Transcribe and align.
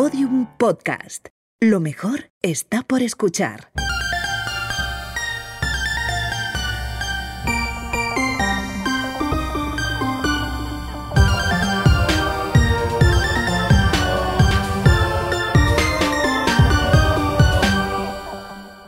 Podium 0.00 0.46
Podcast. 0.58 1.26
Lo 1.58 1.80
mejor 1.80 2.30
está 2.40 2.84
por 2.84 3.02
escuchar. 3.02 3.72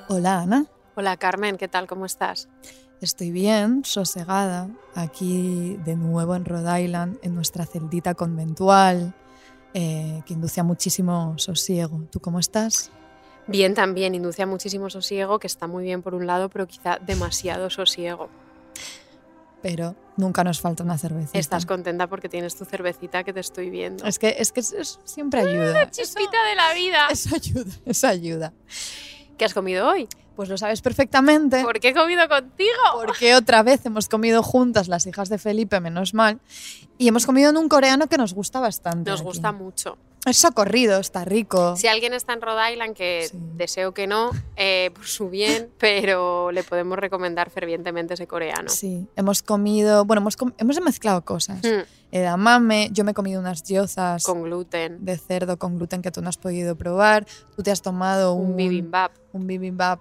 Hola 0.07 0.43
Ana, 0.43 0.67
Hola 0.95 1.17
Carmen, 1.17 1.57
¿qué 1.57 1.67
tal? 1.67 1.89
¿Cómo 1.89 2.07
estás? 2.07 2.49
estoy 3.01 3.33
bien, 3.33 3.85
sosegada, 3.85 4.69
aquí 4.95 5.77
de 5.85 5.97
nuevo 5.97 6.37
en 6.37 6.45
Rhode 6.45 6.85
Island, 6.85 7.19
en 7.23 7.35
nuestra 7.35 7.67
celdita 7.67 8.15
conventual, 8.15 9.13
eh, 9.75 10.23
que 10.27 10.35
induce 10.35 10.61
a 10.61 10.65
muchísimo 10.65 11.35
sosiego. 11.39 12.03
¿Tú 12.11 12.21
cómo 12.21 12.39
estás? 12.39 12.91
Bien 13.47 13.75
también, 13.75 14.15
induce 14.15 14.43
a 14.43 14.47
muchísimo 14.47 14.91
sosiego, 14.91 15.39
que 15.39 15.47
está 15.47 15.67
muy 15.67 15.85
bien 15.85 16.03
por 16.03 16.15
un 16.15 16.27
lado, 16.27 16.49
pero 16.49 16.67
quizá 16.67 16.99
demasiado 16.99 17.69
sosiego. 17.71 18.29
Pero 19.63 19.95
nunca 20.17 20.43
nos 20.43 20.61
falta 20.61 20.83
una 20.85 20.97
cerveza. 20.97 21.31
Estás 21.39 21.67
contenta 21.67 22.07
porque 22.07 22.29
tienes 22.29 22.57
tu 22.57 22.65
cervecita 22.65 23.25
que 23.25 23.33
te 23.33 23.41
estoy 23.41 23.69
viendo. 23.69 24.07
Es 24.07 24.19
que, 24.19 24.35
es 24.39 24.53
que 24.53 24.61
eso- 24.61 24.99
siempre 25.05 25.41
ayuda. 25.41 25.91
Chispita 25.91 26.45
de 26.49 26.55
la 26.55 26.73
vida. 26.75 27.09
Eso 27.11 27.35
ayuda, 27.35 27.73
eso 27.85 28.07
ayuda. 28.07 28.53
¿Qué 29.37 29.45
has 29.45 29.53
comido 29.55 29.89
hoy? 29.89 30.09
Pues 30.41 30.49
lo 30.49 30.57
sabes 30.57 30.81
perfectamente. 30.81 31.63
¿Por 31.63 31.81
qué 31.81 31.89
he 31.89 31.95
comido 31.95 32.27
contigo? 32.27 32.71
Porque 33.05 33.35
otra 33.35 33.63
vez 33.63 33.85
hemos 33.85 34.09
comido 34.09 34.43
juntas 34.43 34.89
las 34.89 35.05
hijas 35.07 35.29
de 35.29 35.37
Felipe, 35.37 35.81
menos 35.81 36.15
mal, 36.15 36.41
y 36.97 37.09
hemos 37.09 37.27
comido 37.27 37.51
en 37.51 37.59
un 37.59 37.69
coreano 37.69 38.07
que 38.07 38.17
nos 38.17 38.33
gusta 38.33 38.59
bastante. 38.59 39.11
Nos 39.11 39.21
aquí. 39.21 39.27
gusta 39.29 39.53
mucho. 39.53 39.99
Es 40.25 40.39
socorrido, 40.39 40.99
está 40.99 41.27
rico. 41.27 41.77
Si 41.77 41.89
alguien 41.89 42.15
está 42.15 42.33
en 42.33 42.41
Rhode 42.41 42.73
Island, 42.73 42.95
que 42.97 43.29
Sí. 43.31 43.39
deseo 43.55 43.93
que 43.93 44.07
no, 44.07 44.31
eh, 44.57 44.91
por 44.95 45.07
su 45.07 45.29
bien, 45.29 45.69
pero 45.79 46.51
le 46.53 46.63
podemos 46.65 46.99
recomendar 46.99 47.51
fervientemente 47.51 48.15
ese 48.15 48.27
coreano. 48.27 48.71
Sí, 48.71 49.07
hemos 49.17 49.43
comido, 49.43 50.07
bueno, 50.07 50.21
hemos, 50.23 50.39
com- 50.39 50.53
hemos 50.57 50.81
mezclado 50.81 51.23
cosas. 51.23 51.61
Mm, 51.63 51.83
Edamame, 52.13 52.89
yo 52.93 53.05
me 53.05 53.11
he 53.11 53.15
comido 53.15 53.41
unas 53.41 53.63
gyozas 53.63 54.25
con 54.25 54.43
gluten, 54.43 55.05
de 55.05 55.17
cerdo 55.19 55.59
con 55.59 55.77
gluten 55.77 56.01
que 56.03 56.11
tú 56.11 56.23
no 56.23 56.29
has 56.31 56.39
podido 56.39 56.77
probar. 56.77 57.27
Tú 57.55 57.63
te 57.63 57.71
has 57.71 57.83
tomado 57.83 58.33
un, 58.33 58.53
un 58.53 58.57
bibimbap. 58.57 59.13
un 59.33 59.47
bibimbap 59.47 60.01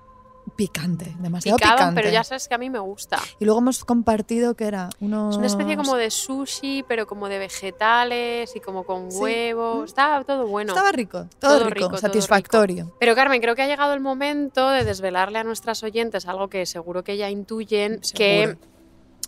picante, 0.49 1.15
demasiado 1.19 1.57
Picado, 1.57 1.75
picante. 1.77 2.01
pero 2.01 2.11
ya 2.13 2.23
sabes 2.23 2.47
que 2.47 2.55
a 2.55 2.57
mí 2.57 2.69
me 2.69 2.79
gusta. 2.79 3.17
Y 3.39 3.45
luego 3.45 3.59
hemos 3.59 3.83
compartido 3.85 4.55
que 4.55 4.65
era 4.65 4.89
unos... 4.99 5.35
Es 5.35 5.37
una 5.37 5.47
especie 5.47 5.77
como 5.77 5.95
de 5.95 6.09
sushi, 6.11 6.83
pero 6.87 7.07
como 7.07 7.29
de 7.29 7.39
vegetales 7.39 8.55
y 8.55 8.59
como 8.59 8.83
con 8.83 9.11
Sí. 9.11 9.19
huevo. 9.19 9.81
Mm. 9.81 9.85
Está 9.85 10.23
todo 10.25 10.47
bueno. 10.47 10.73
Estaba 10.73 10.91
rico, 10.91 11.27
todo, 11.39 11.57
Todo 11.57 11.63
rico, 11.65 11.73
rico, 11.75 11.87
todo 11.89 11.97
satisfactorio. 11.97 12.93
Pero 12.99 13.15
Carmen, 13.15 13.41
creo 13.41 13.55
que 13.55 13.61
ha 13.61 13.67
llegado 13.67 13.93
el 13.93 13.99
momento 13.99 14.69
de 14.69 14.83
desvelarle 14.83 15.39
a 15.39 15.43
nuestras 15.43 15.83
oyentes 15.83 16.25
algo 16.27 16.47
que 16.49 16.65
seguro 16.65 17.03
que 17.03 17.17
ya 17.17 17.29
intuyen, 17.29 17.99
que 18.15 18.47
Seguro. 18.47 18.59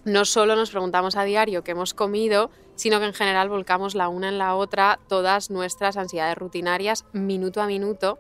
no 0.06 0.26
solo 0.26 0.56
nos 0.56 0.72
preguntamos 0.72 1.16
a 1.16 1.24
diario 1.24 1.64
qué 1.64 1.72
hemos 1.72 1.94
comido, 1.94 2.50
sino 2.76 3.00
que 3.00 3.06
en 3.06 3.14
general 3.14 3.50
volcamos 3.50 3.94
la 3.96 4.08
una 4.10 4.30
en 4.30 4.38
la 4.38 4.56
otra 4.56 5.00
todas 5.08 5.52
nuestras 5.52 5.98
ansiedades 5.98 6.38
rutinarias 6.38 7.06
minuto 7.14 7.62
a 7.62 7.68
minuto, 7.68 8.18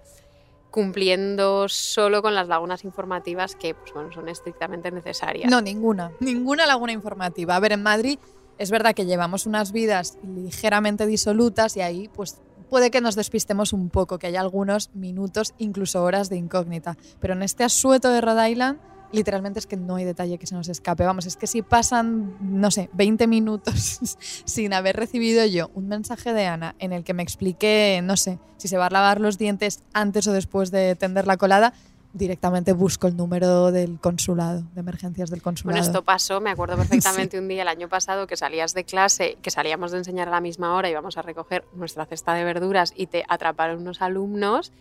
cumpliendo 0.72 1.68
solo 1.68 2.22
con 2.22 2.34
las 2.34 2.48
lagunas 2.48 2.84
informativas 2.86 3.56
que 3.56 3.76
pues, 3.76 3.94
bueno, 3.94 4.12
son 4.12 4.30
estrictamente 4.30 4.90
necesarias. 4.90 5.52
No, 5.52 5.62
ninguna, 5.62 6.12
ninguna 6.20 6.66
laguna 6.66 6.94
informativa. 6.94 7.56
A 7.56 7.60
ver, 7.60 7.74
en 7.74 7.84
Madrid 7.84 8.18
es 8.58 8.72
verdad 8.72 8.96
que 8.96 9.06
llevamos 9.06 9.46
unas 9.46 9.72
vidas 9.72 10.18
ligeramente 10.24 11.06
disolutas 11.06 11.76
y 11.78 11.82
ahí 11.82 12.10
pues 12.14 12.42
puede 12.70 12.90
que 12.90 13.02
nos 13.02 13.16
despistemos 13.16 13.74
un 13.74 13.90
poco, 13.90 14.18
que 14.18 14.28
haya 14.28 14.40
algunos 14.40 14.92
minutos, 14.94 15.54
incluso 15.58 16.04
horas 16.04 16.30
de 16.30 16.38
incógnita. 16.38 16.98
Pero 17.20 17.34
en 17.34 17.44
este 17.44 17.66
asueto 17.66 18.10
de 18.10 18.22
Rhode 18.22 18.50
Island, 18.50 18.80
literalmente 19.12 19.60
es 19.60 19.68
que 19.68 19.78
no 19.78 19.96
hay 19.96 20.06
detalle 20.06 20.38
que 20.38 20.48
se 20.48 20.56
nos 20.56 20.68
escape. 20.70 21.04
Vamos, 21.04 21.26
es 21.26 21.36
que 21.36 21.48
si 21.48 21.62
pasan, 21.62 22.36
no 22.42 22.72
sé, 22.72 22.90
20 22.94 23.28
minutos 23.28 24.00
sin 24.46 24.74
haber 24.74 24.96
recibido 24.96 25.46
yo 25.46 25.70
un 25.74 25.88
mensaje 25.88 26.34
de 26.34 26.46
Ana 26.46 26.76
en 26.80 26.94
el 26.94 27.04
que 27.04 27.14
me 27.14 27.24
explique, 27.24 28.02
no 28.04 28.18
sé, 28.18 28.40
si 28.58 28.68
se 28.68 28.78
va 28.78 28.88
a 28.88 28.90
lavar 28.90 29.20
los 29.20 29.38
dientes 29.38 29.84
antes 29.94 30.28
o 30.28 30.34
después 30.34 30.72
de 30.72 30.96
tender 30.96 31.28
la 31.28 31.38
colada, 31.38 31.74
directamente 32.14 32.74
busco 32.74 33.08
el 33.08 33.16
número 33.16 33.72
del 33.72 34.00
consulado, 34.00 34.64
de 34.74 34.82
emergencias 34.82 35.30
del 35.30 35.42
consulado. 35.42 35.78
Bueno, 35.78 35.86
esto 35.86 36.04
pasó, 36.04 36.42
me 36.42 36.50
acuerdo 36.50 36.76
perfectamente 36.76 37.40
un 37.40 37.48
día 37.48 37.62
el 37.62 37.68
año 37.68 37.88
pasado 37.88 38.28
que 38.28 38.36
salías 38.36 38.74
de 38.74 38.84
clase, 38.84 39.38
que 39.42 39.50
salíamos 39.50 39.92
de 39.92 40.00
enseñar 40.00 40.28
a 40.28 40.32
la 40.32 40.42
misma 40.42 40.76
hora 40.76 40.90
y 40.90 40.92
íbamos 40.92 41.18
a 41.18 41.22
recoger 41.22 41.66
nuestra 41.74 42.06
cesta 42.06 42.34
de 42.34 42.44
verduras 42.44 42.94
y 42.96 43.08
te 43.08 43.24
atraparon 43.28 43.82
unos 43.82 44.02
alumnos 44.02 44.72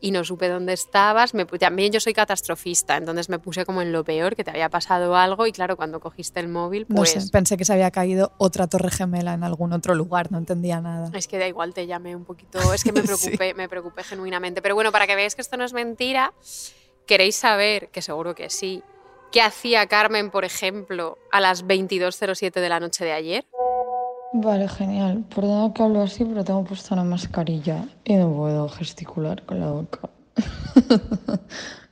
y 0.00 0.10
no 0.10 0.24
supe 0.24 0.48
dónde 0.48 0.72
estabas. 0.72 1.34
Me, 1.34 1.44
también 1.44 1.92
yo 1.92 2.00
soy 2.00 2.14
catastrofista, 2.14 2.96
entonces 2.96 3.28
me 3.28 3.38
puse 3.38 3.64
como 3.64 3.82
en 3.82 3.92
lo 3.92 4.04
peor, 4.04 4.36
que 4.36 4.44
te 4.44 4.50
había 4.50 4.68
pasado 4.68 5.16
algo 5.16 5.46
y 5.46 5.52
claro, 5.52 5.76
cuando 5.76 6.00
cogiste 6.00 6.40
el 6.40 6.48
móvil, 6.48 6.86
No 6.88 6.96
pues... 6.96 7.10
sé, 7.10 7.30
pensé 7.30 7.56
que 7.56 7.64
se 7.64 7.72
había 7.72 7.90
caído 7.90 8.32
otra 8.38 8.66
torre 8.66 8.90
gemela 8.90 9.34
en 9.34 9.44
algún 9.44 9.72
otro 9.72 9.94
lugar, 9.94 10.32
no 10.32 10.38
entendía 10.38 10.80
nada. 10.80 11.10
Es 11.14 11.28
que 11.28 11.38
da 11.38 11.46
igual, 11.46 11.74
te 11.74 11.86
llamé 11.86 12.16
un 12.16 12.24
poquito. 12.24 12.72
Es 12.72 12.84
que 12.84 12.92
me 12.92 13.02
preocupé, 13.04 13.54
me 13.54 13.68
preocupé 13.68 14.02
genuinamente. 14.02 14.62
Pero 14.62 14.74
bueno, 14.74 14.92
para 14.92 15.06
que 15.06 15.16
veáis 15.16 15.34
que 15.34 15.42
esto 15.42 15.56
no 15.56 15.64
es 15.64 15.72
mentira, 15.72 16.32
queréis 17.06 17.36
saber, 17.36 17.88
que 17.88 18.02
seguro 18.02 18.34
que 18.34 18.50
sí, 18.50 18.82
qué 19.32 19.42
hacía 19.42 19.86
Carmen, 19.86 20.30
por 20.30 20.44
ejemplo, 20.44 21.18
a 21.30 21.40
las 21.40 21.64
22.07 21.64 22.52
de 22.52 22.68
la 22.68 22.80
noche 22.80 23.04
de 23.04 23.12
ayer. 23.12 23.46
Vale, 24.32 24.68
genial. 24.68 25.24
Perdona 25.34 25.72
que 25.74 25.82
hablo 25.82 26.02
así, 26.02 26.24
pero 26.24 26.44
tengo 26.44 26.64
puesta 26.64 26.94
una 26.94 27.04
mascarilla 27.04 27.84
y 28.04 28.14
no 28.14 28.32
puedo 28.32 28.68
gesticular 28.68 29.44
con 29.44 29.60
la 29.60 29.70
boca. 29.70 30.10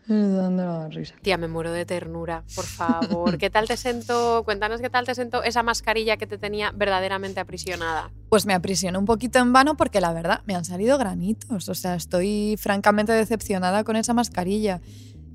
Dando 0.08 0.64
la 0.64 0.88
risa. 0.88 1.14
Tía, 1.20 1.36
me 1.36 1.48
muero 1.48 1.70
de 1.70 1.84
ternura, 1.84 2.42
por 2.54 2.64
favor. 2.64 3.36
¿Qué 3.36 3.50
tal 3.50 3.68
te 3.68 3.76
sentó? 3.76 4.42
Cuéntanos 4.42 4.80
qué 4.80 4.88
tal 4.88 5.04
te 5.04 5.14
sentó 5.14 5.42
esa 5.42 5.62
mascarilla 5.62 6.16
que 6.16 6.26
te 6.26 6.38
tenía 6.38 6.72
verdaderamente 6.74 7.40
aprisionada. 7.40 8.10
Pues 8.30 8.46
me 8.46 8.54
aprisioné 8.54 8.96
un 8.96 9.04
poquito 9.04 9.38
en 9.38 9.52
vano 9.52 9.76
porque 9.76 10.00
la 10.00 10.14
verdad 10.14 10.40
me 10.46 10.54
han 10.54 10.64
salido 10.64 10.96
granitos. 10.96 11.68
O 11.68 11.74
sea, 11.74 11.94
estoy 11.94 12.56
francamente 12.58 13.12
decepcionada 13.12 13.84
con 13.84 13.96
esa 13.96 14.14
mascarilla. 14.14 14.80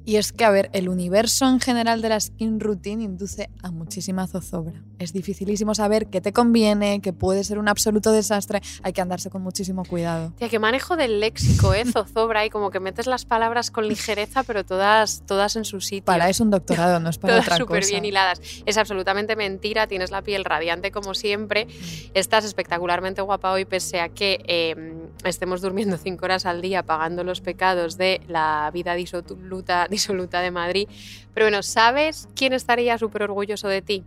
Y 0.06 0.18
es 0.18 0.34
que, 0.34 0.44
a 0.44 0.52
ver, 0.52 0.70
el 0.74 0.90
universo 0.90 1.48
en 1.48 1.60
general 1.60 2.02
de 2.02 2.10
la 2.10 2.20
skin 2.20 2.60
routine 2.60 3.04
induce 3.04 3.50
a 3.62 3.72
muchísima 3.72 4.28
zozobra. 4.28 4.84
Es 5.00 5.14
dificilísimo 5.14 5.76
saber 5.76 6.08
qué 6.08 6.22
te 6.22 6.34
conviene, 6.34 7.02
que 7.02 7.14
puede 7.14 7.44
ser 7.44 7.58
un 7.58 7.68
absoluto 7.68 8.12
desastre. 8.12 8.62
Hay 8.84 8.94
que 8.94 9.02
andarse 9.02 9.30
con 9.30 9.42
muchísimo 9.42 9.84
cuidado. 9.86 10.34
Tía, 10.38 10.50
qué 10.50 10.60
manejo 10.60 10.98
del 10.98 11.20
léxico, 11.20 11.74
¿eh? 11.74 11.86
Zozobra 11.86 12.46
y 12.46 12.50
como 12.50 12.70
que 12.70 12.80
metes 12.80 13.08
las 13.08 13.26
palabras 13.26 13.72
con 13.72 13.88
ligereza, 13.88 14.44
pero 14.44 14.66
todas, 14.66 15.24
todas 15.26 15.56
en 15.56 15.66
su 15.66 15.82
sitio. 15.82 16.06
Para 16.06 16.30
eso 16.30 16.44
un 16.44 16.52
doctorado, 16.52 17.00
no 17.00 17.10
es 17.10 17.18
para 17.18 17.34
todas 17.34 17.48
otra 17.48 17.58
súper 17.58 17.82
cosa. 17.82 17.92
bien 17.92 18.06
hiladas. 18.06 18.42
Es 18.66 18.78
absolutamente 18.78 19.36
mentira, 19.36 19.88
tienes 19.88 20.12
la 20.12 20.22
piel 20.22 20.46
radiante 20.46 20.92
como 20.92 21.14
siempre, 21.14 21.68
estás 22.14 22.46
espectacularmente 22.46 23.22
guapa 23.22 23.52
hoy 23.52 23.66
pese 23.66 24.00
a 24.00 24.10
que 24.10 24.44
eh, 24.48 25.03
estemos 25.24 25.62
durmiendo 25.62 25.98
cinco 25.98 26.26
horas 26.26 26.46
al 26.46 26.62
día 26.62 26.84
pagando 26.84 27.24
los 27.24 27.42
pecados 27.42 27.98
de 27.98 28.22
la 28.28 28.70
vida 28.74 28.94
disoluta, 28.96 29.88
disoluta 29.90 30.42
de 30.42 30.52
Madrid. 30.52 30.88
Pero 31.34 31.46
bueno, 31.46 31.64
¿sabes 31.64 32.28
quién 32.36 32.54
estaría 32.54 32.98
súper 32.98 33.24
orgulloso 33.24 33.68
de 33.68 33.82
ti? 33.82 34.04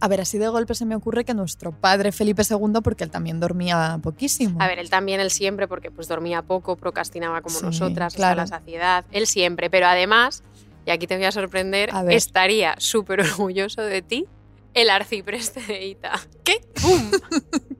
A 0.00 0.08
ver, 0.08 0.20
así 0.20 0.38
de 0.38 0.48
golpe 0.48 0.74
se 0.74 0.84
me 0.84 0.96
ocurre 0.96 1.24
que 1.24 1.32
nuestro 1.34 1.72
padre 1.72 2.12
Felipe 2.12 2.42
II, 2.48 2.80
porque 2.82 3.04
él 3.04 3.10
también 3.10 3.40
dormía 3.40 3.98
poquísimo. 4.02 4.60
A 4.60 4.66
ver, 4.66 4.78
él 4.78 4.90
también, 4.90 5.20
él 5.20 5.30
siempre, 5.30 5.66
porque 5.66 5.90
pues 5.90 6.08
dormía 6.08 6.42
poco, 6.42 6.76
procrastinaba 6.76 7.40
como 7.40 7.58
Sí, 7.58 7.64
nosotras 7.64 8.14
claro. 8.14 8.42
hasta 8.42 8.56
la 8.56 8.60
saciedad, 8.60 9.04
él 9.12 9.26
siempre, 9.26 9.70
pero 9.70 9.86
además, 9.86 10.42
y 10.84 10.90
aquí 10.90 11.06
te 11.06 11.16
voy 11.16 11.24
a 11.24 11.32
sorprender, 11.32 11.90
A 11.94 12.02
estaría 12.12 12.74
súper 12.78 13.20
orgulloso 13.20 13.80
de 13.82 14.02
ti 14.02 14.26
el 14.74 14.90
arcipreste 14.90 15.62
de 15.62 15.86
Ita. 15.86 16.20
¿Qué? 16.42 16.56
¡Pum! 16.82 17.10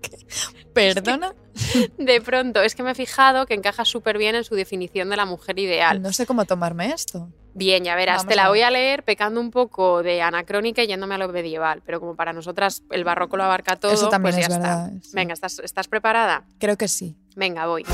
Perdona, 0.73 1.35
De 1.99 2.21
pronto, 2.21 2.63
es 2.63 2.75
que 2.75 2.83
me 2.83 2.93
he 2.93 2.95
fijado 2.95 3.47
que 3.47 3.55
encaja 3.55 3.85
súper 3.85 4.19
bien 4.19 4.35
en 4.35 4.45
su 4.45 4.55
definición 4.55 5.11
de 5.11 5.17
la 5.17 5.25
mujer 5.25 5.59
ideal. 5.59 6.01
no 6.03 6.13
sé 6.13 6.27
cómo 6.27 6.45
tomarme 6.45 6.93
esto. 6.93 7.29
Bien, 7.57 7.85
ya 7.85 7.95
verás, 7.95 8.19
Vamos 8.19 8.29
te 8.31 8.37
la 8.37 8.49
voy 8.49 8.63
a 8.63 8.71
leer 8.71 9.05
pecando 9.05 9.41
un 9.41 9.53
poco 9.53 10.03
de 10.03 10.21
anacrónica 10.23 10.83
y 10.83 10.89
yéndome 10.89 11.15
a 11.15 11.19
lo 11.19 11.29
medieval, 11.29 11.83
pero 11.87 12.01
como 12.01 12.17
para 12.17 12.33
nosotras 12.33 12.83
el 12.91 13.05
barroco 13.05 13.37
lo 13.37 13.45
abarca 13.45 13.77
todo, 13.77 13.93
Eso 13.93 14.09
también 14.09 14.35
pues 14.35 14.45
es 14.45 14.49
ya 14.51 14.59
verdad, 14.59 14.89
está. 14.89 15.05
sí. 15.05 15.11
Venga, 15.15 15.35
¿estás, 15.35 15.59
¿estás 15.61 15.87
preparada? 15.87 16.43
Creo 16.59 16.77
que 16.77 16.89
sí. 16.89 17.15
Venga, 17.37 17.67
voy. 17.67 17.85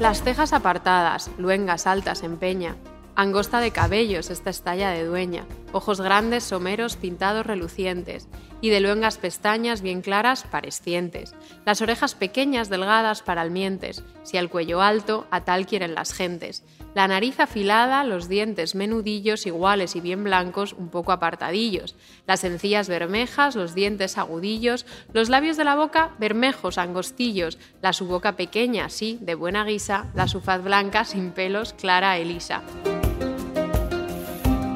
Las 0.00 0.22
cejas 0.22 0.52
apartadas, 0.52 1.30
luengas 1.38 1.86
altas 1.86 2.22
en 2.22 2.36
peña, 2.38 2.76
angosta 3.18 3.58
de 3.58 3.72
cabellos 3.72 4.30
esta 4.30 4.48
estalla 4.48 4.90
de 4.90 5.04
dueña, 5.04 5.44
ojos 5.72 6.00
grandes, 6.00 6.44
someros, 6.44 6.94
pintados, 6.94 7.44
relucientes, 7.44 8.28
y 8.60 8.70
de 8.70 8.78
luengas 8.78 9.18
pestañas 9.18 9.82
bien 9.82 10.02
claras, 10.02 10.44
parescientes, 10.44 11.34
las 11.66 11.82
orejas 11.82 12.14
pequeñas, 12.14 12.68
delgadas, 12.68 13.22
paralmientes, 13.22 14.04
si 14.22 14.36
al 14.36 14.48
cuello 14.48 14.82
alto, 14.82 15.26
a 15.32 15.40
tal 15.44 15.66
quieren 15.66 15.96
las 15.96 16.12
gentes, 16.12 16.62
la 16.94 17.08
nariz 17.08 17.40
afilada, 17.40 18.04
los 18.04 18.28
dientes 18.28 18.76
menudillos, 18.76 19.46
iguales 19.46 19.96
y 19.96 20.00
bien 20.00 20.22
blancos, 20.22 20.72
un 20.72 20.88
poco 20.88 21.10
apartadillos, 21.10 21.96
las 22.24 22.44
encías 22.44 22.88
bermejas, 22.88 23.56
los 23.56 23.74
dientes 23.74 24.16
agudillos, 24.16 24.86
los 25.12 25.28
labios 25.28 25.56
de 25.56 25.64
la 25.64 25.74
boca 25.74 26.10
bermejos, 26.20 26.78
angostillos, 26.78 27.58
la 27.82 27.92
su 27.92 28.06
boca 28.06 28.36
pequeña, 28.36 28.90
sí, 28.90 29.18
de 29.20 29.34
buena 29.34 29.64
guisa, 29.64 30.06
la 30.14 30.28
su 30.28 30.40
faz 30.40 30.62
blanca, 30.62 31.04
sin 31.04 31.32
pelos, 31.32 31.72
clara, 31.72 32.16
elisa. 32.16 32.62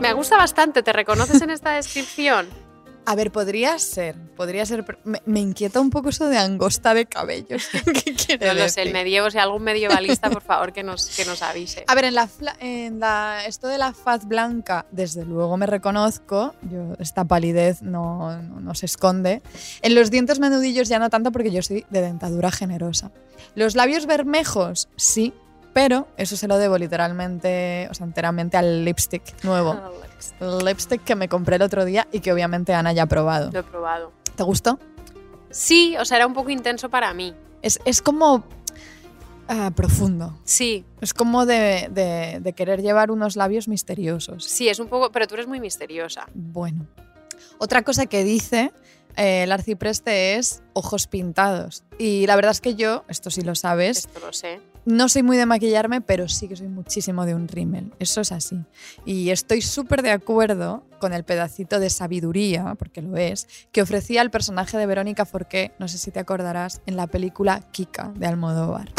Me 0.03 0.13
gusta 0.15 0.37
bastante, 0.37 0.83
¿te 0.83 0.93
reconoces 0.93 1.41
en 1.43 1.51
esta 1.51 1.71
descripción? 1.73 2.49
A 3.05 3.17
ver, 3.17 3.33
podría 3.33 3.81
ser, 3.81 4.15
podría 4.37 4.65
ser. 4.65 4.85
Me, 5.03 5.21
me 5.27 5.41
inquieta 5.41 5.81
un 5.81 5.91
poco 5.91 6.11
eso 6.11 6.29
de 6.29 6.39
angosta 6.39 6.95
de 6.95 7.07
cabellos. 7.07 7.69
¿Qué 8.05 8.15
quiere 8.15 8.47
No 8.47 8.55
lo 8.55 8.69
sé, 8.69 8.83
el 8.83 8.89
decir? 8.89 8.93
medievo, 8.93 9.29
si 9.29 9.39
algún 9.39 9.63
medievalista, 9.65 10.31
por 10.31 10.41
favor, 10.51 10.73
que 10.73 10.85
nos, 10.85 11.09
que 11.09 11.25
nos 11.25 11.43
avise. 11.43 11.85
A 11.89 11.97
ver, 11.97 12.05
en, 12.05 12.15
la, 12.15 12.29
en 12.61 13.01
la, 13.01 13.45
esto 13.45 13.67
de 13.67 13.79
la 13.79 13.93
faz 13.93 14.27
blanca, 14.29 14.87
desde 14.93 15.25
luego 15.25 15.57
me 15.57 15.67
reconozco. 15.67 16.55
Yo, 16.71 16.95
esta 17.01 17.25
palidez 17.25 17.83
no, 17.83 18.41
no, 18.41 18.61
no 18.61 18.75
se 18.77 18.87
esconde. 18.87 19.43
En 19.83 19.97
los 19.97 20.13
dientes 20.13 20.39
menudillos 20.39 20.89
ya 20.89 21.01
no 21.01 21.11
tanto 21.11 21.33
porque 21.33 21.51
yo 21.51 21.63
soy 21.63 21.85
de 21.91 22.03
dentadura 22.03 22.53
generosa. 22.53 23.11
Los 23.57 23.75
labios 23.75 24.07
bermejos, 24.07 24.89
sí, 24.95 25.35
pero 25.73 26.07
eso 26.17 26.37
se 26.37 26.49
lo 26.49 26.59
debo 26.59 26.79
literalmente, 26.79 27.89
o 27.91 27.95
sea, 27.95 28.07
enteramente 28.07 28.57
al 28.57 28.85
lipstick 28.85 29.23
nuevo. 29.45 29.77
El 30.41 30.59
lipstick 30.65 31.03
que 31.05 31.15
me 31.15 31.29
compré 31.29 31.57
el 31.57 31.63
otro 31.63 31.85
día 31.85 32.07
y 32.13 32.21
que 32.21 32.33
obviamente 32.33 32.75
Ana 32.75 32.93
ya 32.93 33.05
ha 33.05 33.07
probado. 33.07 33.51
Lo 33.53 33.61
he 33.61 33.63
probado. 33.63 34.13
¿Te 34.37 34.43
gustó? 34.43 34.79
Sí, 35.51 35.97
o 35.99 36.05
sea, 36.05 36.19
era 36.19 36.27
un 36.27 36.35
poco 36.35 36.51
intenso 36.51 36.89
para 36.89 37.13
mí. 37.15 37.35
Es, 37.63 37.79
es 37.85 38.01
como 38.03 38.45
ah, 39.49 39.71
profundo. 39.75 40.39
Sí, 40.45 40.85
Es 41.01 41.13
como 41.15 41.47
de, 41.47 41.89
de- 41.91 42.39
de 42.41 42.53
querer 42.55 42.83
llevar 42.83 43.11
unos 43.11 43.37
labios 43.37 43.69
misteriosos. 43.69 44.45
sí, 44.45 44.69
es 44.69 44.79
un 44.79 44.89
poco, 44.89 45.11
pero 45.13 45.27
tú 45.27 45.35
eres 45.35 45.47
muy 45.47 45.61
misteriosa. 45.61 46.27
Bueno. 46.35 46.87
Otra 47.59 47.83
cosa 47.83 48.07
que 48.07 48.25
dice 48.25 48.73
eh, 49.17 49.43
el 49.45 49.53
arcipreste 49.53 50.37
es 50.37 50.63
ojos 50.73 51.07
pintados. 51.07 51.85
Y 51.99 52.27
la 52.27 52.35
verdad 52.37 52.53
es 52.53 52.61
que 52.61 52.75
yo, 52.75 53.05
esto 53.09 53.31
sí 53.31 53.43
lo 53.43 53.55
sabes, 53.55 53.99
Esto 53.99 54.21
lo 54.21 54.33
sé. 54.33 54.61
No 54.85 55.09
soy 55.09 55.23
muy 55.23 55.37
de 55.37 55.47
maquillarme, 55.47 56.01
pero 56.01 56.29
sí 56.29 56.49
que 56.49 56.57
soy 56.57 56.69
muchísimo 56.69 57.25
de 57.25 57.35
un 57.35 57.49
rímel. 57.49 57.93
Eso 57.99 58.21
es 58.21 58.33
así. 58.33 58.59
Y 59.05 59.31
estoy 59.31 59.63
súper 59.63 60.03
de 60.03 60.11
acuerdo 60.11 60.85
con 60.99 61.13
el 61.13 61.25
pedacito 61.25 61.81
de 61.81 61.91
sabiduría, 61.91 62.75
porque 62.79 63.03
lo 63.03 63.17
es, 63.17 63.49
que 63.73 63.83
ofrecía 63.83 64.23
el 64.23 64.31
personaje 64.31 64.79
de 64.79 64.87
Verónica 64.87 65.25
Forqué, 65.25 65.73
no 65.79 65.89
sé 65.89 65.99
si 65.99 66.11
te 66.11 66.21
acordarás, 66.21 66.81
en 66.87 66.97
la 66.97 67.07
película 67.07 67.61
Kika 67.73 68.13
de 68.17 68.27
Almodóvar. 68.27 68.93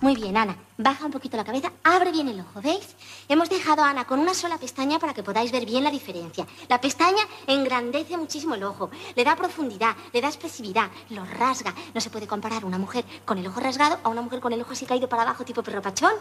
Muy 0.00 0.16
bien, 0.16 0.36
Ana. 0.36 0.56
Baja 0.78 1.04
un 1.04 1.12
poquito 1.12 1.36
la 1.36 1.44
cabeza, 1.44 1.70
abre 1.84 2.12
bien 2.12 2.28
el 2.28 2.40
ojo, 2.40 2.62
¿veis? 2.62 2.96
Hemos 3.28 3.50
dejado 3.50 3.82
a 3.82 3.90
Ana 3.90 4.06
con 4.06 4.18
una 4.18 4.32
sola 4.32 4.56
pestaña 4.56 4.98
para 4.98 5.12
que 5.12 5.22
podáis 5.22 5.52
ver 5.52 5.66
bien 5.66 5.84
la 5.84 5.90
diferencia. 5.90 6.46
La 6.68 6.80
pestaña 6.80 7.22
engrandece 7.46 8.16
muchísimo 8.16 8.54
el 8.54 8.64
ojo, 8.64 8.90
le 9.14 9.22
da 9.22 9.36
profundidad, 9.36 9.94
le 10.14 10.22
da 10.22 10.28
expresividad, 10.28 10.90
lo 11.10 11.26
rasga. 11.26 11.74
No 11.92 12.00
se 12.00 12.08
puede 12.08 12.26
comparar 12.26 12.64
una 12.64 12.78
mujer 12.78 13.04
con 13.26 13.36
el 13.36 13.46
ojo 13.46 13.60
rasgado 13.60 13.98
a 14.02 14.08
una 14.08 14.22
mujer 14.22 14.40
con 14.40 14.52
el 14.54 14.62
ojo 14.62 14.72
así 14.72 14.86
caído 14.86 15.10
para 15.10 15.22
abajo, 15.22 15.44
tipo 15.44 15.62
perro 15.62 15.82
pachón. 15.82 16.14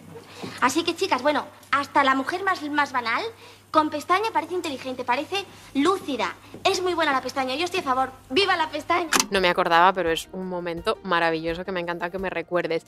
Así 0.61 0.85
que, 0.85 0.95
chicas, 0.95 1.23
bueno, 1.23 1.47
hasta 1.71 2.05
la 2.05 2.15
mujer 2.15 2.43
más, 2.45 2.63
más 2.69 2.93
banal, 2.93 3.23
con 3.71 3.91
pestaña 3.91 4.31
parece 4.33 4.55
inteligente, 4.55 5.05
parece 5.05 5.45
lúcida. 5.75 6.35
Es 6.65 6.83
muy 6.83 6.95
buena 6.95 7.13
la 7.13 7.21
pestaña, 7.21 7.55
yo 7.55 7.65
estoy 7.65 7.81
a 7.81 7.83
favor. 7.83 8.11
¡Viva 8.31 8.57
la 8.57 8.69
pestaña! 8.71 9.11
No 9.31 9.41
me 9.41 9.49
acordaba, 9.49 9.93
pero 9.93 10.11
es 10.11 10.29
un 10.33 10.49
momento 10.49 10.99
maravilloso 11.03 11.65
que 11.65 11.73
me 11.73 11.81
encanta 11.81 12.11
que 12.11 12.19
me 12.19 12.31
recuerdes. 12.31 12.85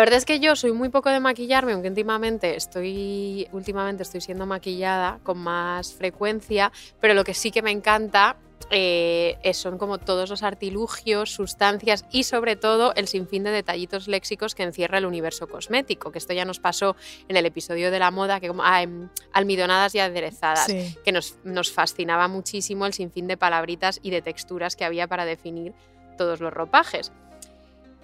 Verdad 0.00 0.18
es 0.18 0.24
que 0.24 0.40
yo 0.40 0.56
soy 0.56 0.72
muy 0.72 0.88
poco 0.88 1.10
de 1.10 1.20
maquillarme, 1.20 1.72
aunque 1.72 1.88
últimamente 1.88 2.56
estoy, 2.56 3.48
últimamente 3.52 4.02
estoy 4.02 4.20
siendo 4.20 4.46
maquillada 4.46 5.18
con 5.22 5.38
más 5.38 5.92
frecuencia, 5.94 6.70
pero 7.00 7.14
lo 7.14 7.24
que 7.24 7.34
sí 7.34 7.50
que 7.50 7.62
me 7.62 7.70
encanta 7.70 8.36
eh, 8.72 9.36
es- 9.42 9.56
son 9.56 9.78
como 9.78 9.98
todos 9.98 10.30
los 10.30 10.42
artilugios, 10.44 11.32
sustancias 11.32 12.04
y 12.12 12.22
sobre 12.24 12.54
todo 12.54 12.94
el 12.94 13.08
sinfín 13.08 13.42
de 13.42 13.50
detallitos 13.50 14.06
léxicos 14.06 14.54
que 14.54 14.62
encierra 14.62 14.98
el 14.98 15.06
universo 15.06 15.48
cosmético, 15.48 16.12
que 16.12 16.18
esto 16.18 16.34
ya 16.34 16.44
nos 16.44 16.60
pasó 16.60 16.94
en 17.26 17.36
el 17.36 17.46
episodio 17.46 17.90
de 17.90 17.98
la 17.98 18.10
moda, 18.12 18.38
que 18.38 18.46
como 18.48 18.62
ah, 18.62 18.82
em, 18.82 19.08
almidonadas 19.32 19.94
y 19.96 19.98
aderezadas 19.98 20.66
Sí. 20.66 20.94
que 21.04 21.10
nos, 21.10 21.36
nos 21.42 21.72
fascinaba 21.72 22.28
muchísimo 22.28 22.86
el 22.86 22.92
sinfín 22.92 23.26
de 23.26 23.36
palabritas 23.36 23.98
y 24.02 24.10
de 24.10 24.22
texturas 24.22 24.76
que 24.76 24.84
había 24.84 25.08
para 25.08 25.24
definir 25.24 25.72
todos 26.16 26.40
los 26.40 26.52
ropajes. 26.52 27.10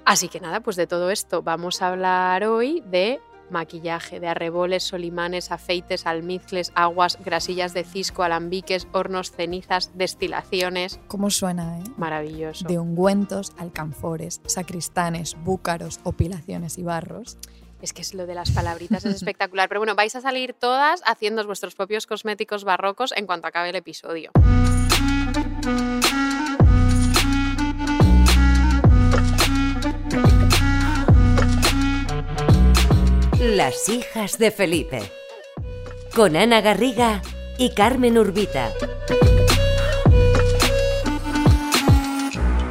Así 0.06 0.28
que 0.28 0.38
nada, 0.38 0.60
pues 0.60 0.76
de 0.76 0.86
todo 0.86 1.10
esto 1.10 1.42
vamos 1.42 1.82
a 1.82 1.88
hablar 1.88 2.44
hoy 2.44 2.80
de 2.86 3.20
maquillaje, 3.50 4.20
de 4.20 4.28
arreboles, 4.28 4.84
solimanes, 4.84 5.50
afeites, 5.50 6.06
almizcles, 6.06 6.70
aguas, 6.76 7.18
grasillas 7.24 7.74
de 7.74 7.82
cisco, 7.82 8.22
alambiques, 8.22 8.86
hornos, 8.92 9.32
cenizas, 9.32 9.90
destilaciones. 9.98 11.00
¿Cómo 11.08 11.28
suena, 11.28 11.80
eh? 11.80 11.82
Maravilloso. 11.96 12.68
de 12.68 12.78
ungüentos, 12.78 13.52
alcanfores, 13.58 14.40
sacristanes, 14.46 15.36
búcaros, 15.42 15.98
opilaciones 16.04 16.78
y 16.78 16.84
barros. 16.84 17.36
Es 17.82 17.92
que 17.92 18.02
es 18.02 18.14
lo 18.14 18.26
de 18.26 18.36
las 18.36 18.52
palabritas 18.52 19.04
es 19.04 19.16
espectacular. 19.16 19.68
Pero 19.68 19.80
bueno, 19.80 19.96
vais 19.96 20.14
a 20.14 20.20
salir 20.20 20.54
todas 20.54 21.02
haciendo 21.04 21.44
vuestros 21.44 21.74
propios 21.74 22.06
cosméticos 22.06 22.62
barrocos 22.62 23.12
en 23.16 23.26
cuanto 23.26 23.48
acabe 23.48 23.70
el 23.70 23.76
episodio. 23.76 24.30
Las 33.40 33.88
hijas 33.88 34.38
de 34.38 34.50
Felipe. 34.50 35.00
Con 36.14 36.36
Ana 36.36 36.60
Garriga 36.60 37.22
y 37.58 37.70
Carmen 37.70 38.18
Urbita. 38.18 38.70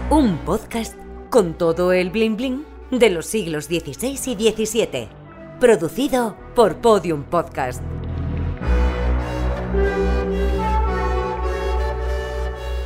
Un 0.10 0.38
podcast 0.46 0.96
con 1.30 1.58
todo 1.58 1.92
el 1.92 2.12
bling 2.12 2.38
bling 2.38 2.66
de 2.92 3.10
los 3.10 3.26
siglos 3.26 3.66
XVI 3.66 4.20
y 4.38 4.66
XVII. 4.66 5.10
Producido 5.60 6.38
por 6.56 6.78
Podium 6.78 7.24
Podcast. 7.24 7.82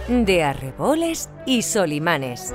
De 0.07 0.43
arreboles 0.43 1.29
y 1.45 1.61
solimanes. 1.61 2.53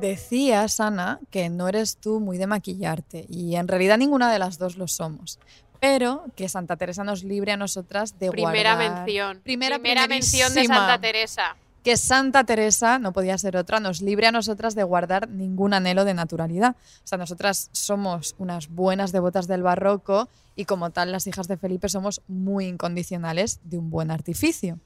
Decías, 0.00 0.80
Ana, 0.80 1.20
que 1.30 1.48
no 1.48 1.68
eres 1.68 1.96
tú 1.96 2.20
muy 2.20 2.38
de 2.38 2.46
maquillarte 2.46 3.26
y 3.28 3.56
en 3.56 3.68
realidad 3.68 3.98
ninguna 3.98 4.32
de 4.32 4.38
las 4.38 4.58
dos 4.58 4.76
lo 4.76 4.88
somos. 4.88 5.38
Pero 5.80 6.24
que 6.36 6.48
Santa 6.48 6.76
Teresa 6.76 7.04
nos 7.04 7.24
libre 7.24 7.52
a 7.52 7.56
nosotras 7.56 8.18
de 8.18 8.30
Primera 8.30 8.74
guardar- 8.76 8.96
mención. 9.04 9.40
Primera, 9.42 9.78
mención 10.08 10.52
de. 10.54 10.66
Santa 10.66 11.00
Teresa. 11.00 11.56
que 11.82 11.96
Santa 11.96 12.44
Teresa, 12.44 12.98
no 12.98 13.14
podía 13.14 13.38
ser 13.38 13.56
otra, 13.56 13.80
nos 13.80 14.02
libre 14.02 14.26
a 14.26 14.32
nosotras 14.32 14.74
de 14.74 14.82
guardar 14.82 15.30
ningún 15.30 15.72
anhelo 15.72 16.04
de 16.04 16.12
naturalidad. 16.12 16.76
O 17.02 17.06
sea, 17.06 17.16
nosotras 17.16 17.70
somos 17.72 18.34
unas 18.38 18.68
buenas 18.68 19.12
devotas 19.12 19.46
del 19.46 19.62
barroco 19.62 20.28
y 20.54 20.66
como 20.66 20.90
tal 20.90 21.10
las 21.12 21.26
hijas 21.26 21.48
de 21.48 21.56
Felipe 21.56 21.88
somos 21.88 22.20
muy 22.28 22.66
incondicionales 22.66 23.60
de 23.64 23.78
un 23.78 23.88
buen 23.88 24.10
artificio. 24.10 24.78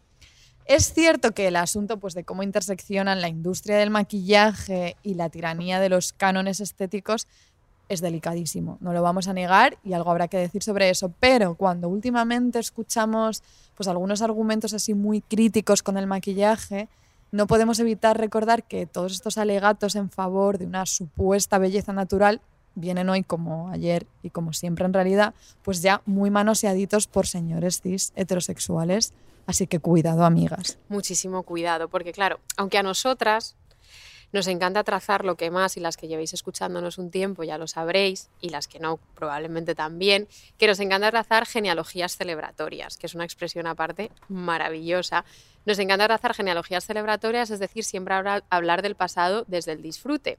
Es 0.67 0.95
cierto 0.95 1.33
que 1.33 1.49
el 1.49 1.57
asunto 1.57 1.99
pues, 1.99 2.15
de 2.15 2.25
cómo 2.25 2.43
interseccionan 2.43 3.21
la 3.21 3.29
industria 3.29 3.77
del 3.77 3.91
maquillaje 3.91 4.97
y 5.03 5.15
la 5.15 5.29
tiranía 5.29 5.79
de 5.79 5.91
los 5.91 6.15
cánones 6.15 6.61
estéticos 6.61 7.29
es 7.91 8.01
delicadísimo, 8.01 8.79
no 8.81 8.95
lo 8.95 9.03
vamos 9.03 9.29
a 9.29 9.35
negar 9.35 9.77
y 9.85 9.93
algo 9.93 10.11
habrá 10.11 10.29
que 10.29 10.39
decir 10.39 10.63
sobre 10.63 10.89
eso, 10.89 11.13
pero 11.21 11.55
cuando 11.55 11.89
últimamente 11.89 12.59
escuchamos 12.59 13.43
pues 13.77 13.89
algunos 13.89 14.23
argumentos 14.23 14.73
así 14.73 14.95
muy 14.95 15.21
críticos 15.21 15.83
con 15.83 15.99
el 15.99 16.07
maquillaje, 16.07 16.89
no 17.31 17.47
podemos 17.47 17.79
evitar 17.81 18.19
recordar 18.19 18.63
que 18.63 18.87
todos 18.87 19.13
estos 19.13 19.37
alegatos 19.37 19.97
en 19.97 20.09
favor 20.09 20.57
de 20.57 20.65
una 20.65 20.87
supuesta 20.87 21.59
belleza 21.59 21.93
natural 21.93 22.41
vienen 22.75 23.09
hoy 23.09 23.23
como 23.23 23.71
ayer 23.71 24.07
y 24.23 24.31
como 24.31 24.53
siempre 24.53 24.85
en 24.85 24.93
realidad, 24.93 25.35
pues 25.63 25.83
ya 25.83 26.03
muy 26.07 26.31
manoseaditos 26.31 27.07
por 27.07 27.27
señores 27.27 27.81
cis 27.81 28.13
heterosexuales, 28.17 29.13
así 29.47 29.67
que 29.67 29.79
cuidado 29.79 30.25
amigas. 30.25 30.79
Muchísimo 30.89 31.43
cuidado, 31.43 31.89
porque 31.89 32.13
claro, 32.13 32.41
aunque 32.57 32.79
a 32.79 32.83
nosotras 32.83 33.57
Nos 34.35 34.49
encanta 34.49 34.83
trazar 34.83 35.25
lo 35.25 35.37
que 35.37 35.53
más 35.53 35.77
y 35.77 35.81
las 35.81 35.97
que 35.97 36.09
llevéis 36.09 36.33
escuchándonos 36.33 36.99
un 36.99 37.13
tiempo 37.13 37.45
ya 37.45 37.57
lo 37.57 37.69
sabréis 37.69 38.31
y 38.41 38.49
las 38.49 38.67
que 38.67 38.81
no 38.81 38.99
probablemente 39.15 39.77
también, 39.77 40.27
que 40.59 40.67
nos 40.67 40.81
encanta 40.81 41.13
trazar 41.13 41.47
genealogías 41.47 42.17
celebratorias, 42.17 42.97
que 42.97 43.07
es 43.07 43.15
una 43.15 43.23
expresión 43.23 43.69
aparte 43.69 44.11
maravillosa. 44.29 45.25
Nos 45.67 45.79
encanta 45.79 46.09
trazar 46.09 46.35
genealogías 46.35 46.85
celebratorias, 46.85 47.51
es 47.51 47.61
decir, 47.61 47.85
siempre 47.85 48.17
hablar 48.51 48.83
del 48.83 48.97
pasado 48.97 49.45
desde 49.47 49.71
el 49.71 49.83
disfrute. 49.83 50.39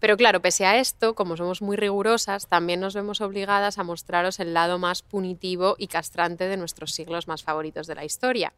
Pero 0.00 0.16
claro, 0.16 0.42
pese 0.42 0.66
a 0.66 0.78
esto, 0.80 1.14
como 1.14 1.36
somos 1.36 1.62
muy 1.62 1.76
rigurosas, 1.76 2.48
también 2.48 2.80
nos 2.80 2.94
vemos 2.94 3.20
obligadas 3.20 3.78
a 3.78 3.84
mostraros 3.84 4.40
el 4.40 4.54
lado 4.54 4.80
más 4.80 5.02
punitivo 5.02 5.76
y 5.78 5.86
castrante 5.86 6.48
de 6.48 6.56
nuestros 6.56 6.94
siglos 6.94 7.28
más 7.28 7.44
favoritos 7.44 7.86
de 7.86 7.94
la 7.94 8.04
historia. 8.04 8.52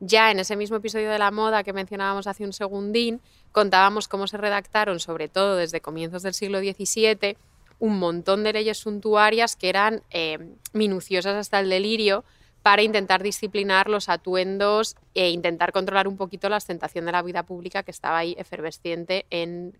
Ya 0.00 0.30
en 0.30 0.38
ese 0.38 0.56
mismo 0.56 0.78
episodio 0.78 1.10
de 1.10 1.18
la 1.18 1.30
moda 1.30 1.62
que 1.62 1.74
mencionábamos 1.74 2.26
hace 2.26 2.44
un 2.44 2.54
segundín, 2.54 3.20
contábamos 3.52 4.08
cómo 4.08 4.26
se 4.26 4.38
redactaron, 4.38 4.98
sobre 4.98 5.28
todo 5.28 5.56
desde 5.56 5.82
comienzos 5.82 6.22
del 6.22 6.32
siglo 6.32 6.60
XVII, 6.60 7.36
un 7.78 7.98
montón 7.98 8.42
de 8.42 8.54
leyes 8.54 8.78
suntuarias 8.78 9.56
que 9.56 9.68
eran 9.68 10.02
eh, 10.10 10.38
minuciosas 10.72 11.36
hasta 11.36 11.60
el 11.60 11.68
delirio 11.68 12.24
para 12.62 12.82
intentar 12.82 13.22
disciplinar 13.22 13.88
los 13.88 14.08
atuendos 14.08 14.96
e 15.14 15.30
intentar 15.30 15.72
controlar 15.72 16.08
un 16.08 16.16
poquito 16.16 16.48
la 16.48 16.56
ostentación 16.56 17.04
de 17.04 17.12
la 17.12 17.22
vida 17.22 17.42
pública 17.42 17.82
que 17.82 17.90
estaba 17.90 18.18
ahí 18.18 18.34
efervesciente 18.38 19.26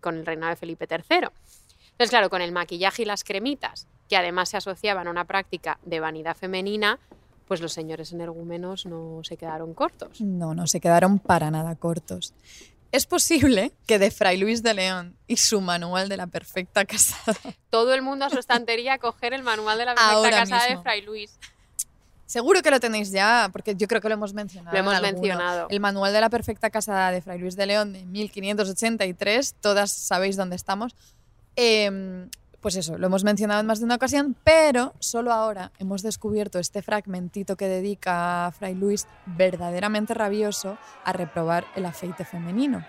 con 0.00 0.16
el 0.16 0.26
reinado 0.26 0.50
de 0.50 0.56
Felipe 0.56 0.86
III. 0.90 1.28
Entonces, 1.92 2.10
claro, 2.10 2.30
con 2.30 2.42
el 2.42 2.52
maquillaje 2.52 3.02
y 3.02 3.04
las 3.04 3.24
cremitas, 3.24 3.86
que 4.08 4.16
además 4.16 4.50
se 4.50 4.56
asociaban 4.56 5.06
a 5.06 5.10
una 5.10 5.26
práctica 5.26 5.78
de 5.82 6.00
vanidad 6.00 6.36
femenina, 6.36 6.98
pues 7.50 7.60
los 7.60 7.72
señores 7.72 8.12
energúmenos 8.12 8.86
no 8.86 9.24
se 9.24 9.36
quedaron 9.36 9.74
cortos. 9.74 10.20
No, 10.20 10.54
no 10.54 10.68
se 10.68 10.78
quedaron 10.78 11.18
para 11.18 11.50
nada 11.50 11.74
cortos. 11.74 12.32
Es 12.92 13.06
posible 13.06 13.72
que 13.88 13.98
de 13.98 14.12
Fray 14.12 14.36
Luis 14.36 14.62
de 14.62 14.72
León 14.72 15.16
y 15.26 15.36
su 15.36 15.60
manual 15.60 16.08
de 16.08 16.16
la 16.16 16.28
perfecta 16.28 16.84
casada. 16.84 17.36
Todo 17.70 17.92
el 17.92 18.02
mundo 18.02 18.24
a 18.24 18.30
su 18.30 18.38
estantería 18.38 18.92
a 18.92 18.98
coger 18.98 19.32
el 19.32 19.42
manual 19.42 19.78
de 19.78 19.84
la 19.84 19.94
perfecta 19.96 20.30
casada 20.30 20.66
de 20.68 20.80
Fray 20.80 21.02
Luis. 21.02 21.40
Seguro 22.24 22.62
que 22.62 22.70
lo 22.70 22.78
tenéis 22.78 23.10
ya, 23.10 23.48
porque 23.50 23.74
yo 23.74 23.88
creo 23.88 24.00
que 24.00 24.08
lo 24.08 24.14
hemos 24.14 24.32
mencionado. 24.32 24.72
Lo 24.72 24.78
hemos 24.78 25.02
mencionado. 25.02 25.66
El 25.70 25.80
manual 25.80 26.12
de 26.12 26.20
la 26.20 26.30
perfecta 26.30 26.70
casada 26.70 27.10
de 27.10 27.20
Fray 27.20 27.40
Luis 27.40 27.56
de 27.56 27.66
León 27.66 27.92
de 27.92 28.04
1583, 28.04 29.56
todas 29.60 29.90
sabéis 29.90 30.36
dónde 30.36 30.54
estamos. 30.54 30.94
Eh, 31.56 32.28
pues 32.60 32.76
eso, 32.76 32.98
lo 32.98 33.06
hemos 33.06 33.24
mencionado 33.24 33.60
en 33.60 33.66
más 33.66 33.78
de 33.78 33.86
una 33.86 33.94
ocasión, 33.94 34.36
pero 34.44 34.94
solo 34.98 35.32
ahora 35.32 35.72
hemos 35.78 36.02
descubierto 36.02 36.58
este 36.58 36.82
fragmentito 36.82 37.56
que 37.56 37.68
dedica 37.68 38.46
a 38.46 38.52
Fray 38.52 38.74
Luis 38.74 39.06
verdaderamente 39.24 40.14
rabioso 40.14 40.76
a 41.04 41.12
reprobar 41.12 41.64
el 41.74 41.86
afeite 41.86 42.24
femenino. 42.24 42.84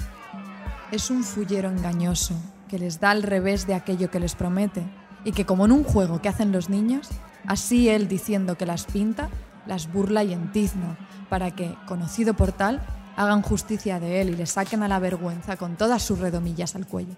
Es 0.91 1.09
un 1.09 1.23
fullero 1.23 1.69
engañoso 1.69 2.35
que 2.67 2.79
les 2.79 2.99
da 2.99 3.11
al 3.11 3.23
revés 3.23 3.65
de 3.65 3.73
aquello 3.73 4.11
que 4.11 4.19
les 4.19 4.35
promete 4.35 4.83
y 5.23 5.31
que 5.31 5.45
como 5.45 5.65
en 5.65 5.71
un 5.71 5.83
juego 5.83 6.21
que 6.21 6.29
hacen 6.29 6.51
los 6.51 6.69
niños, 6.69 7.09
así 7.47 7.87
él 7.87 8.07
diciendo 8.07 8.57
que 8.57 8.65
las 8.65 8.85
pinta, 8.85 9.29
las 9.65 9.91
burla 9.91 10.23
y 10.23 10.33
entizna, 10.33 10.97
para 11.29 11.51
que, 11.51 11.75
conocido 11.87 12.33
por 12.33 12.51
tal, 12.51 12.81
hagan 13.15 13.41
justicia 13.41 13.99
de 13.99 14.21
él 14.21 14.29
y 14.31 14.35
le 14.35 14.45
saquen 14.47 14.83
a 14.83 14.87
la 14.89 14.99
vergüenza 14.99 15.55
con 15.55 15.77
todas 15.77 16.03
sus 16.03 16.19
redomillas 16.19 16.75
al 16.75 16.87
cuello 16.87 17.15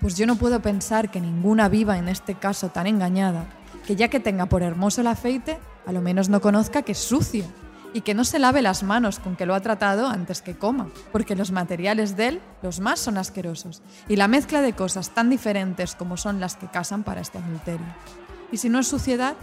pues 0.00 0.16
yo 0.16 0.26
no 0.26 0.36
puedo 0.36 0.60
pensar 0.60 1.10
que 1.10 1.20
ninguna 1.20 1.68
viva 1.68 1.98
en 1.98 2.08
este 2.08 2.34
caso 2.34 2.68
tan 2.68 2.86
engañada, 2.86 3.46
que 3.86 3.96
ya 3.96 4.08
que 4.08 4.20
tenga 4.20 4.46
por 4.46 4.62
hermoso 4.62 5.00
el 5.00 5.06
afeite, 5.06 5.58
a 5.86 5.92
lo 5.92 6.00
menos 6.00 6.28
no 6.28 6.40
conozca 6.40 6.82
que 6.82 6.92
es 6.92 6.98
sucio 6.98 7.44
y 7.94 8.02
que 8.02 8.14
no 8.14 8.24
se 8.24 8.38
lave 8.38 8.62
las 8.62 8.82
manos 8.82 9.18
con 9.18 9.34
que 9.36 9.46
lo 9.46 9.54
ha 9.54 9.60
tratado 9.60 10.08
antes 10.08 10.42
que 10.42 10.56
coma, 10.56 10.88
porque 11.10 11.34
los 11.34 11.52
materiales 11.52 12.16
de 12.16 12.28
él, 12.28 12.40
los 12.62 12.80
más 12.80 13.00
son 13.00 13.16
asquerosos, 13.16 13.82
y 14.08 14.16
la 14.16 14.28
mezcla 14.28 14.60
de 14.60 14.74
cosas 14.74 15.14
tan 15.14 15.30
diferentes 15.30 15.94
como 15.94 16.16
son 16.16 16.40
las 16.40 16.56
que 16.56 16.68
casan 16.68 17.02
para 17.02 17.20
este 17.20 17.38
adulterio. 17.38 17.86
Y 18.52 18.58
si 18.58 18.68
no 18.68 18.78
es 18.78 18.88
suciedad, 18.88 19.36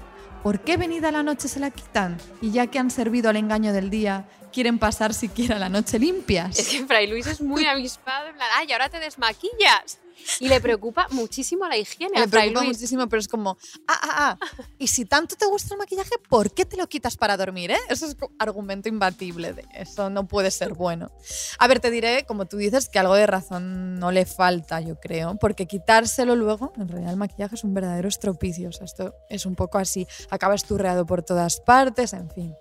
¿por 0.44 0.60
qué 0.60 0.78
venida 0.78 1.12
la 1.12 1.24
noche 1.24 1.48
se 1.48 1.60
la 1.60 1.72
quitan? 1.72 2.18
Y 2.42 2.52
ya 2.52 2.68
que 2.68 2.80
han 2.80 2.92
servido 2.92 3.30
al 3.30 3.38
engaño 3.38 3.74
del 3.74 3.90
día, 3.90 4.28
quieren 4.54 4.80
pasar 4.80 5.14
siquiera 5.14 5.58
la 5.58 5.70
noche 5.70 6.00
limpias. 6.00 6.60
Es 6.60 6.70
que 6.70 6.86
Fray 6.86 7.08
Luis 7.08 7.28
es 7.28 7.42
muy 7.42 7.66
avispado, 7.66 8.28
en 8.28 8.36
plan, 8.36 8.48
ay, 8.56 8.72
ahora 8.72 8.90
te 8.90 9.00
desmaquillas. 9.00 10.00
Y 10.40 10.48
le 10.48 10.60
preocupa 10.62 11.08
muchísimo 11.12 11.68
la 11.68 11.78
higiene. 11.78 12.20
Le 12.20 12.28
preocupa 12.28 12.64
muchísimo, 12.64 13.08
pero 13.08 13.20
es 13.20 13.28
como, 13.28 13.58
ah, 13.88 14.00
ah, 14.02 14.38
ah. 14.40 14.66
Y 14.78 14.88
si 14.88 15.06
tanto 15.06 15.36
te 15.36 15.46
gusta 15.46 15.74
el 15.74 15.80
maquillaje, 15.80 16.18
¿por 16.30 16.54
qué 16.54 16.66
te 16.66 16.78
lo 16.78 16.88
quitas 16.88 17.18
para 17.18 17.38
dormir? 17.38 17.72
Eh? 17.72 17.80
Eso 17.90 18.06
es 18.06 18.16
argumento 18.40 18.90
imbatible. 18.90 19.54
De 19.54 19.66
eso 19.74 20.10
no 20.10 20.28
puede 20.28 20.52
ser 20.52 20.74
bueno. 20.74 21.12
A 21.60 21.68
ver, 21.68 21.80
te 21.80 21.92
diré, 21.92 22.26
como 22.26 22.46
tú 22.46 22.58
dices, 22.58 22.90
que 22.90 23.00
algo 23.00 23.16
de 23.16 23.28
razón 23.28 24.00
no 24.00 24.12
le 24.12 24.26
falta, 24.26 24.82
yo 24.82 25.00
creo, 25.00 25.38
porque 25.40 25.68
quitárselo 25.68 26.36
luego, 26.36 26.74
en 26.78 26.88
realidad 26.88 27.12
el 27.12 27.18
maquillaje 27.18 27.56
es 27.56 27.64
un 27.64 27.74
verdadero 27.74 28.08
estropicio. 28.08 28.70
O 28.70 28.72
sea, 28.72 28.86
esto 28.86 29.16
es 29.30 29.46
un 29.46 29.56
poco 29.56 29.78
así. 29.78 30.08
Acaba 30.30 30.56
esturreado 30.56 31.06
por 31.06 31.24
todas 31.24 31.60
partes, 31.60 32.14
en 32.14 32.30
fin. 32.30 32.56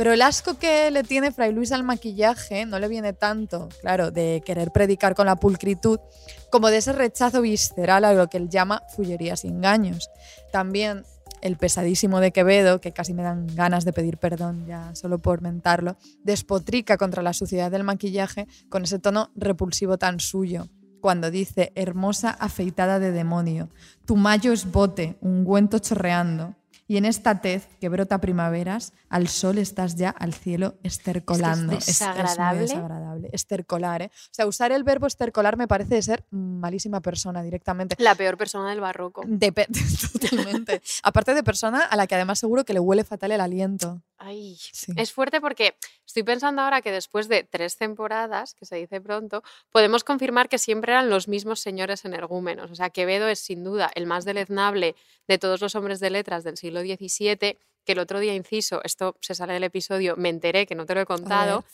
Pero 0.00 0.14
el 0.14 0.22
asco 0.22 0.54
que 0.54 0.90
le 0.90 1.02
tiene 1.02 1.30
Fray 1.30 1.52
Luis 1.52 1.72
al 1.72 1.82
maquillaje 1.82 2.64
no 2.64 2.78
le 2.78 2.88
viene 2.88 3.12
tanto, 3.12 3.68
claro, 3.82 4.10
de 4.10 4.42
querer 4.46 4.70
predicar 4.70 5.14
con 5.14 5.26
la 5.26 5.36
pulcritud, 5.36 6.00
como 6.48 6.70
de 6.70 6.78
ese 6.78 6.94
rechazo 6.94 7.42
visceral 7.42 8.06
a 8.06 8.14
lo 8.14 8.28
que 8.28 8.38
él 8.38 8.48
llama 8.48 8.82
fullerías 8.96 9.44
y 9.44 9.48
engaños. 9.48 10.08
También 10.52 11.02
el 11.42 11.58
pesadísimo 11.58 12.20
de 12.20 12.32
Quevedo, 12.32 12.80
que 12.80 12.92
casi 12.92 13.12
me 13.12 13.22
dan 13.22 13.46
ganas 13.54 13.84
de 13.84 13.92
pedir 13.92 14.16
perdón 14.16 14.64
ya 14.66 14.94
solo 14.94 15.18
por 15.18 15.42
mentarlo, 15.42 15.98
despotrica 16.24 16.96
contra 16.96 17.22
la 17.22 17.34
suciedad 17.34 17.70
del 17.70 17.84
maquillaje 17.84 18.48
con 18.70 18.84
ese 18.84 19.00
tono 19.00 19.30
repulsivo 19.36 19.98
tan 19.98 20.18
suyo. 20.18 20.66
Cuando 21.02 21.30
dice, 21.30 21.72
hermosa 21.74 22.30
afeitada 22.30 23.00
de 23.00 23.12
demonio, 23.12 23.68
tu 24.06 24.16
mayo 24.16 24.54
es 24.54 24.72
bote, 24.72 25.18
ungüento 25.20 25.78
chorreando, 25.78 26.54
y 26.90 26.96
en 26.96 27.04
esta 27.04 27.40
tez 27.40 27.68
que 27.80 27.88
brota 27.88 28.20
primaveras, 28.20 28.94
al 29.08 29.28
sol 29.28 29.58
estás 29.58 29.94
ya 29.94 30.10
al 30.10 30.34
cielo 30.34 30.74
estercolando. 30.82 31.74
Es, 31.74 31.86
desagradable. 31.86 32.64
Es, 32.64 32.70
desagradable. 32.70 33.30
Estercolar, 33.32 34.02
¿eh? 34.02 34.10
O 34.12 34.28
sea, 34.32 34.48
usar 34.48 34.72
el 34.72 34.82
verbo 34.82 35.06
estercolar 35.06 35.56
me 35.56 35.68
parece 35.68 35.94
de 35.94 36.02
ser 36.02 36.24
malísima 36.30 37.00
persona 37.00 37.44
directamente. 37.44 37.94
La 38.00 38.16
peor 38.16 38.36
persona 38.36 38.70
del 38.70 38.80
barroco. 38.80 39.22
totalmente. 40.20 40.82
Aparte 41.04 41.32
de 41.32 41.44
persona 41.44 41.84
a 41.84 41.94
la 41.94 42.08
que 42.08 42.16
además 42.16 42.40
seguro 42.40 42.64
que 42.64 42.72
le 42.72 42.80
huele 42.80 43.04
fatal 43.04 43.30
el 43.30 43.40
aliento. 43.40 44.02
Ay, 44.22 44.58
es 44.96 45.12
fuerte 45.12 45.40
porque 45.40 45.76
estoy 46.04 46.24
pensando 46.24 46.60
ahora 46.60 46.82
que 46.82 46.90
después 46.92 47.26
de 47.26 47.42
tres 47.42 47.78
temporadas, 47.78 48.52
que 48.52 48.66
se 48.66 48.76
dice 48.76 49.00
pronto, 49.00 49.42
podemos 49.70 50.04
confirmar 50.04 50.50
que 50.50 50.58
siempre 50.58 50.92
eran 50.92 51.08
los 51.08 51.26
mismos 51.26 51.60
señores 51.60 52.04
energúmenos. 52.04 52.70
O 52.70 52.74
sea, 52.74 52.90
Quevedo 52.90 53.28
es 53.28 53.38
sin 53.38 53.64
duda 53.64 53.90
el 53.94 54.06
más 54.06 54.26
deleznable 54.26 54.94
de 55.26 55.38
todos 55.38 55.62
los 55.62 55.74
hombres 55.74 56.00
de 56.00 56.10
letras 56.10 56.44
del 56.44 56.58
siglo 56.58 56.79
XVII, 56.82 57.58
que 57.84 57.92
el 57.92 57.98
otro 57.98 58.20
día, 58.20 58.34
inciso, 58.34 58.80
esto 58.84 59.16
se 59.20 59.34
sale 59.34 59.54
del 59.54 59.64
episodio, 59.64 60.16
me 60.16 60.28
enteré, 60.28 60.66
que 60.66 60.74
no 60.74 60.86
te 60.86 60.94
lo 60.94 61.00
he 61.00 61.06
contado, 61.06 61.64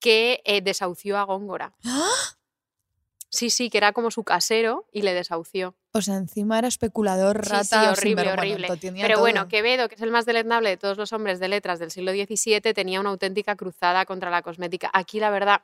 que 0.00 0.42
eh, 0.44 0.60
desahució 0.60 1.18
a 1.18 1.24
Góngora. 1.24 1.74
¡Ah! 1.84 2.36
Sí, 3.28 3.50
sí, 3.50 3.70
que 3.70 3.78
era 3.78 3.92
como 3.92 4.10
su 4.10 4.24
casero 4.24 4.86
y 4.92 5.02
le 5.02 5.12
desahució. 5.12 5.74
O 5.92 6.00
sea, 6.00 6.16
encima 6.16 6.58
era 6.58 6.68
especulador, 6.68 7.46
rata, 7.46 7.64
sí, 7.64 8.00
horrible, 8.00 8.32
horrible. 8.32 8.68
Pero 9.00 9.18
bueno, 9.18 9.48
Quevedo, 9.48 9.88
que 9.88 9.96
es 9.96 10.00
el 10.00 10.10
más 10.10 10.26
deleznable 10.26 10.70
de 10.70 10.76
todos 10.76 10.96
los 10.96 11.12
hombres 11.12 11.40
de 11.40 11.48
letras 11.48 11.78
del 11.78 11.90
siglo 11.90 12.12
XVII, 12.12 12.72
tenía 12.72 13.00
una 13.00 13.10
auténtica 13.10 13.56
cruzada 13.56 14.06
contra 14.06 14.30
la 14.30 14.42
cosmética. 14.42 14.90
Aquí, 14.92 15.20
la 15.20 15.30
verdad, 15.30 15.62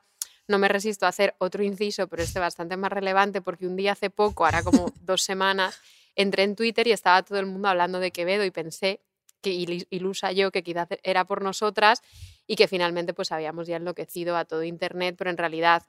no 0.49 0.59
me 0.59 0.69
resisto 0.69 1.07
a 1.07 1.11
hacer 1.11 1.35
otro 1.39 1.63
inciso, 1.63 2.09
pero 2.09 2.23
este 2.23 2.41
bastante 2.41 2.77
más 2.77 2.93
relevante, 2.93 3.41
porque 3.41 3.67
un 3.67 3.77
día 3.77 3.93
hace 3.93 4.11
poco, 4.11 4.45
ahora 4.45 4.63
como 4.63 4.93
dos 5.01 5.23
semanas, 5.23 5.81
entré 6.17 6.43
en 6.45 6.57
Twitter 6.57 6.87
y 6.87 6.93
estaba 6.93 7.23
todo 7.23 7.39
el 7.39 7.47
mundo 7.47 7.69
hablando 7.69 8.01
de 8.01 8.11
Quevedo 8.11 8.45
y 8.45 8.51
pensé 8.51 9.01
que 9.41 9.51
ilusa 9.91 10.33
yo 10.33 10.53
que 10.53 10.63
quizás 10.63 10.89
era 11.03 11.25
por 11.25 11.43
nosotras 11.43 12.01
y 12.47 12.57
que 12.57 12.69
finalmente 12.69 13.13
pues 13.13 13.33
habíamos 13.33 13.67
ya 13.67 13.77
enloquecido 13.77 14.37
a 14.37 14.45
todo 14.45 14.63
internet, 14.63 15.17
pero 15.19 15.31
en 15.31 15.37
realidad 15.37 15.83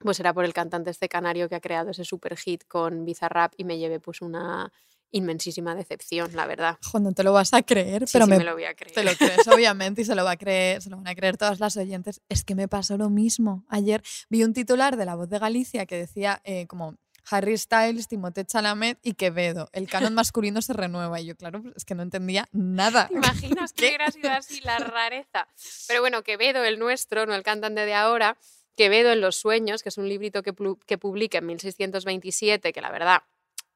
pues 0.00 0.18
era 0.18 0.34
por 0.34 0.44
el 0.44 0.52
cantante 0.52 0.90
este 0.90 1.08
canario 1.08 1.48
que 1.48 1.54
ha 1.54 1.60
creado 1.60 1.90
ese 1.90 2.04
super 2.04 2.36
hit 2.36 2.64
con 2.66 3.04
Bizarrap 3.04 3.54
y 3.56 3.64
me 3.64 3.78
llevé 3.78 4.00
pues 4.00 4.20
una 4.20 4.72
inmensísima 5.12 5.74
decepción, 5.74 6.34
la 6.34 6.46
verdad. 6.46 6.78
no 7.00 7.12
te 7.12 7.22
lo 7.22 7.32
vas 7.32 7.52
a 7.52 7.62
creer, 7.62 8.06
pero 8.12 8.26
me, 8.26 8.42
lo 8.42 8.54
voy 8.54 8.64
a 8.64 8.74
creer. 8.74 8.94
Te 8.94 9.04
lo 9.04 9.12
crees, 9.14 9.46
obviamente, 9.46 10.02
y 10.02 10.04
se 10.04 10.14
lo, 10.14 10.24
va 10.24 10.32
a 10.32 10.36
creer, 10.36 10.82
se 10.82 10.90
lo 10.90 10.96
van 10.96 11.06
a 11.06 11.14
creer 11.14 11.36
todas 11.36 11.60
las 11.60 11.76
oyentes. 11.76 12.22
Es 12.28 12.44
que 12.44 12.54
me 12.54 12.66
pasó 12.66 12.96
lo 12.96 13.10
mismo. 13.10 13.64
Ayer 13.68 14.02
vi 14.30 14.42
un 14.42 14.54
titular 14.54 14.96
de 14.96 15.04
La 15.04 15.14
Voz 15.14 15.28
de 15.28 15.38
Galicia 15.38 15.86
que 15.86 15.96
decía 15.96 16.40
eh, 16.44 16.66
como 16.66 16.96
Harry 17.30 17.56
Styles, 17.56 18.08
Timothée 18.08 18.44
Chalamet 18.44 18.98
y 19.02 19.14
Quevedo. 19.14 19.68
El 19.72 19.88
canon 19.88 20.14
masculino 20.14 20.60
se 20.62 20.72
renueva. 20.72 21.20
Y 21.20 21.26
yo, 21.26 21.36
claro, 21.36 21.62
pues, 21.62 21.74
es 21.76 21.84
que 21.84 21.94
no 21.94 22.02
entendía 22.02 22.48
nada. 22.52 23.08
¿Te 23.08 23.14
imaginas 23.14 23.72
que 23.72 23.86
hubiera 23.86 24.10
sido 24.10 24.30
así 24.30 24.60
la 24.60 24.78
rareza? 24.78 25.48
Pero 25.88 26.00
bueno, 26.00 26.22
Quevedo, 26.22 26.64
el 26.64 26.78
nuestro, 26.78 27.26
no 27.26 27.34
el 27.34 27.42
cantante 27.42 27.86
de 27.86 27.94
ahora, 27.94 28.36
Quevedo 28.76 29.12
en 29.12 29.20
los 29.20 29.36
sueños, 29.36 29.82
que 29.82 29.90
es 29.90 29.98
un 29.98 30.08
librito 30.08 30.42
que, 30.42 30.54
que 30.86 30.98
publica 30.98 31.38
en 31.38 31.46
1627, 31.46 32.72
que 32.72 32.80
la 32.80 32.90
verdad 32.90 33.22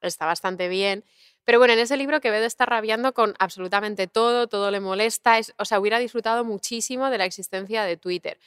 está 0.00 0.26
bastante 0.26 0.68
bien. 0.68 1.04
Pero 1.44 1.58
bueno, 1.58 1.74
en 1.74 1.78
ese 1.78 1.96
libro 1.96 2.20
Quevedo 2.20 2.44
está 2.44 2.66
rabiando 2.66 3.14
con 3.14 3.34
absolutamente 3.38 4.08
todo, 4.08 4.48
todo 4.48 4.70
le 4.70 4.80
molesta, 4.80 5.38
o 5.58 5.64
sea, 5.64 5.78
hubiera 5.78 5.98
disfrutado 5.98 6.44
muchísimo 6.44 7.08
de 7.08 7.18
la 7.18 7.24
existencia 7.24 7.84
de 7.84 7.96
Twitter. 7.96 8.38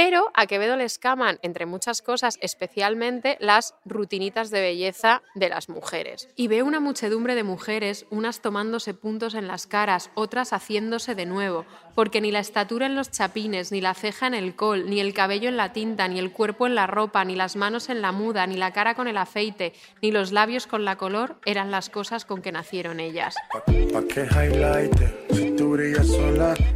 Pero 0.00 0.30
a 0.34 0.46
Quevedo 0.46 0.76
le 0.76 0.84
escaman, 0.84 1.40
entre 1.42 1.66
muchas 1.66 2.02
cosas, 2.02 2.38
especialmente 2.40 3.36
las 3.40 3.74
rutinitas 3.84 4.48
de 4.52 4.60
belleza 4.60 5.22
de 5.34 5.48
las 5.48 5.68
mujeres. 5.68 6.28
Y 6.36 6.46
ve 6.46 6.62
una 6.62 6.78
muchedumbre 6.78 7.34
de 7.34 7.42
mujeres, 7.42 8.06
unas 8.08 8.40
tomándose 8.40 8.94
puntos 8.94 9.34
en 9.34 9.48
las 9.48 9.66
caras, 9.66 10.12
otras 10.14 10.52
haciéndose 10.52 11.16
de 11.16 11.26
nuevo, 11.26 11.66
porque 11.96 12.20
ni 12.20 12.30
la 12.30 12.38
estatura 12.38 12.86
en 12.86 12.94
los 12.94 13.10
chapines, 13.10 13.72
ni 13.72 13.80
la 13.80 13.92
ceja 13.92 14.28
en 14.28 14.34
el 14.34 14.54
col, 14.54 14.88
ni 14.88 15.00
el 15.00 15.14
cabello 15.14 15.48
en 15.48 15.56
la 15.56 15.72
tinta, 15.72 16.06
ni 16.06 16.20
el 16.20 16.30
cuerpo 16.30 16.68
en 16.68 16.76
la 16.76 16.86
ropa, 16.86 17.24
ni 17.24 17.34
las 17.34 17.56
manos 17.56 17.88
en 17.88 18.00
la 18.00 18.12
muda, 18.12 18.46
ni 18.46 18.56
la 18.56 18.72
cara 18.72 18.94
con 18.94 19.08
el 19.08 19.16
aceite, 19.16 19.72
ni 20.00 20.12
los 20.12 20.30
labios 20.30 20.68
con 20.68 20.84
la 20.84 20.94
color, 20.94 21.40
eran 21.44 21.72
las 21.72 21.90
cosas 21.90 22.24
con 22.24 22.40
que 22.40 22.52
nacieron 22.52 23.00
ellas. 23.00 23.34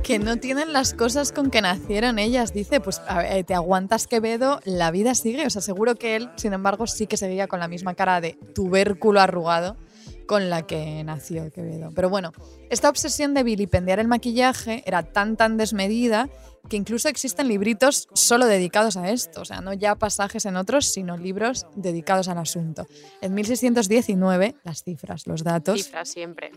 Que 0.03 0.19
no 0.19 0.37
tienen 0.39 0.73
las 0.73 0.93
cosas 0.93 1.31
con 1.31 1.51
que 1.51 1.63
nacieron 1.63 2.19
ellas, 2.19 2.53
dice, 2.53 2.81
pues 2.81 3.01
eh, 3.21 3.45
te 3.45 3.55
aguantas 3.55 4.07
Quevedo, 4.07 4.61
la 4.65 4.91
vida 4.91 5.15
sigue. 5.15 5.47
O 5.47 5.51
sea, 5.51 5.63
seguro 5.63 5.97
que 5.97 6.17
él, 6.17 6.31
sin 6.37 6.53
embargo, 6.53 6.87
sí 6.87 7.07
que 7.07 7.17
seguía 7.17 7.47
con 7.49 7.61
la 7.61 7.69
misma 7.69 7.95
cara 7.95 8.21
de 8.21 8.39
tubérculo 8.55 9.21
arrugado 9.21 9.77
con 10.27 10.51
la 10.51 10.67
que 10.67 11.03
nació 11.05 11.51
Quevedo. 11.51 11.91
Pero 11.95 12.09
bueno, 12.09 12.33
esta 12.71 12.89
obsesión 12.89 13.35
de 13.35 13.43
vilipendiar 13.43 13.99
el 13.99 14.09
maquillaje 14.09 14.83
era 14.87 15.03
tan 15.03 15.37
tan 15.37 15.57
desmedida 15.57 16.31
que 16.69 16.77
incluso 16.77 17.09
existen 17.09 17.49
libritos 17.49 18.09
solo 18.15 18.47
dedicados 18.47 18.97
a 18.97 19.11
esto, 19.11 19.43
o 19.43 19.45
sea, 19.45 19.61
no 19.61 19.73
ya 19.73 19.97
pasajes 19.97 20.47
en 20.47 20.57
otros, 20.57 20.87
sino 20.87 21.17
libros 21.17 21.67
dedicados 21.75 22.29
al 22.29 22.39
asunto. 22.39 22.87
En 23.21 23.35
1619, 23.35 24.57
las 24.63 24.85
cifras, 24.85 25.27
los 25.27 25.43
datos. 25.43 25.83
Cifras 25.83 26.09
siempre. 26.09 26.53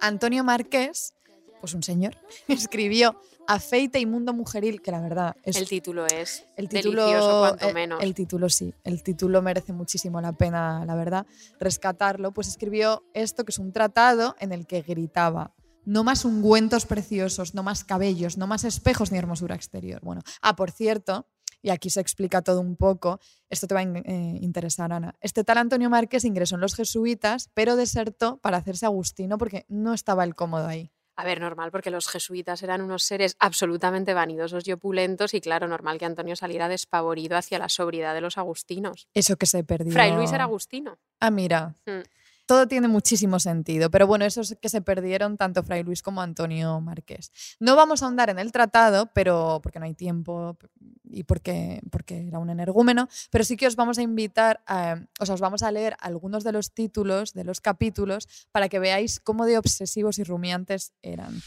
Antonio 0.00 0.42
Márquez, 0.42 1.14
pues 1.60 1.74
un 1.74 1.82
señor, 1.82 2.16
escribió 2.48 3.20
Afeite 3.46 3.98
y 3.98 4.06
Mundo 4.06 4.32
Mujeril, 4.32 4.80
que 4.82 4.90
la 4.90 5.00
verdad 5.00 5.36
es... 5.42 5.56
El 5.56 5.68
título 5.68 6.06
es 6.06 6.46
el 6.56 6.68
título, 6.68 7.06
delicioso, 7.06 7.40
cuanto 7.40 7.68
el- 7.68 7.74
menos. 7.74 8.02
El, 8.02 8.14
título 8.14 8.48
sí, 8.48 8.74
el 8.84 9.02
título 9.02 9.42
merece 9.42 9.72
muchísimo 9.72 10.20
la 10.20 10.32
pena, 10.32 10.84
la 10.84 10.94
verdad, 10.94 11.26
rescatarlo. 11.58 12.32
Pues 12.32 12.48
escribió 12.48 13.02
esto, 13.14 13.44
que 13.44 13.50
es 13.50 13.58
un 13.58 13.72
tratado 13.72 14.36
en 14.38 14.52
el 14.52 14.66
que 14.66 14.82
gritaba. 14.82 15.54
No 15.84 16.04
más 16.04 16.24
ungüentos 16.24 16.86
preciosos, 16.86 17.54
no 17.54 17.64
más 17.64 17.82
cabellos, 17.82 18.38
no 18.38 18.46
más 18.46 18.62
espejos 18.64 19.10
ni 19.10 19.18
hermosura 19.18 19.56
exterior. 19.56 20.00
Bueno, 20.02 20.22
ah, 20.40 20.54
por 20.54 20.70
cierto, 20.70 21.26
y 21.60 21.70
aquí 21.70 21.90
se 21.90 22.00
explica 22.00 22.42
todo 22.42 22.60
un 22.60 22.76
poco, 22.76 23.18
esto 23.50 23.66
te 23.66 23.74
va 23.74 23.80
a 23.80 23.82
eh, 23.84 24.38
interesar, 24.40 24.92
Ana. 24.92 25.16
Este 25.20 25.42
tal 25.42 25.58
Antonio 25.58 25.90
Márquez 25.90 26.24
ingresó 26.24 26.54
en 26.54 26.60
los 26.60 26.76
jesuitas, 26.76 27.50
pero 27.52 27.74
desertó 27.74 28.38
para 28.38 28.58
hacerse 28.58 28.86
agustino 28.86 29.38
porque 29.38 29.66
no 29.68 29.92
estaba 29.92 30.22
el 30.22 30.36
cómodo 30.36 30.68
ahí. 30.68 30.91
A 31.16 31.24
ver, 31.24 31.40
normal, 31.40 31.70
porque 31.70 31.90
los 31.90 32.08
jesuitas 32.08 32.62
eran 32.62 32.80
unos 32.80 33.02
seres 33.02 33.36
absolutamente 33.38 34.14
vanidosos 34.14 34.66
y 34.66 34.72
opulentos, 34.72 35.34
y 35.34 35.40
claro, 35.40 35.68
normal 35.68 35.98
que 35.98 36.06
Antonio 36.06 36.36
saliera 36.36 36.68
despavorido 36.68 37.36
hacia 37.36 37.58
la 37.58 37.68
sobriedad 37.68 38.14
de 38.14 38.22
los 38.22 38.38
agustinos. 38.38 39.08
Eso 39.12 39.36
que 39.36 39.46
se 39.46 39.62
perdió. 39.62 39.92
Fray 39.92 40.12
Luis 40.12 40.32
era 40.32 40.44
agustino. 40.44 40.98
Ah, 41.20 41.30
mira. 41.30 41.74
Mm. 41.86 42.00
Todo 42.46 42.66
tiene 42.66 42.88
muchísimo 42.88 43.38
sentido, 43.38 43.90
pero 43.90 44.06
bueno, 44.06 44.24
esos 44.24 44.56
que 44.60 44.68
se 44.68 44.80
perdieron 44.82 45.36
tanto 45.36 45.62
Fray 45.62 45.82
Luis 45.82 46.02
como 46.02 46.22
Antonio 46.22 46.80
Márquez. 46.80 47.30
No 47.60 47.76
vamos 47.76 48.02
a 48.02 48.06
ahondar 48.06 48.30
en 48.30 48.38
el 48.38 48.52
tratado, 48.52 49.10
pero 49.14 49.60
porque 49.62 49.78
no 49.78 49.84
hay 49.86 49.94
tiempo 49.94 50.58
y 51.04 51.24
porque, 51.24 51.80
porque 51.90 52.26
era 52.26 52.38
un 52.38 52.50
energúmeno, 52.50 53.08
pero 53.30 53.44
sí 53.44 53.56
que 53.56 53.66
os 53.66 53.76
vamos 53.76 53.98
a 53.98 54.02
invitar, 54.02 54.62
a, 54.66 54.96
o 55.20 55.26
sea, 55.26 55.34
os 55.34 55.40
vamos 55.40 55.62
a 55.62 55.70
leer 55.70 55.96
algunos 56.00 56.42
de 56.44 56.52
los 56.52 56.72
títulos 56.72 57.32
de 57.32 57.44
los 57.44 57.60
capítulos 57.60 58.28
para 58.50 58.68
que 58.68 58.78
veáis 58.78 59.20
cómo 59.20 59.46
de 59.46 59.58
obsesivos 59.58 60.18
y 60.18 60.24
rumiantes 60.24 60.92
eran. 61.02 61.40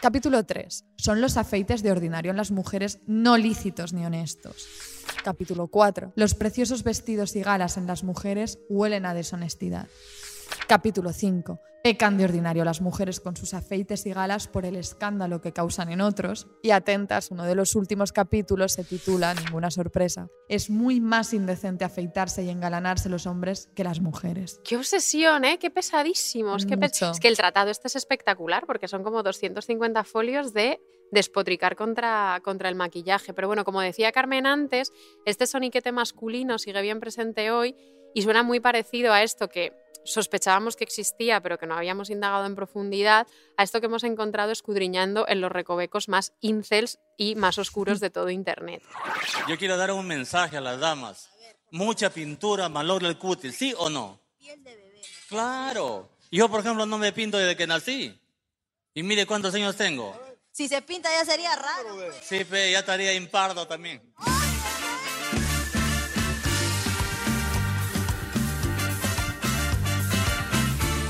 Capítulo 0.00 0.44
3. 0.44 0.84
Son 0.96 1.20
los 1.20 1.36
afeites 1.36 1.82
de 1.82 1.92
ordinario 1.92 2.30
en 2.30 2.36
las 2.36 2.50
mujeres 2.50 3.00
no 3.06 3.36
lícitos 3.36 3.92
ni 3.92 4.04
honestos. 4.04 4.66
Capítulo 5.22 5.68
4. 5.68 6.12
Los 6.16 6.34
preciosos 6.34 6.82
vestidos 6.82 7.34
y 7.36 7.42
galas 7.42 7.76
en 7.76 7.86
las 7.86 8.04
mujeres 8.04 8.58
huelen 8.68 9.06
a 9.06 9.14
deshonestidad. 9.14 9.88
Capítulo 10.66 11.12
5. 11.12 11.60
Pecan 11.82 12.16
de 12.16 12.24
ordinario 12.24 12.64
las 12.64 12.80
mujeres 12.80 13.20
con 13.20 13.36
sus 13.36 13.52
afeites 13.52 14.06
y 14.06 14.14
galas 14.14 14.48
por 14.48 14.64
el 14.64 14.76
escándalo 14.76 15.42
que 15.42 15.52
causan 15.52 15.90
en 15.92 16.00
otros. 16.00 16.46
Y 16.62 16.70
atentas, 16.70 17.30
uno 17.30 17.44
de 17.44 17.54
los 17.54 17.74
últimos 17.74 18.12
capítulos 18.12 18.72
se 18.72 18.82
titula, 18.82 19.34
ninguna 19.34 19.70
sorpresa, 19.70 20.28
es 20.48 20.70
muy 20.70 21.02
más 21.02 21.34
indecente 21.34 21.84
afeitarse 21.84 22.42
y 22.42 22.48
engalanarse 22.48 23.10
los 23.10 23.26
hombres 23.26 23.68
que 23.74 23.84
las 23.84 24.00
mujeres. 24.00 24.58
Qué 24.64 24.78
obsesión, 24.78 25.44
¿eh? 25.44 25.58
Qué 25.58 25.70
pesadísimos. 25.70 26.64
Qué 26.64 26.78
pe-. 26.78 26.86
Es 26.86 27.20
que 27.20 27.28
el 27.28 27.36
tratado 27.36 27.70
este 27.70 27.88
es 27.88 27.96
espectacular 27.96 28.64
porque 28.66 28.88
son 28.88 29.02
como 29.02 29.22
250 29.22 30.02
folios 30.04 30.54
de 30.54 30.80
despotricar 31.12 31.76
contra, 31.76 32.40
contra 32.42 32.70
el 32.70 32.74
maquillaje. 32.74 33.34
Pero 33.34 33.48
bueno, 33.48 33.66
como 33.66 33.82
decía 33.82 34.12
Carmen 34.12 34.46
antes, 34.46 34.92
este 35.26 35.46
soniquete 35.46 35.92
masculino 35.92 36.58
sigue 36.58 36.80
bien 36.80 37.00
presente 37.00 37.50
hoy 37.50 37.76
y 38.14 38.22
suena 38.22 38.42
muy 38.42 38.60
parecido 38.60 39.12
a 39.12 39.22
esto 39.22 39.48
que 39.48 39.83
sospechábamos 40.04 40.76
que 40.76 40.84
existía 40.84 41.40
pero 41.40 41.58
que 41.58 41.66
no 41.66 41.74
habíamos 41.74 42.10
indagado 42.10 42.46
en 42.46 42.54
profundidad, 42.54 43.26
a 43.56 43.62
esto 43.62 43.80
que 43.80 43.86
hemos 43.86 44.04
encontrado 44.04 44.52
escudriñando 44.52 45.26
en 45.28 45.40
los 45.40 45.50
recovecos 45.50 46.08
más 46.08 46.32
incels 46.40 46.98
y 47.16 47.34
más 47.34 47.58
oscuros 47.58 48.00
de 48.00 48.10
todo 48.10 48.30
Internet. 48.30 48.82
Yo 49.48 49.58
quiero 49.58 49.76
dar 49.76 49.92
un 49.92 50.06
mensaje 50.06 50.56
a 50.56 50.60
las 50.60 50.80
damas. 50.80 51.30
Mucha 51.70 52.10
pintura 52.10 52.68
malogra 52.68 53.08
el 53.08 53.18
cutis, 53.18 53.56
¿sí 53.56 53.74
o 53.76 53.90
no? 53.90 54.20
Claro. 55.28 56.10
Yo, 56.30 56.48
por 56.48 56.60
ejemplo, 56.60 56.86
no 56.86 56.98
me 56.98 57.12
pinto 57.12 57.38
desde 57.38 57.56
que 57.56 57.66
nací. 57.66 58.20
Y 58.94 59.02
mire 59.02 59.26
cuántos 59.26 59.54
años 59.54 59.76
tengo. 59.76 60.18
Si 60.52 60.68
se 60.68 60.80
pinta 60.82 61.10
ya 61.10 61.24
sería 61.24 61.56
raro. 61.56 61.96
Sí, 62.22 62.44
pe, 62.44 62.70
ya 62.70 62.78
estaría 62.78 63.12
impardo 63.14 63.66
también. 63.66 64.00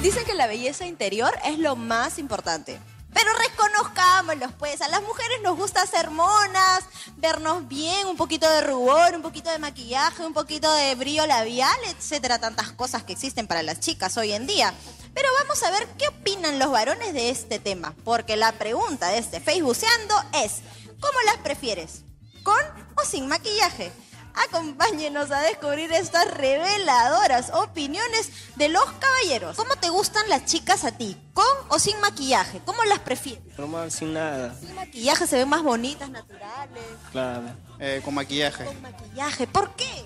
Dicen 0.04 0.26
que 0.26 0.34
la 0.34 0.46
belleza 0.46 0.84
interior 0.84 1.32
es 1.46 1.58
lo 1.58 1.76
más 1.76 2.18
importante. 2.18 2.78
Pero 3.14 3.30
reconozcámoslos, 3.38 4.52
pues. 4.58 4.82
A 4.82 4.88
las 4.88 5.00
mujeres 5.00 5.38
nos 5.42 5.56
gusta 5.56 5.86
ser 5.86 6.10
monas, 6.10 6.84
vernos 7.16 7.66
bien, 7.68 8.06
un 8.08 8.16
poquito 8.18 8.46
de 8.50 8.60
rubor, 8.60 9.14
un 9.14 9.22
poquito 9.22 9.48
de 9.48 9.58
maquillaje, 9.58 10.26
un 10.26 10.34
poquito 10.34 10.70
de 10.74 10.94
brillo 10.94 11.26
labial, 11.26 11.74
etcétera. 11.86 12.38
Tantas 12.38 12.72
cosas 12.72 13.02
que 13.02 13.14
existen 13.14 13.46
para 13.46 13.62
las 13.62 13.80
chicas 13.80 14.18
hoy 14.18 14.34
en 14.34 14.46
día. 14.46 14.74
Pero 15.14 15.30
vamos 15.40 15.62
a 15.62 15.70
ver 15.70 15.88
qué 15.96 16.06
opinan 16.08 16.58
los 16.58 16.70
varones 16.70 17.14
de 17.14 17.30
este 17.30 17.58
tema. 17.58 17.94
Porque 18.04 18.36
la 18.36 18.52
pregunta 18.52 19.08
de 19.08 19.16
este 19.16 19.40
Facebookeando 19.40 20.22
es: 20.34 20.56
¿cómo 21.00 21.18
las 21.24 21.38
prefieres? 21.38 22.02
¿Con 22.42 22.60
o 23.02 23.06
sin 23.06 23.26
maquillaje? 23.26 23.90
Acompáñenos 24.34 25.30
a 25.30 25.40
descubrir 25.42 25.92
estas 25.92 26.28
reveladoras 26.34 27.50
opiniones 27.54 28.30
de 28.56 28.68
los 28.68 28.84
caballeros. 28.98 29.56
¿Cómo 29.56 29.76
te 29.76 29.88
gustan 29.90 30.28
las 30.28 30.44
chicas 30.44 30.84
a 30.84 30.92
ti? 30.92 31.16
¿Con 31.32 31.44
o 31.68 31.78
sin 31.78 32.00
maquillaje? 32.00 32.60
¿Cómo 32.64 32.82
las 32.84 32.98
prefieres? 32.98 33.42
Normal, 33.56 33.90
sin 33.92 34.12
nada, 34.12 34.54
Sin 34.58 34.74
maquillaje 34.74 35.26
se 35.26 35.36
ven 35.36 35.48
más 35.48 35.62
bonitas, 35.62 36.10
naturales. 36.10 36.84
claro. 37.12 37.42
Eh, 37.78 38.00
con 38.04 38.14
maquillaje. 38.14 38.64
Con 38.64 38.82
maquillaje, 38.82 39.46
¿por 39.46 39.74
qué? 39.76 40.04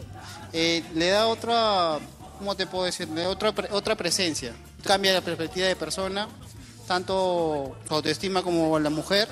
Eh, 0.53 0.85
le 0.95 1.09
da 1.09 1.27
otra, 1.27 1.99
¿cómo 2.39 2.55
te 2.55 2.67
puedo 2.67 2.85
decir? 2.85 3.09
Le 3.09 3.23
da 3.23 3.29
otra, 3.31 3.53
pre- 3.53 3.69
otra 3.73 3.97
presencia. 3.97 4.55
Cambia 4.85 5.13
la 5.13 5.21
perspectiva 5.23 5.67
de 5.67 5.77
persona, 5.77 6.29
tanto 6.87 7.77
su 7.87 7.95
autoestima 7.95 8.43
como 8.43 8.79
la 8.79 8.91
mujer 8.91 9.29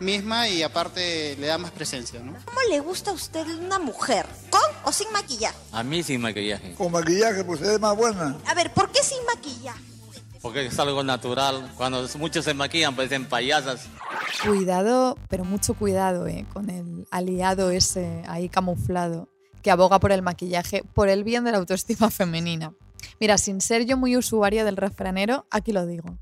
misma 0.00 0.48
y 0.48 0.62
aparte 0.62 1.36
le 1.38 1.46
da 1.46 1.58
más 1.58 1.70
presencia, 1.70 2.20
¿no? 2.20 2.32
¿Cómo 2.44 2.60
le 2.70 2.80
gusta 2.80 3.10
a 3.10 3.14
usted 3.14 3.46
una 3.58 3.78
mujer? 3.78 4.26
¿Con 4.50 4.60
o 4.84 4.92
sin 4.92 5.10
maquillaje? 5.12 5.56
A 5.72 5.82
mí 5.82 6.02
sin 6.02 6.20
maquillaje. 6.20 6.74
Con 6.74 6.92
maquillaje, 6.92 7.44
pues 7.44 7.60
ve 7.60 7.78
más 7.78 7.96
buena. 7.96 8.36
A 8.46 8.54
ver, 8.54 8.72
¿por 8.72 8.90
qué 8.90 9.02
sin 9.02 9.24
maquillaje? 9.26 9.80
Porque 10.40 10.66
es 10.66 10.78
algo 10.78 11.02
natural. 11.02 11.72
Cuando 11.76 12.06
muchos 12.18 12.44
se 12.44 12.54
maquillan, 12.54 12.94
parecen 12.94 13.26
payasas. 13.26 13.86
Cuidado, 14.44 15.18
pero 15.28 15.44
mucho 15.44 15.74
cuidado 15.74 16.26
eh, 16.28 16.46
con 16.52 16.70
el 16.70 17.06
aliado 17.10 17.70
ese 17.70 18.22
ahí 18.28 18.48
camuflado 18.48 19.28
que 19.62 19.70
aboga 19.70 19.98
por 19.98 20.12
el 20.12 20.22
maquillaje 20.22 20.84
por 20.94 21.08
el 21.08 21.24
bien 21.24 21.44
de 21.44 21.52
la 21.52 21.58
autoestima 21.58 22.10
femenina. 22.12 22.72
Mira, 23.20 23.36
sin 23.38 23.60
ser 23.60 23.84
yo 23.84 23.96
muy 23.96 24.16
usuaria 24.16 24.64
del 24.64 24.76
refranero, 24.76 25.46
aquí 25.50 25.72
lo 25.72 25.86
digo. 25.86 26.16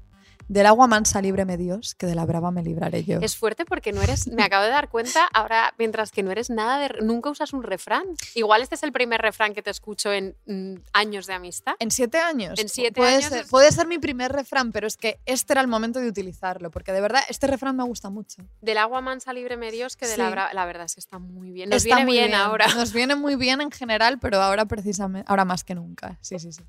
Del 0.49 0.67
agua 0.67 0.87
mansa 0.87 1.21
líbreme 1.21 1.57
Dios, 1.57 1.95
que 1.95 2.07
de 2.07 2.15
la 2.15 2.25
brava 2.25 2.51
me 2.51 2.63
libraré 2.63 3.03
yo. 3.05 3.19
Es 3.21 3.37
fuerte 3.37 3.65
porque 3.65 3.93
no 3.93 4.01
eres, 4.03 4.29
me 4.29 4.43
acabo 4.45 4.63
de 4.65 4.71
dar 4.71 4.89
cuenta 4.89 5.27
ahora, 5.33 5.75
mientras 5.79 6.13
que 6.13 6.23
no 6.23 6.31
eres 6.31 6.51
nada 6.51 6.79
de, 6.79 7.01
nunca 7.03 7.31
usas 7.31 7.53
un 7.53 7.63
refrán. 7.65 8.05
Igual 8.35 8.63
este 8.63 8.77
es 8.77 8.83
el 8.85 8.93
primer 8.93 9.21
refrán 9.21 9.55
que 9.55 9.63
te 9.63 9.71
escucho 9.71 10.13
en 10.13 10.37
mm, 10.47 10.75
años 10.93 11.27
de 11.27 11.33
amistad. 11.35 11.75
En 11.81 11.91
siete 11.91 12.19
años. 12.19 12.59
En 12.61 12.69
siete 12.69 13.01
puede 13.01 13.17
años 13.17 13.29
Ser, 13.29 13.43
es- 13.43 13.51
Puede 13.51 13.73
ser 13.73 13.87
mi 13.89 13.99
primer 13.99 14.31
refrán, 14.33 14.71
pero 14.71 14.87
es 14.87 14.97
que 14.97 15.19
este 15.27 15.53
era 15.53 15.61
el 15.63 15.67
momento 15.69 15.99
de 16.01 16.09
utilizarlo, 16.09 16.71
porque 16.71 16.93
de 16.93 17.01
verdad 17.01 17.23
este 17.29 17.47
refrán 17.49 17.77
me 17.77 17.83
gusta 17.85 18.09
mucho. 18.11 18.43
Del 18.61 18.79
agua 18.79 19.01
mansa 19.01 19.33
líbreme 19.33 19.73
Dios, 19.73 19.97
que 19.97 20.07
de 20.07 20.17
la 20.17 20.31
brava, 20.31 20.53
la 20.55 20.65
verdad 20.65 20.85
es 20.87 20.95
que 20.95 21.01
está 21.01 21.19
muy 21.19 21.51
bien. 21.51 21.71
Nos 21.71 21.85
Está 21.85 21.97
viene 21.97 22.05
muy 22.05 22.19
bien, 22.19 22.35
ahora. 22.35 22.67
Nos 22.75 22.93
viene 22.93 23.17
muy 23.17 23.35
bien 23.35 23.61
en 23.61 23.73
general, 23.73 24.19
pero 24.21 24.41
ahora 24.41 24.65
precisamente, 24.67 25.27
ahora 25.29 25.45
más 25.45 25.65
que 25.65 25.75
nunca. 25.75 26.19
Sí, 26.21 26.39
sí, 26.39 26.53
sí. 26.53 26.63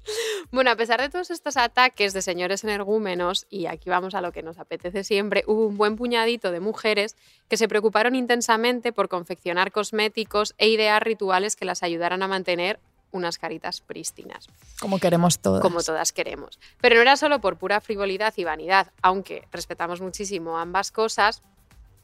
Bueno, 0.52 0.72
a 0.72 0.76
pesar 0.76 1.00
de 1.00 1.10
todos 1.10 1.30
estos 1.30 1.58
ataques 1.58 2.14
de 2.14 2.22
señores 2.22 2.64
energúmenos 2.64 3.46
y 3.50 3.67
aquí 3.68 3.90
vamos 3.90 4.16
a 4.16 4.22
lo 4.22 4.32
que 4.32 4.44
nos 4.44 4.58
apetece 4.60 5.04
siempre, 5.04 5.44
hubo 5.48 5.68
un 5.68 5.78
buen 5.78 5.96
puñadito 5.96 6.52
de 6.52 6.60
mujeres 6.60 7.16
que 7.50 7.58
se 7.58 7.68
preocuparon 7.68 8.16
intensamente 8.16 8.92
por 8.92 9.10
confeccionar 9.10 9.72
cosméticos 9.72 10.56
e 10.58 10.68
idear 10.70 11.04
rituales 11.04 11.56
que 11.56 11.66
las 11.66 11.84
ayudaran 11.84 12.24
a 12.24 12.28
mantener 12.28 12.80
unas 13.12 13.38
caritas 13.38 13.82
prístinas. 13.82 14.48
Como 14.80 15.00
queremos 15.00 15.40
todas. 15.40 15.62
Como 15.62 15.82
todas 15.82 16.12
queremos. 16.12 16.60
Pero 16.82 16.96
no 16.96 17.02
era 17.02 17.16
solo 17.18 17.40
por 17.40 17.58
pura 17.58 17.82
frivolidad 17.82 18.34
y 18.38 18.44
vanidad, 18.44 18.92
aunque 19.02 19.48
respetamos 19.52 20.02
muchísimo 20.02 20.58
ambas 20.58 20.92
cosas. 20.92 21.42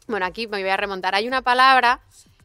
Bueno, 0.07 0.25
aquí 0.25 0.47
me 0.47 0.61
voy 0.61 0.69
a 0.69 0.77
remontar. 0.77 1.15
Hay 1.15 1.27
una 1.27 1.41
palabra 1.41 2.01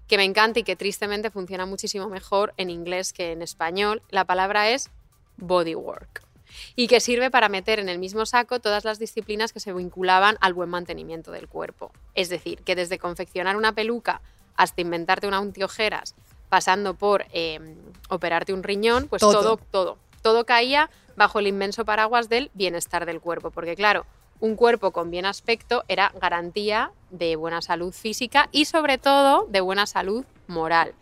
que 0.07 0.17
me 0.17 0.25
encanta 0.25 0.61
y 0.61 0.63
que 0.65 0.77
tristemente 0.77 1.31
funciona 1.31 1.67
muchísimo 1.67 2.09
mejor 2.09 2.55
en 2.57 2.71
inglés 2.71 3.13
que 3.13 3.33
en 3.33 3.43
español. 3.43 4.03
La 4.11 4.25
palabra 4.25 4.71
es 4.71 4.91
bodywork 5.37 6.28
y 6.77 6.89
que 6.89 7.01
sirve 7.01 7.31
para 7.31 7.49
meter 7.49 7.79
en 7.79 7.89
el 7.89 7.99
mismo 7.99 8.27
saco 8.27 8.61
todas 8.61 8.85
las 8.85 8.99
disciplinas 8.99 9.53
que 9.53 9.61
se 9.61 9.73
vinculaban 9.73 10.37
al 10.41 10.55
buen 10.55 10.69
mantenimiento 10.69 11.33
del 11.33 11.49
cuerpo. 11.49 11.93
Es 12.15 12.29
decir, 12.29 12.63
que 12.63 12.77
desde 12.77 12.99
confeccionar 12.99 13.57
una 13.57 13.73
peluca 13.73 14.21
hasta 14.57 14.81
inventarte 14.81 15.27
una 15.27 15.39
antiojeras, 15.39 16.15
pasando 16.49 16.95
por 16.95 17.27
eh, 17.33 17.77
operarte 18.09 18.53
un 18.53 18.63
riñón, 18.63 19.09
pues 19.09 19.21
Todo. 19.21 19.33
todo, 19.33 19.61
todo, 19.71 19.99
todo 20.23 20.45
caía 20.45 20.91
bajo 21.17 21.39
el 21.39 21.47
inmenso 21.47 21.85
paraguas 21.85 22.29
del 22.29 22.51
bienestar 22.55 23.07
del 23.07 23.21
cuerpo. 23.21 23.51
Porque 23.51 23.77
claro, 23.77 24.05
un 24.41 24.57
cuerpo 24.57 24.93
con 24.93 25.11
bien 25.11 25.27
aspecto 25.27 25.85
era 25.89 26.13
garantía 26.21 26.93
de 27.11 27.37
buena 27.37 27.63
salud 27.63 27.93
física 27.93 28.49
y 28.53 28.67
sobre 28.67 28.99
todo 28.99 29.47
de 29.49 29.61
buena 29.61 29.87
salud 29.87 30.25
moral. 30.47 30.95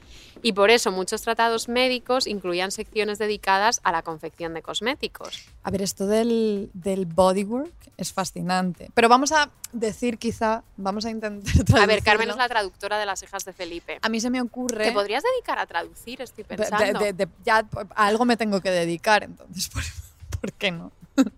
Y 0.42 0.52
por 0.52 0.70
eso 0.70 0.92
muchos 0.92 1.22
tratados 1.22 1.68
médicos 1.68 2.26
incluían 2.26 2.70
secciones 2.70 3.18
dedicadas 3.18 3.80
a 3.84 3.92
la 3.92 4.02
confección 4.02 4.54
de 4.54 4.62
cosméticos. 4.62 5.44
A 5.62 5.70
ver, 5.70 5.82
esto 5.82 6.06
del, 6.06 6.70
del 6.74 7.06
bodywork 7.06 7.72
es 7.96 8.12
fascinante. 8.12 8.90
Pero 8.94 9.08
vamos 9.08 9.32
a 9.32 9.50
decir 9.72 10.18
quizá, 10.18 10.62
vamos 10.76 11.04
a 11.06 11.10
intentar 11.10 11.52
A 11.82 11.86
ver, 11.86 12.02
Carmen 12.02 12.26
traducirlo. 12.28 12.32
es 12.32 12.36
la 12.36 12.48
traductora 12.48 12.98
de 12.98 13.06
las 13.06 13.22
hijas 13.22 13.44
de 13.44 13.52
Felipe. 13.52 13.98
A 14.02 14.08
mí 14.08 14.20
se 14.20 14.30
me 14.30 14.40
ocurre... 14.40 14.84
¿Te 14.84 14.92
podrías 14.92 15.22
dedicar 15.34 15.58
a 15.58 15.66
traducir? 15.66 16.20
Estoy 16.20 16.44
pensando. 16.44 16.98
de- 17.00 17.12
de- 17.12 17.28
ya 17.44 17.66
a 17.94 18.06
algo 18.06 18.24
me 18.24 18.36
tengo 18.36 18.60
que 18.60 18.70
dedicar, 18.70 19.24
entonces, 19.24 19.68
¿por, 19.70 19.82
por 20.40 20.52
qué 20.52 20.70
no? 20.70 20.92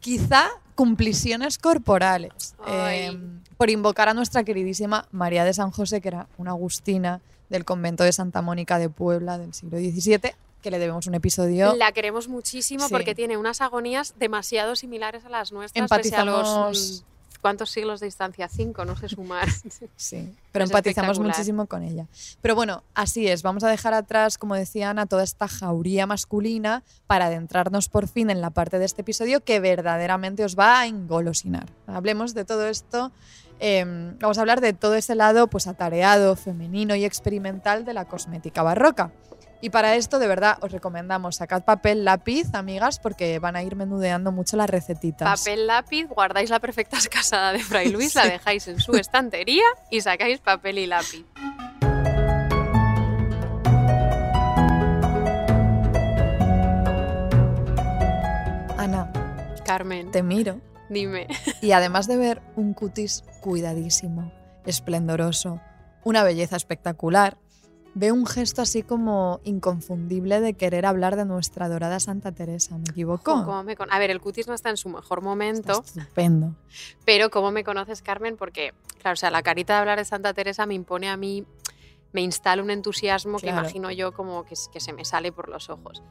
Quizá 0.00 0.48
cumpliciones 0.74 1.58
corporales. 1.58 2.54
Eh, 2.66 3.16
por 3.56 3.70
invocar 3.70 4.08
a 4.08 4.14
nuestra 4.14 4.42
queridísima 4.44 5.06
María 5.12 5.44
de 5.44 5.52
San 5.54 5.70
José, 5.70 6.00
que 6.00 6.08
era 6.08 6.26
una 6.38 6.50
agustina 6.52 7.20
del 7.52 7.64
convento 7.64 8.02
de 8.02 8.12
Santa 8.12 8.42
Mónica 8.42 8.78
de 8.78 8.88
Puebla 8.88 9.38
del 9.38 9.54
siglo 9.54 9.78
XVII, 9.78 10.32
que 10.62 10.70
le 10.70 10.78
debemos 10.80 11.06
un 11.06 11.14
episodio. 11.14 11.74
La 11.76 11.92
queremos 11.92 12.26
muchísimo 12.28 12.86
Sí. 12.88 12.92
porque 12.92 13.14
tiene 13.14 13.36
unas 13.36 13.60
agonías 13.60 14.14
demasiado 14.18 14.74
similares 14.74 15.24
a 15.24 15.28
las 15.28 15.52
nuestras. 15.52 15.88
pese 15.90 16.16
a 16.16 16.24
los, 16.24 16.48
Empatizamos- 16.48 17.02
mm, 17.02 17.12
¿Cuántos 17.42 17.70
siglos 17.70 17.98
de 17.98 18.06
distancia? 18.06 18.46
Cinco, 18.48 18.84
no 18.84 18.96
sé 18.96 19.08
sumar. 19.08 19.48
Sí, 19.96 20.32
pero 20.52 20.64
Es 20.64 20.70
empatizamos 20.70 21.18
muchísimo 21.18 21.66
con 21.66 21.82
ella. 21.82 22.06
Pero 22.40 22.54
bueno, 22.54 22.84
así 22.94 23.26
es, 23.26 23.42
vamos 23.42 23.64
a 23.64 23.68
dejar 23.68 23.94
atrás, 23.94 24.38
como 24.38 24.54
decía 24.54 24.90
Ana, 24.90 25.06
toda 25.06 25.24
esta 25.24 25.48
jauría 25.48 26.06
masculina 26.06 26.84
para 27.08 27.26
adentrarnos 27.26 27.88
por 27.88 28.06
fin 28.06 28.30
en 28.30 28.40
la 28.40 28.50
parte 28.50 28.78
de 28.78 28.84
este 28.84 29.00
episodio 29.00 29.40
que 29.42 29.58
verdaderamente 29.58 30.44
os 30.44 30.56
va 30.56 30.80
a 30.82 30.86
engolosinar. 30.86 31.66
Hablemos 31.88 32.32
de 32.34 32.44
todo 32.44 32.68
esto, 32.68 33.10
eh, 33.64 33.84
vamos 33.86 34.38
a 34.38 34.40
hablar 34.40 34.60
de 34.60 34.72
todo 34.72 34.96
ese 34.96 35.14
lado 35.14 35.46
pues 35.46 35.68
atareado, 35.68 36.34
femenino 36.34 36.96
y 36.96 37.04
experimental 37.04 37.84
de 37.84 37.94
la 37.94 38.06
cosmética 38.06 38.64
barroca. 38.64 39.12
Y 39.60 39.70
para 39.70 39.94
esto, 39.94 40.18
de 40.18 40.26
verdad, 40.26 40.58
os 40.62 40.72
recomendamos 40.72 41.36
sacad 41.36 41.62
papel, 41.62 42.04
lápiz, 42.04 42.52
amigas, 42.54 42.98
porque 42.98 43.38
van 43.38 43.54
a 43.54 43.62
ir 43.62 43.76
menudeando 43.76 44.32
mucho 44.32 44.56
las 44.56 44.68
recetitas. 44.68 45.40
Papel, 45.40 45.68
lápiz, 45.68 46.08
guardáis 46.08 46.50
la 46.50 46.58
perfecta 46.58 46.98
casada 47.10 47.52
de 47.52 47.60
Fray 47.60 47.92
Luis, 47.92 48.16
la 48.16 48.26
dejáis 48.26 48.66
en 48.66 48.80
su 48.80 48.96
estantería 48.96 49.62
y 49.92 50.00
sacáis 50.00 50.40
papel 50.40 50.78
y 50.78 50.86
lápiz. 50.88 51.24
Ana, 58.76 59.12
Carmen, 59.64 60.10
te 60.10 60.24
miro 60.24 60.71
dime. 60.92 61.26
Y 61.60 61.72
además 61.72 62.06
de 62.06 62.16
ver 62.16 62.42
un 62.56 62.74
cutis 62.74 63.24
cuidadísimo, 63.40 64.32
esplendoroso, 64.64 65.60
una 66.04 66.22
belleza 66.24 66.56
espectacular, 66.56 67.36
ve 67.94 68.10
un 68.10 68.26
gesto 68.26 68.62
así 68.62 68.82
como 68.82 69.40
inconfundible 69.44 70.40
de 70.40 70.54
querer 70.54 70.86
hablar 70.86 71.14
de 71.16 71.24
nuestra 71.26 71.66
adorada 71.66 72.00
Santa 72.00 72.32
Teresa. 72.32 72.76
¿Me 72.78 72.84
equivoco? 72.90 73.36
Jo, 73.36 73.44
cómo 73.44 73.62
me 73.64 73.76
con- 73.76 73.92
A 73.92 73.98
ver, 73.98 74.10
el 74.10 74.20
cutis 74.20 74.48
no 74.48 74.54
está 74.54 74.70
en 74.70 74.76
su 74.78 74.88
mejor 74.88 75.20
momento, 75.22 75.82
Estupendo. 75.84 76.54
pero 77.04 77.30
¿cómo 77.30 77.50
me 77.52 77.64
conoces, 77.64 78.00
Carmen? 78.02 78.36
Porque, 78.36 78.72
claro, 79.00 79.12
o 79.12 79.16
sea, 79.16 79.30
la 79.30 79.42
carita 79.42 79.74
de 79.74 79.80
hablar 79.80 79.98
de 79.98 80.04
Santa 80.06 80.32
Teresa 80.32 80.64
me 80.66 80.74
impone 80.74 81.08
a 81.10 81.16
mí, 81.18 81.44
me 82.12 82.20
instala 82.20 82.62
un 82.62 82.70
entusiasmo 82.70 83.38
que 83.38 83.48
imagino 83.48 83.90
yo 83.90 84.12
como 84.12 84.44
que, 84.44 84.54
se 84.56 84.92
me 84.92 85.04
sale 85.04 85.32
por 85.32 85.48
los 85.48 85.70
ojos. 85.70 86.02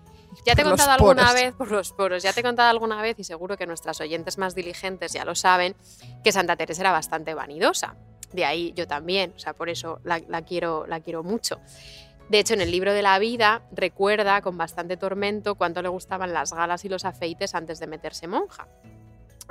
Ya 0.45 0.55
te 0.55 0.61
he 0.61 0.63
Por 0.63 0.71
contado 0.71 0.91
alguna 0.91 1.23
poros. 1.27 1.33
vez, 1.33 1.53
por 1.53 1.71
los 1.71 1.91
poros, 1.93 2.23
ya 2.23 2.33
te 2.33 2.39
he 2.39 2.43
contado 2.43 2.69
alguna 2.69 3.01
vez 3.01 3.19
y 3.19 3.23
seguro 3.23 3.57
que 3.57 3.67
nuestras 3.67 3.99
oyentes 4.01 4.37
más 4.37 4.55
diligentes 4.55 5.13
ya 5.13 5.25
lo 5.25 5.35
saben, 5.35 5.75
que 6.23 6.31
Santa 6.31 6.55
Teresa 6.55 6.81
era 6.81 6.91
bastante 6.91 7.33
vanidosa. 7.33 7.95
De 8.31 8.45
ahí 8.45 8.73
yo 8.75 8.87
también, 8.87 9.33
o 9.35 9.39
sea, 9.39 9.53
por 9.53 9.69
eso 9.69 9.99
la, 10.03 10.19
la 10.27 10.41
quiero, 10.43 10.85
la 10.87 11.01
quiero 11.01 11.21
mucho. 11.23 11.59
De 12.29 12.39
hecho, 12.39 12.53
en 12.53 12.61
el 12.61 12.71
libro 12.71 12.93
de 12.93 13.01
la 13.01 13.19
vida 13.19 13.61
recuerda 13.73 14.41
con 14.41 14.57
bastante 14.57 14.95
tormento 14.95 15.55
cuánto 15.55 15.81
le 15.81 15.89
gustaban 15.89 16.31
las 16.33 16.53
galas 16.53 16.85
y 16.85 16.89
los 16.89 17.03
afeites 17.03 17.53
antes 17.55 17.79
de 17.79 17.87
meterse 17.87 18.27
monja. 18.27 18.69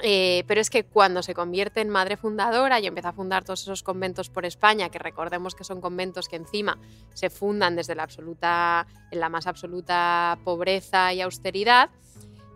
Eh, 0.03 0.44
pero 0.46 0.61
es 0.61 0.70
que 0.70 0.85
cuando 0.85 1.22
se 1.22 1.35
convierte 1.35 1.81
en 1.81 1.90
madre 1.90 2.16
fundadora 2.16 2.81
y 2.81 2.87
empieza 2.87 3.11
a 3.11 3.12
fundar 3.12 3.44
todos 3.44 3.62
esos 3.62 3.83
conventos 3.83 4.31
por 4.31 4.46
España, 4.46 4.88
que 4.88 4.98
recordemos 4.98 5.55
que 5.55 5.64
son 5.64 5.81
conventos 5.81 6.29
que 6.29 6.37
encima 6.37 6.79
se 7.12 7.29
fundan 7.29 7.76
desde 7.76 7.94
la 7.94 8.05
absoluta, 8.05 8.87
en 9.11 9.20
la 9.20 9.29
más 9.29 9.46
absoluta 9.46 10.38
pobreza 10.44 11.12
y 11.12 11.20
austeridad, 11.20 11.90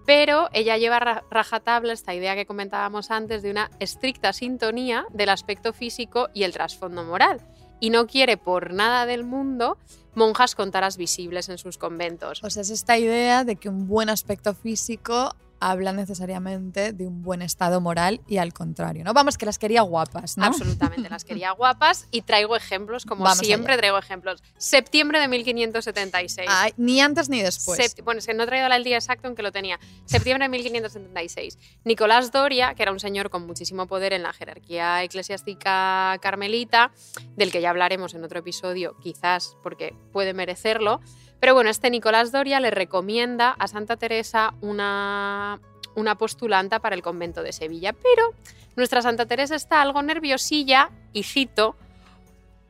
pero 0.06 0.48
ella 0.52 0.76
lleva 0.76 1.00
ra- 1.00 1.24
rajatabla 1.30 1.92
esta 1.92 2.14
idea 2.14 2.34
que 2.34 2.46
comentábamos 2.46 3.10
antes 3.10 3.42
de 3.42 3.50
una 3.50 3.70
estricta 3.78 4.32
sintonía 4.32 5.06
del 5.12 5.28
aspecto 5.28 5.72
físico 5.72 6.28
y 6.34 6.44
el 6.44 6.52
trasfondo 6.52 7.04
moral. 7.04 7.40
Y 7.80 7.90
no 7.90 8.06
quiere 8.06 8.36
por 8.36 8.72
nada 8.72 9.04
del 9.04 9.24
mundo 9.24 9.76
monjas 10.14 10.54
con 10.54 10.70
taras 10.70 10.96
visibles 10.96 11.48
en 11.48 11.58
sus 11.58 11.76
conventos. 11.76 12.42
O 12.44 12.48
sea, 12.48 12.62
es 12.62 12.70
esta 12.70 12.96
idea 12.96 13.44
de 13.44 13.56
que 13.56 13.68
un 13.68 13.88
buen 13.88 14.08
aspecto 14.08 14.54
físico 14.54 15.34
habla 15.70 15.92
necesariamente 15.92 16.92
de 16.92 17.06
un 17.06 17.22
buen 17.22 17.40
estado 17.42 17.80
moral 17.80 18.20
y 18.28 18.36
al 18.36 18.52
contrario, 18.52 19.02
¿no? 19.04 19.12
Vamos, 19.14 19.38
que 19.38 19.46
las 19.46 19.58
quería 19.58 19.82
guapas, 19.82 20.36
¿no? 20.36 20.44
Absolutamente, 20.44 21.08
las 21.08 21.24
quería 21.24 21.52
guapas 21.52 22.06
y 22.10 22.22
traigo 22.22 22.54
ejemplos, 22.56 23.06
como 23.06 23.24
Vamos 23.24 23.38
siempre 23.38 23.72
allá. 23.72 23.80
traigo 23.80 23.98
ejemplos. 23.98 24.42
Septiembre 24.58 25.20
de 25.20 25.28
1576. 25.28 26.48
Ay, 26.50 26.72
ni 26.76 27.00
antes 27.00 27.28
ni 27.28 27.40
después. 27.42 27.78
Sept- 27.80 28.04
bueno, 28.04 28.18
es 28.18 28.26
que 28.26 28.34
no 28.34 28.42
he 28.42 28.46
traído 28.46 28.66
el 28.66 28.84
día 28.84 28.96
exacto, 28.96 29.26
aunque 29.28 29.42
lo 29.42 29.52
tenía. 29.52 29.78
Septiembre 30.04 30.44
de 30.44 30.48
1576. 30.50 31.58
Nicolás 31.84 32.30
Doria, 32.30 32.74
que 32.74 32.82
era 32.82 32.92
un 32.92 33.00
señor 33.00 33.30
con 33.30 33.46
muchísimo 33.46 33.86
poder 33.86 34.12
en 34.12 34.22
la 34.22 34.32
jerarquía 34.32 35.02
eclesiástica 35.02 36.18
carmelita, 36.20 36.92
del 37.36 37.50
que 37.50 37.60
ya 37.60 37.70
hablaremos 37.70 38.14
en 38.14 38.24
otro 38.24 38.38
episodio, 38.40 38.96
quizás 39.00 39.56
porque 39.62 39.94
puede 40.12 40.34
merecerlo. 40.34 41.00
Pero 41.44 41.52
bueno, 41.52 41.68
este 41.68 41.90
Nicolás 41.90 42.32
Doria 42.32 42.58
le 42.58 42.70
recomienda 42.70 43.50
a 43.50 43.68
Santa 43.68 43.98
Teresa 43.98 44.54
una, 44.62 45.60
una 45.94 46.14
postulanta 46.14 46.78
para 46.78 46.94
el 46.94 47.02
convento 47.02 47.42
de 47.42 47.52
Sevilla. 47.52 47.92
Pero 47.92 48.32
nuestra 48.76 49.02
Santa 49.02 49.26
Teresa 49.26 49.54
está 49.54 49.82
algo 49.82 50.00
nerviosilla, 50.00 50.88
y 51.12 51.24
cito, 51.24 51.76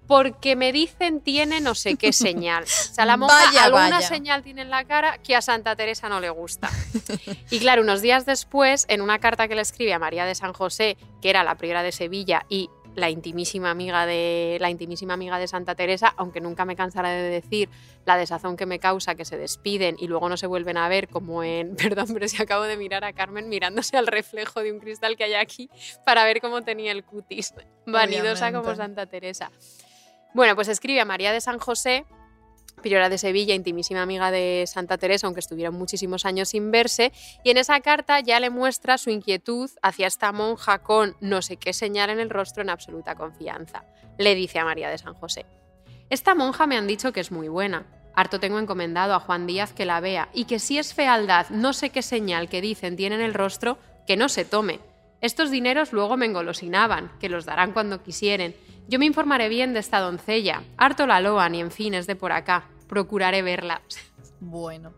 porque 0.08 0.56
me 0.56 0.72
dicen 0.72 1.20
tiene 1.20 1.60
no 1.60 1.76
sé 1.76 1.94
qué 1.94 2.12
señal. 2.12 2.64
O 2.64 2.66
sea, 2.66 3.06
la 3.06 3.16
monja 3.16 3.36
Vaya, 3.46 3.62
alguna 3.62 3.90
vaya. 3.90 4.08
señal 4.08 4.42
tiene 4.42 4.62
en 4.62 4.70
la 4.70 4.84
cara 4.84 5.18
que 5.18 5.36
a 5.36 5.40
Santa 5.40 5.76
Teresa 5.76 6.08
no 6.08 6.18
le 6.18 6.30
gusta. 6.30 6.68
Y 7.52 7.60
claro, 7.60 7.82
unos 7.82 8.02
días 8.02 8.26
después, 8.26 8.86
en 8.88 9.02
una 9.02 9.20
carta 9.20 9.46
que 9.46 9.54
le 9.54 9.62
escribe 9.62 9.94
a 9.94 10.00
María 10.00 10.24
de 10.24 10.34
San 10.34 10.52
José, 10.52 10.96
que 11.22 11.30
era 11.30 11.44
la 11.44 11.54
priora 11.54 11.84
de 11.84 11.92
Sevilla 11.92 12.44
y 12.48 12.70
la 12.94 13.10
intimísima 13.10 13.70
amiga 13.70 14.06
de 14.06 14.58
la 14.60 14.70
intimísima 14.70 15.14
amiga 15.14 15.38
de 15.38 15.48
Santa 15.48 15.74
Teresa, 15.74 16.14
aunque 16.16 16.40
nunca 16.40 16.64
me 16.64 16.76
cansaré 16.76 17.08
de 17.10 17.28
decir 17.28 17.68
la 18.04 18.16
desazón 18.16 18.56
que 18.56 18.66
me 18.66 18.78
causa 18.78 19.14
que 19.14 19.24
se 19.24 19.36
despiden 19.36 19.96
y 19.98 20.06
luego 20.06 20.28
no 20.28 20.36
se 20.36 20.46
vuelven 20.46 20.76
a 20.76 20.88
ver, 20.88 21.08
como 21.08 21.42
en, 21.42 21.76
perdón, 21.76 22.08
pero 22.12 22.28
si 22.28 22.42
acabo 22.42 22.64
de 22.64 22.76
mirar 22.76 23.04
a 23.04 23.12
Carmen 23.12 23.48
mirándose 23.48 23.96
al 23.96 24.06
reflejo 24.06 24.60
de 24.60 24.72
un 24.72 24.78
cristal 24.78 25.16
que 25.16 25.24
hay 25.24 25.34
aquí 25.34 25.70
para 26.04 26.24
ver 26.24 26.40
cómo 26.40 26.62
tenía 26.62 26.92
el 26.92 27.04
cutis, 27.04 27.54
vanidosa 27.86 28.52
como. 28.52 28.74
Santa 28.74 29.06
Teresa. 29.06 29.52
Bueno, 30.32 30.56
pues 30.56 30.66
escribe 30.66 31.00
a 31.00 31.04
María 31.04 31.32
de 31.32 31.40
San 31.40 31.58
José, 31.60 32.04
priora 32.82 33.08
de 33.08 33.18
Sevilla, 33.18 33.54
intimísima 33.54 34.02
amiga 34.02 34.30
de 34.30 34.64
Santa 34.66 34.98
Teresa, 34.98 35.26
aunque 35.26 35.40
estuvieron 35.40 35.74
muchísimos 35.74 36.24
años 36.24 36.50
sin 36.50 36.70
verse, 36.70 37.12
y 37.42 37.50
en 37.50 37.56
esa 37.56 37.80
carta 37.80 38.20
ya 38.20 38.40
le 38.40 38.50
muestra 38.50 38.98
su 38.98 39.10
inquietud 39.10 39.70
hacia 39.82 40.06
esta 40.06 40.32
monja 40.32 40.80
con 40.80 41.16
no 41.20 41.42
sé 41.42 41.56
qué 41.56 41.72
señal 41.72 42.10
en 42.10 42.20
el 42.20 42.30
rostro 42.30 42.62
en 42.62 42.70
absoluta 42.70 43.14
confianza. 43.14 43.84
Le 44.18 44.34
dice 44.34 44.58
a 44.58 44.64
María 44.64 44.90
de 44.90 44.98
San 44.98 45.14
José, 45.14 45.46
esta 46.10 46.34
monja 46.34 46.66
me 46.66 46.76
han 46.76 46.86
dicho 46.86 47.12
que 47.12 47.20
es 47.20 47.32
muy 47.32 47.48
buena. 47.48 47.86
Harto 48.14 48.38
tengo 48.38 48.58
encomendado 48.58 49.14
a 49.14 49.20
Juan 49.20 49.46
Díaz 49.46 49.72
que 49.72 49.84
la 49.84 50.00
vea 50.00 50.28
y 50.32 50.44
que 50.44 50.58
si 50.58 50.78
es 50.78 50.94
fealdad, 50.94 51.48
no 51.50 51.72
sé 51.72 51.90
qué 51.90 52.02
señal 52.02 52.48
que 52.48 52.60
dicen 52.60 52.96
tiene 52.96 53.16
en 53.16 53.22
el 53.22 53.34
rostro, 53.34 53.78
que 54.06 54.16
no 54.16 54.28
se 54.28 54.44
tome. 54.44 54.80
Estos 55.24 55.50
dineros 55.50 55.94
luego 55.94 56.18
me 56.18 56.26
engolosinaban, 56.26 57.10
que 57.18 57.30
los 57.30 57.46
darán 57.46 57.72
cuando 57.72 58.02
quisieren. 58.02 58.54
Yo 58.88 58.98
me 58.98 59.06
informaré 59.06 59.48
bien 59.48 59.72
de 59.72 59.80
esta 59.80 60.00
doncella. 60.00 60.62
Harto 60.76 61.06
la 61.06 61.18
loan 61.20 61.54
y 61.54 61.62
en 61.62 61.70
fin 61.70 61.94
es 61.94 62.06
de 62.06 62.14
por 62.14 62.30
acá. 62.30 62.68
Procuraré 62.88 63.40
verla. 63.40 63.80
Bueno, 64.40 64.92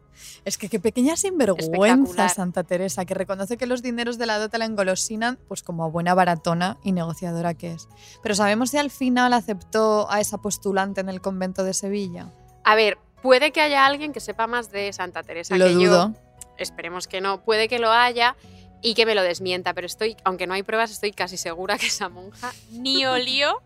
es 0.45 0.59
que 0.59 0.69
qué 0.69 0.81
pequeña 0.81 1.17
sinvergüenza. 1.17 2.29
Santa 2.29 2.65
Teresa, 2.65 3.05
que 3.05 3.15
reconoce 3.15 3.57
que 3.57 3.67
los 3.67 3.83
dineros 3.83 4.19
de 4.19 4.27
la 4.27 4.41
dota 4.41 4.59
la 4.59 4.65
engolosinan, 4.65 5.39
pues 5.47 5.63
como 5.63 5.85
a 5.85 5.89
buena 5.89 6.13
baratona 6.13 6.79
y 6.83 6.91
negociadora 6.91 7.55
que 7.55 7.75
es. 7.75 7.87
Pero 8.21 8.35
¿sabemos 8.35 8.71
si 8.71 8.79
al 8.79 8.91
final 8.91 9.33
aceptó 9.33 10.11
a 10.11 10.21
esa 10.21 10.39
postulante 10.39 11.01
en 11.01 11.09
el 11.09 11.21
convento 11.21 11.63
de 11.63 11.73
Sevilla? 11.73 12.33
A 12.65 12.75
ver, 12.75 12.99
puede 13.23 13.53
que 13.53 13.61
haya 13.61 13.87
alguien 13.87 14.13
que 14.13 14.19
sepa 14.19 14.49
más 14.49 14.73
de 14.73 14.93
Santa 14.93 15.23
Teresa 15.23 15.57
Lo 15.57 15.67
que 15.67 15.75
dudo. 15.75 16.13
yo. 16.13 16.21
Esperemos 16.59 17.07
que 17.07 17.21
no. 17.21 17.45
Puede 17.45 17.69
que 17.69 17.79
lo 17.79 17.93
haya 17.93 18.35
y 18.87 18.95
que 18.95 19.05
me 19.05 19.17
lo 19.17 19.23
desmienta, 19.25 19.75
pero 19.75 19.89
estoy, 19.89 20.17
aunque 20.23 20.47
no 20.47 20.55
hay 20.55 20.63
pruebas, 20.63 20.93
estoy 20.93 21.11
casi 21.11 21.37
segura 21.37 21.77
que 21.77 21.89
esa 21.89 22.09
monja 22.09 22.53
ni 22.71 23.05
olió 23.05 23.61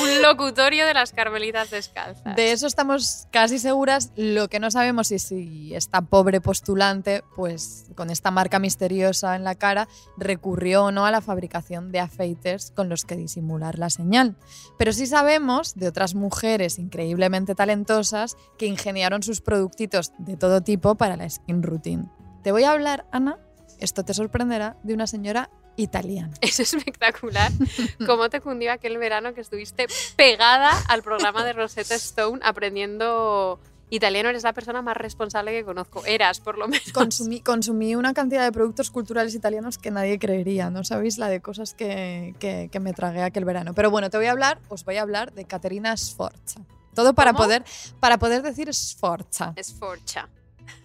un 0.00 0.22
locutorio 0.22 0.86
de 0.86 0.94
las 0.94 1.10
carmelitas 1.10 1.72
descalzas. 1.72 2.36
De 2.36 2.52
eso 2.52 2.68
estamos 2.68 3.26
casi 3.32 3.58
seguras. 3.58 4.12
Lo 4.14 4.46
que 4.46 4.60
no 4.60 4.70
sabemos 4.70 5.10
es 5.10 5.24
si 5.24 5.74
esta 5.74 6.02
pobre 6.02 6.40
postulante, 6.40 7.24
pues 7.34 7.86
con 7.96 8.10
esta 8.10 8.30
marca 8.30 8.60
misteriosa 8.60 9.34
en 9.34 9.42
la 9.42 9.56
cara, 9.56 9.88
recurrió 10.16 10.84
o 10.84 10.92
no 10.92 11.04
a 11.04 11.10
la 11.10 11.20
fabricación 11.20 11.90
de 11.90 11.98
afeites 11.98 12.70
con 12.76 12.88
los 12.88 13.04
que 13.04 13.16
disimular 13.16 13.76
la 13.80 13.90
señal. 13.90 14.36
Pero 14.78 14.92
sí 14.92 15.08
sabemos 15.08 15.74
de 15.74 15.88
otras 15.88 16.14
mujeres 16.14 16.78
increíblemente 16.78 17.56
talentosas 17.56 18.36
que 18.56 18.66
ingeniaron 18.66 19.24
sus 19.24 19.40
productitos 19.40 20.12
de 20.18 20.36
todo 20.36 20.60
tipo 20.60 20.94
para 20.94 21.16
la 21.16 21.28
skin 21.28 21.60
routine. 21.64 22.04
Te 22.44 22.52
voy 22.52 22.62
a 22.62 22.72
hablar, 22.72 23.06
Ana, 23.10 23.38
esto 23.82 24.04
te 24.04 24.14
sorprenderá, 24.14 24.76
de 24.82 24.94
una 24.94 25.06
señora 25.06 25.50
italiana. 25.76 26.32
Es 26.40 26.60
espectacular 26.60 27.50
cómo 28.06 28.28
te 28.30 28.40
cundió 28.40 28.72
aquel 28.72 28.98
verano 28.98 29.34
que 29.34 29.40
estuviste 29.40 29.86
pegada 30.16 30.70
al 30.88 31.02
programa 31.02 31.44
de 31.44 31.52
Rosetta 31.54 31.94
Stone 31.94 32.40
aprendiendo 32.42 33.58
italiano. 33.90 34.28
Eres 34.30 34.42
la 34.42 34.52
persona 34.52 34.82
más 34.82 34.96
responsable 34.96 35.52
que 35.52 35.64
conozco. 35.64 36.04
Eras, 36.06 36.40
por 36.40 36.58
lo 36.58 36.68
menos. 36.68 36.92
Consumí, 36.92 37.40
consumí 37.40 37.94
una 37.94 38.12
cantidad 38.14 38.44
de 38.44 38.52
productos 38.52 38.90
culturales 38.90 39.34
italianos 39.34 39.78
que 39.78 39.90
nadie 39.90 40.18
creería. 40.18 40.70
No 40.70 40.84
sabéis 40.84 41.18
la 41.18 41.28
de 41.28 41.40
cosas 41.40 41.74
que, 41.74 42.34
que- 42.38 42.68
que 42.72 42.80
me 42.80 42.92
tragué 42.92 43.22
aquel 43.22 43.44
verano. 43.44 43.72
Pero 43.74 43.90
bueno, 43.90 44.08
te 44.10 44.16
voy 44.18 44.26
a 44.26 44.32
hablar, 44.32 44.60
os 44.68 44.84
voy 44.84 44.96
a 44.96 45.02
hablar 45.02 45.32
de 45.32 45.44
Caterina 45.46 45.96
Sforza. 45.96 46.60
Todo 46.94 47.14
para 47.14 47.32
¿Cómo? 47.32 47.44
poder, 47.44 47.64
para 48.00 48.18
poder 48.18 48.42
decir 48.42 48.72
Sforza. 48.74 49.54
Es 49.56 49.72
forcha. 49.72 50.28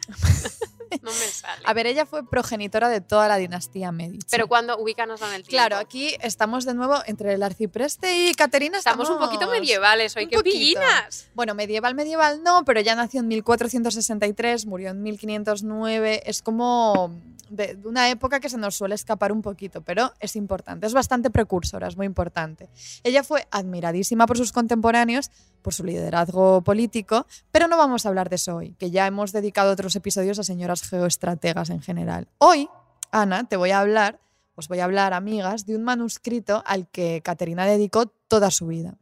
no 1.02 1.12
me 1.12 1.28
sale. 1.28 1.64
A 1.66 1.74
ver, 1.74 1.88
ella 1.88 2.06
fue 2.06 2.28
progenitora 2.28 2.90
de 2.90 3.02
toda 3.02 3.28
la 3.28 3.38
dinastía 3.38 3.92
Medici. 3.92 4.28
Pero 4.30 4.48
cuando 4.48 4.78
ubícanos 4.78 5.22
en 5.22 5.28
el 5.28 5.44
tiempo. 5.44 5.50
Claro, 5.50 5.78
aquí 5.78 6.16
estamos 6.22 6.66
de 6.66 6.74
nuevo 6.74 6.96
entre 7.06 7.34
el 7.34 7.44
arcipreste 7.44 8.30
y 8.30 8.34
Caterina. 8.34 8.78
Estamos 8.78 9.10
un 9.10 9.20
poquito 9.20 9.50
medievales 9.50 10.16
hoy. 10.16 10.28
¡Qué 10.28 10.40
pillinas! 10.40 11.28
Bueno, 11.34 11.56
medieval, 11.56 11.96
medieval 11.96 12.44
no, 12.44 12.64
pero 12.66 12.82
ya 12.82 12.96
nació 12.96 13.22
en 13.22 13.28
1463, 13.28 14.66
murió 14.66 14.90
en 14.90 15.02
1509. 15.02 16.24
Es 16.26 16.42
como 16.42 17.12
de 17.50 17.78
una 17.84 18.10
época 18.10 18.40
que 18.40 18.50
se 18.50 18.58
nos 18.58 18.76
suele 18.76 18.96
escapar 18.96 19.32
un 19.32 19.42
poquito, 19.42 19.82
pero 19.82 20.14
es 20.20 20.36
importante. 20.36 20.88
Es 20.88 20.94
bastante 20.94 21.30
precursora, 21.30 21.88
es 21.88 21.98
muy 21.98 22.06
importante. 22.06 22.70
Ella 23.04 23.24
fue 23.24 23.48
admiradísima 23.52 24.28
por 24.28 24.38
sus 24.38 24.52
contemporáneos, 24.52 25.32
por 25.62 25.74
su 25.74 25.84
liderazgo 25.84 26.62
político, 26.62 27.26
pero 27.52 27.68
no 27.68 27.78
vamos 27.78 28.06
a 28.06 28.10
hablar 28.10 28.30
de 28.30 28.36
eso 28.36 28.56
hoy, 28.56 28.76
que 28.80 28.92
ya 28.92 29.08
hemos 29.08 29.32
dedicado 29.32 29.72
otros 29.72 29.96
episodios 29.96 30.40
a 30.40 30.44
señoras 30.44 30.77
geoestrategas 30.84 31.70
en 31.70 31.82
general. 31.82 32.28
Hoy, 32.38 32.70
Ana, 33.12 33.48
te 33.48 33.58
voy 33.58 33.72
a 33.72 33.80
hablar, 33.80 34.20
os 34.56 34.68
voy 34.68 34.80
a 34.80 34.86
hablar, 34.86 35.14
amigas, 35.14 35.66
de 35.66 35.76
un 35.76 35.84
manuscrito 35.84 36.64
al 36.66 36.90
que 36.90 37.22
Caterina 37.24 37.66
dedicó 37.66 38.08
toda 38.28 38.52
su 38.52 38.68
vida. 38.68 38.98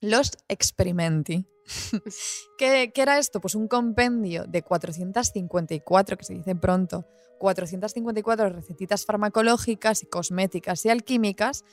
Los 0.00 0.32
Experimenti. 0.48 1.46
¿Qué, 2.58 2.92
qué 2.92 3.02
era 3.02 3.18
esto? 3.18 3.40
Pues 3.40 3.54
un 3.54 3.68
compendio 3.68 4.44
de 4.44 4.62
454, 4.62 6.16
que 6.16 6.24
se 6.24 6.34
dice 6.34 6.56
pronto, 6.56 7.06
454 7.38 8.48
recetitas 8.50 9.04
farmacológicas 9.04 10.02
y 10.02 10.06
cosméticas 10.06 10.84
y 10.86 10.90
alquímicas, 10.90 11.64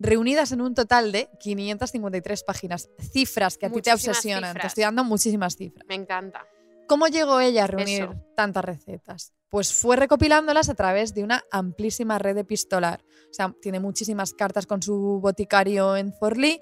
reunidas 0.00 0.52
en 0.52 0.60
un 0.60 0.74
total 0.74 1.12
de 1.12 1.28
553 1.40 2.42
páginas. 2.42 2.90
Cifras 2.98 3.56
que 3.56 3.66
a 3.66 3.70
ti 3.70 3.80
te 3.80 3.92
obsesionan. 3.92 4.56
Te 4.56 4.66
estoy 4.66 4.84
dando 4.84 5.04
muchísimas 5.04 5.56
cifras. 5.56 5.86
Me 5.88 5.94
encanta. 5.94 6.46
¿Cómo 6.88 7.06
llegó 7.06 7.40
ella 7.40 7.64
a 7.64 7.66
reunir 7.66 8.02
Eso. 8.04 8.14
tantas 8.36 8.64
recetas? 8.64 9.32
Pues 9.48 9.72
fue 9.72 9.96
recopilándolas 9.96 10.68
a 10.68 10.74
través 10.74 11.14
de 11.14 11.24
una 11.24 11.42
amplísima 11.50 12.18
red 12.18 12.36
epistolar. 12.38 13.04
O 13.30 13.34
sea, 13.34 13.54
tiene 13.60 13.80
muchísimas 13.80 14.32
cartas 14.32 14.66
con 14.66 14.82
su 14.82 15.20
boticario 15.20 15.96
en 15.96 16.12
Forlí 16.14 16.60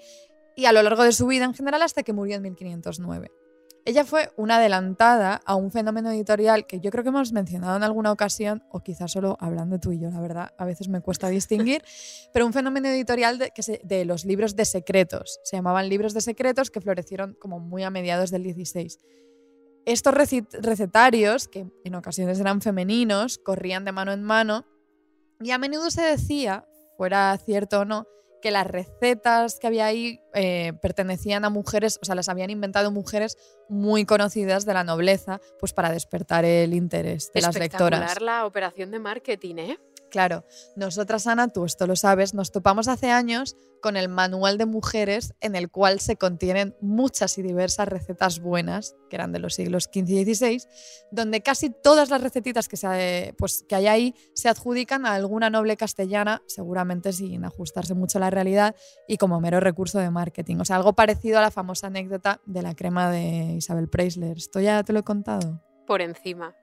y 0.56 0.64
a 0.66 0.72
lo 0.72 0.83
largo 0.83 1.04
de 1.04 1.12
su 1.12 1.26
vida 1.26 1.44
en 1.44 1.54
general 1.54 1.83
hasta 1.83 2.02
que 2.02 2.12
murió 2.12 2.37
en 2.37 2.42
1509. 2.42 3.30
Ella 3.87 4.04
fue 4.04 4.30
una 4.37 4.56
adelantada 4.56 5.40
a 5.46 5.54
un 5.54 5.70
fenómeno 5.72 6.11
editorial 6.11 6.66
que 6.66 6.80
yo 6.80 6.90
creo 6.90 7.02
que 7.02 7.09
hemos 7.09 7.33
mencionado 7.33 7.76
en 7.76 7.83
alguna 7.83 8.12
ocasión, 8.12 8.62
o 8.70 8.80
quizás 8.80 9.11
solo 9.12 9.38
hablando 9.40 9.80
tú 9.80 9.92
y 9.92 9.98
yo, 9.98 10.11
la 10.11 10.20
verdad, 10.20 10.50
a 10.59 10.66
veces 10.66 10.88
me 10.88 11.00
cuesta 11.00 11.28
distinguir, 11.30 11.83
pero 12.35 12.44
un 12.44 12.52
fenómeno 12.52 12.88
editorial 12.88 13.38
de, 13.38 13.52
que 13.52 13.62
se- 13.62 13.80
de 13.83 14.04
los 14.04 14.26
libros 14.26 14.54
de 14.54 14.66
secretos. 14.66 15.40
Se 15.44 15.56
llamaban 15.56 15.88
libros 15.88 16.12
de 16.12 16.20
secretos 16.20 16.70
que 16.70 16.83
florecieron 16.83 17.35
como 17.40 17.59
muy 17.59 17.83
a 17.83 17.88
mediados 17.90 18.30
del 18.30 18.42
16. 18.42 18.98
Estos 19.90 20.14
recetarios, 20.14 21.48
que 21.48 21.66
en 21.83 21.94
ocasiones 21.96 22.38
eran 22.38 22.61
femeninos, 22.61 23.38
corrían 23.38 23.85
de 23.85 23.90
mano 23.90 24.12
en 24.12 24.22
mano 24.22 24.64
y 25.40 25.50
a 25.50 25.59
menudo 25.59 25.90
se 25.90 26.03
decía, 26.03 26.64
fuera 26.96 27.37
cierto 27.38 27.81
o 27.81 27.85
no, 27.85 28.07
que 28.40 28.53
las 28.53 28.68
recetas 28.68 29.59
que 29.59 29.66
había 29.66 29.87
ahí 29.87 30.20
eh, 30.33 30.74
pertenecían 30.81 31.44
a 31.44 31.50
mujeres, 31.50 31.98
o 32.00 32.05
sea, 32.05 32.14
las 32.14 32.29
habían 32.29 32.50
inventado 32.50 32.92
mujeres 32.92 33.37
muy 33.68 34.05
conocidas 34.05 34.64
de 34.64 34.74
la 34.74 34.85
nobleza, 34.85 35.40
pues 35.59 35.72
para 35.72 35.90
despertar 35.90 36.44
el 36.44 36.72
interés 36.72 37.33
de 37.33 37.40
las 37.40 37.59
lectoras. 37.59 38.20
la 38.20 38.46
operación 38.46 38.92
de 38.92 39.00
marketing, 39.00 39.57
¿eh? 39.57 39.79
Claro, 40.11 40.44
nosotras, 40.77 41.27
Ana, 41.27 41.49
tú 41.49 41.64
esto 41.64 41.87
lo 41.87 41.96
sabes, 41.96 42.35
nos 42.35 42.51
topamos 42.51 42.88
hace 42.88 43.11
años 43.11 43.57
con 43.81 43.96
el 43.96 44.09
manual 44.09 44.59
de 44.59 44.66
mujeres 44.66 45.35
en 45.40 45.57
el 45.57 45.70
cual 45.70 46.01
se 46.01 46.16
contienen 46.16 46.77
muchas 46.81 47.38
y 47.38 47.42
diversas 47.42 47.88
recetas 47.88 48.40
buenas, 48.40 48.94
que 49.09 49.16
eran 49.16 49.33
de 49.33 49.38
los 49.38 49.55
siglos 49.55 49.85
XV 49.85 50.11
y 50.11 50.35
XVI, 50.35 50.62
donde 51.11 51.42
casi 51.42 51.70
todas 51.70 52.11
las 52.11 52.20
recetitas 52.20 52.68
que, 52.68 52.77
se, 52.77 53.35
pues, 53.38 53.64
que 53.68 53.75
hay 53.75 53.87
ahí 53.87 54.14
se 54.35 54.49
adjudican 54.49 55.07
a 55.07 55.14
alguna 55.14 55.49
noble 55.49 55.77
castellana, 55.77 56.42
seguramente 56.46 57.12
sin 57.12 57.44
ajustarse 57.44 57.94
mucho 57.94 58.18
a 58.18 58.20
la 58.20 58.31
realidad 58.31 58.75
y 59.09 59.16
como 59.16 59.40
mero 59.40 59.61
recurso 59.61 59.99
de 59.99 60.11
marketing. 60.11 60.57
O 60.57 60.64
sea, 60.64 60.77
algo 60.77 60.94
parecido 60.94 61.38
a 61.38 61.42
la 61.42 61.51
famosa 61.51 61.87
anécdota 61.87 62.40
de 62.46 62.62
la 62.62 62.75
crema 62.75 63.11
de 63.11 63.55
Isabel 63.57 63.88
Preisler. 63.88 64.37
Esto 64.37 64.61
ya 64.61 64.83
te 64.83 64.92
lo 64.92 65.01
he 65.01 65.05
contado. 65.05 65.69
Por 65.90 66.03
encima. 66.03 66.55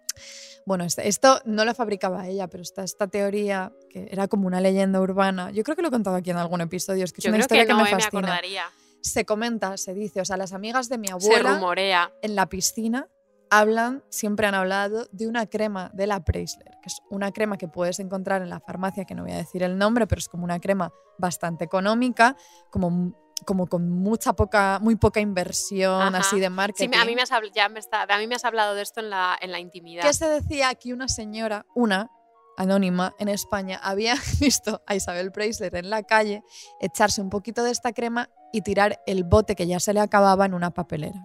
Bueno, 0.66 0.86
esto 0.86 1.42
no 1.44 1.66
lo 1.66 1.74
fabricaba 1.74 2.28
ella, 2.30 2.48
pero 2.48 2.62
está 2.64 2.84
esta 2.86 3.08
teoría 3.10 3.74
que 3.90 4.08
era 4.10 4.30
como 4.30 4.48
una 4.48 4.62
leyenda 4.62 5.02
urbana. 5.02 5.52
Yo 5.52 5.64
creo 5.64 5.76
que 5.76 5.82
lo 5.82 5.90
he 5.90 5.92
contado 5.92 6.16
aquí 6.16 6.30
en 6.32 6.38
algún 6.38 6.62
episodio, 6.62 7.04
es 7.04 7.12
que 7.12 7.20
es 7.20 7.26
Yo 7.26 7.30
una 7.32 7.36
creo 7.40 7.44
historia 7.44 7.64
que 7.64 7.68
que, 7.68 7.74
no, 7.74 7.84
me 7.84 7.90
eh, 7.90 7.96
me 7.98 8.04
acordaría. 8.06 8.64
se 9.02 9.26
comenta, 9.26 9.76
se 9.76 9.94
dice, 9.94 10.22
o 10.22 10.26
sea, 10.26 10.38
las 10.38 10.54
amigas 10.54 10.88
de 10.88 10.98
mi 10.98 11.08
Se 11.08 11.14
abuela 11.16 11.56
rumorea. 11.56 12.12
en 12.22 12.36
la 12.36 12.48
piscina 12.48 13.10
hablan, 13.50 14.02
siempre 14.10 14.48
han 14.48 14.56
hablado 14.56 15.08
de 15.12 15.28
una 15.28 15.46
crema 15.48 15.92
de 15.94 16.08
la 16.08 16.24
Preisler, 16.24 16.72
que 16.82 16.88
es 16.88 17.02
una 17.10 17.34
crema 17.34 17.58
que 17.58 17.68
puedes 17.68 18.00
encontrar 18.00 18.42
en 18.42 18.50
la 18.50 18.62
farmacia, 18.62 19.04
que 19.04 19.14
no 19.14 19.24
voy 19.24 19.34
a 19.34 19.38
decir 19.38 19.62
el 19.64 19.78
nombre, 19.78 20.08
pero 20.08 20.20
es 20.20 20.30
como 20.30 20.46
una 20.46 20.62
crema 20.62 20.90
bastante 21.18 21.66
económica, 21.66 22.38
como, 22.72 23.14
como 23.46 23.68
con 23.68 23.90
mucha 23.90 24.34
poca, 24.34 24.80
muy 24.82 24.96
poca 24.96 25.20
inversión 25.20 26.02
Ajá. 26.02 26.18
así 26.20 26.40
de 26.40 26.48
Sí, 26.48 26.52
marketing. 26.54 26.90
me- 26.90 26.98
a 26.98 27.06
mí 27.06 27.16
me 27.16 27.22
has, 27.22 27.30
ya 27.54 27.70
me 27.70 27.80
está, 27.80 28.04
a 28.04 28.18
mí 28.18 28.28
me 28.28 28.36
has 28.36 28.46
hablado 28.46 28.76
de 28.76 28.82
esto 28.82 29.00
en 29.00 29.10
la, 29.10 29.38
en 29.40 29.52
la 29.52 29.60
intimidad. 29.60 30.04
que 30.04 30.14
se 30.14 30.28
decía 30.28 30.74
que 30.76 30.94
una 30.94 31.08
señora, 31.08 31.66
una 31.76 32.10
anónima 32.58 33.14
en 33.20 33.30
España, 33.30 33.80
había 33.84 34.16
visto 34.40 34.82
a 34.88 34.96
Isabel 34.96 35.32
Preisler 35.32 35.76
en 35.76 35.90
la 35.90 36.04
calle 36.04 36.44
echarse 36.82 37.22
un 37.22 37.30
poquito 37.30 37.64
de 37.64 37.72
esta 37.72 37.94
crema 37.94 38.30
y 38.52 38.62
tirar 38.62 39.00
el 39.06 39.24
bote 39.24 39.56
que 39.56 39.68
ya 39.68 39.80
se 39.80 39.94
le 39.94 40.00
acababa 40.00 40.46
en 40.46 40.54
una 40.54 40.72
papelera. 40.72 41.20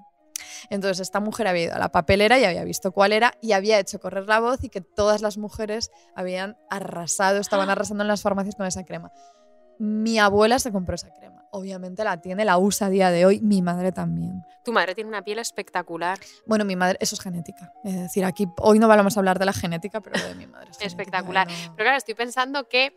Entonces 0.71 1.01
esta 1.01 1.21
mujer 1.21 1.47
había 1.49 1.65
ido 1.65 1.75
a 1.75 1.79
la 1.79 1.91
papelera 1.91 2.39
y 2.39 2.45
había 2.45 2.65
visto 2.65 2.93
cuál 2.93 3.13
era 3.13 3.33
y 3.41 3.53
había 3.53 3.79
hecho 3.79 3.99
correr 4.01 4.27
la 4.27 4.41
voz 4.41 4.63
y 4.65 4.69
que 4.69 4.81
todas 4.81 5.23
las 5.23 5.39
mujeres 5.39 5.91
habían 6.15 6.57
arrasado, 6.71 7.39
estaban 7.39 7.71
arrasando 7.71 8.03
en 8.05 8.09
las 8.09 8.23
farmacias 8.23 8.55
con 8.57 8.67
esa 8.67 8.85
crema. 8.85 9.11
Mi 9.79 10.19
abuela 10.19 10.59
se 10.59 10.71
compró 10.73 10.95
esa 10.95 11.09
crema. 11.19 11.32
Obviamente 11.55 12.03
la 12.03 12.19
tiene, 12.19 12.47
la 12.47 12.57
usa 12.57 12.87
a 12.87 12.91
día 12.91 13.11
de 13.11 13.27
hoy, 13.27 13.41
mi 13.43 13.61
madre 13.61 13.93
también. 13.93 14.43
Tu 14.65 14.73
madre 14.73 14.95
tiene 14.95 15.09
una 15.09 15.23
piel 15.23 15.39
espectacular. 15.39 16.19
Bueno, 16.47 16.65
mi 16.65 16.77
madre, 16.77 16.97
eso 16.99 17.15
es 17.15 17.21
genética. 17.21 17.75
Es 17.85 17.95
decir, 17.95 18.25
aquí 18.25 18.49
hoy 18.59 18.79
no 18.79 18.89
vamos 18.89 19.17
a 19.17 19.21
hablar 19.21 19.39
de 19.39 19.45
la 19.45 19.53
genética, 19.53 20.01
pero 20.01 20.19
de 20.27 20.35
mi 20.35 20.47
madre 20.47 20.71
es 20.71 20.81
Espectacular. 20.81 21.47
Pero 21.47 21.77
claro, 21.77 21.99
estoy 21.99 22.15
pensando 22.15 22.69
que 22.69 22.97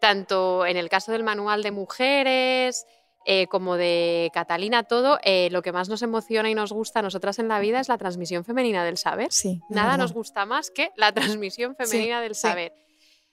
tanto 0.00 0.64
en 0.64 0.76
el 0.76 0.88
caso 0.88 1.10
del 1.10 1.24
manual 1.24 1.64
de 1.64 1.72
mujeres 1.72 2.86
eh, 3.24 3.48
como 3.48 3.76
de 3.76 4.30
Catalina, 4.32 4.84
todo, 4.84 5.18
eh, 5.24 5.48
lo 5.50 5.62
que 5.62 5.72
más 5.72 5.88
nos 5.88 6.02
emociona 6.02 6.50
y 6.50 6.54
nos 6.54 6.72
gusta 6.72 7.00
a 7.00 7.02
nosotras 7.02 7.40
en 7.40 7.48
la 7.48 7.58
vida 7.58 7.80
es 7.80 7.88
la 7.88 7.98
transmisión 7.98 8.44
femenina 8.44 8.84
del 8.84 8.96
saber. 8.96 9.32
Sí, 9.32 9.60
Nada 9.70 9.90
verdad. 9.92 9.98
nos 10.04 10.12
gusta 10.12 10.46
más 10.46 10.70
que 10.70 10.90
la 10.96 11.12
transmisión 11.12 11.74
femenina 11.76 12.20
del 12.20 12.36
sí. 12.36 12.42
saber. 12.42 12.72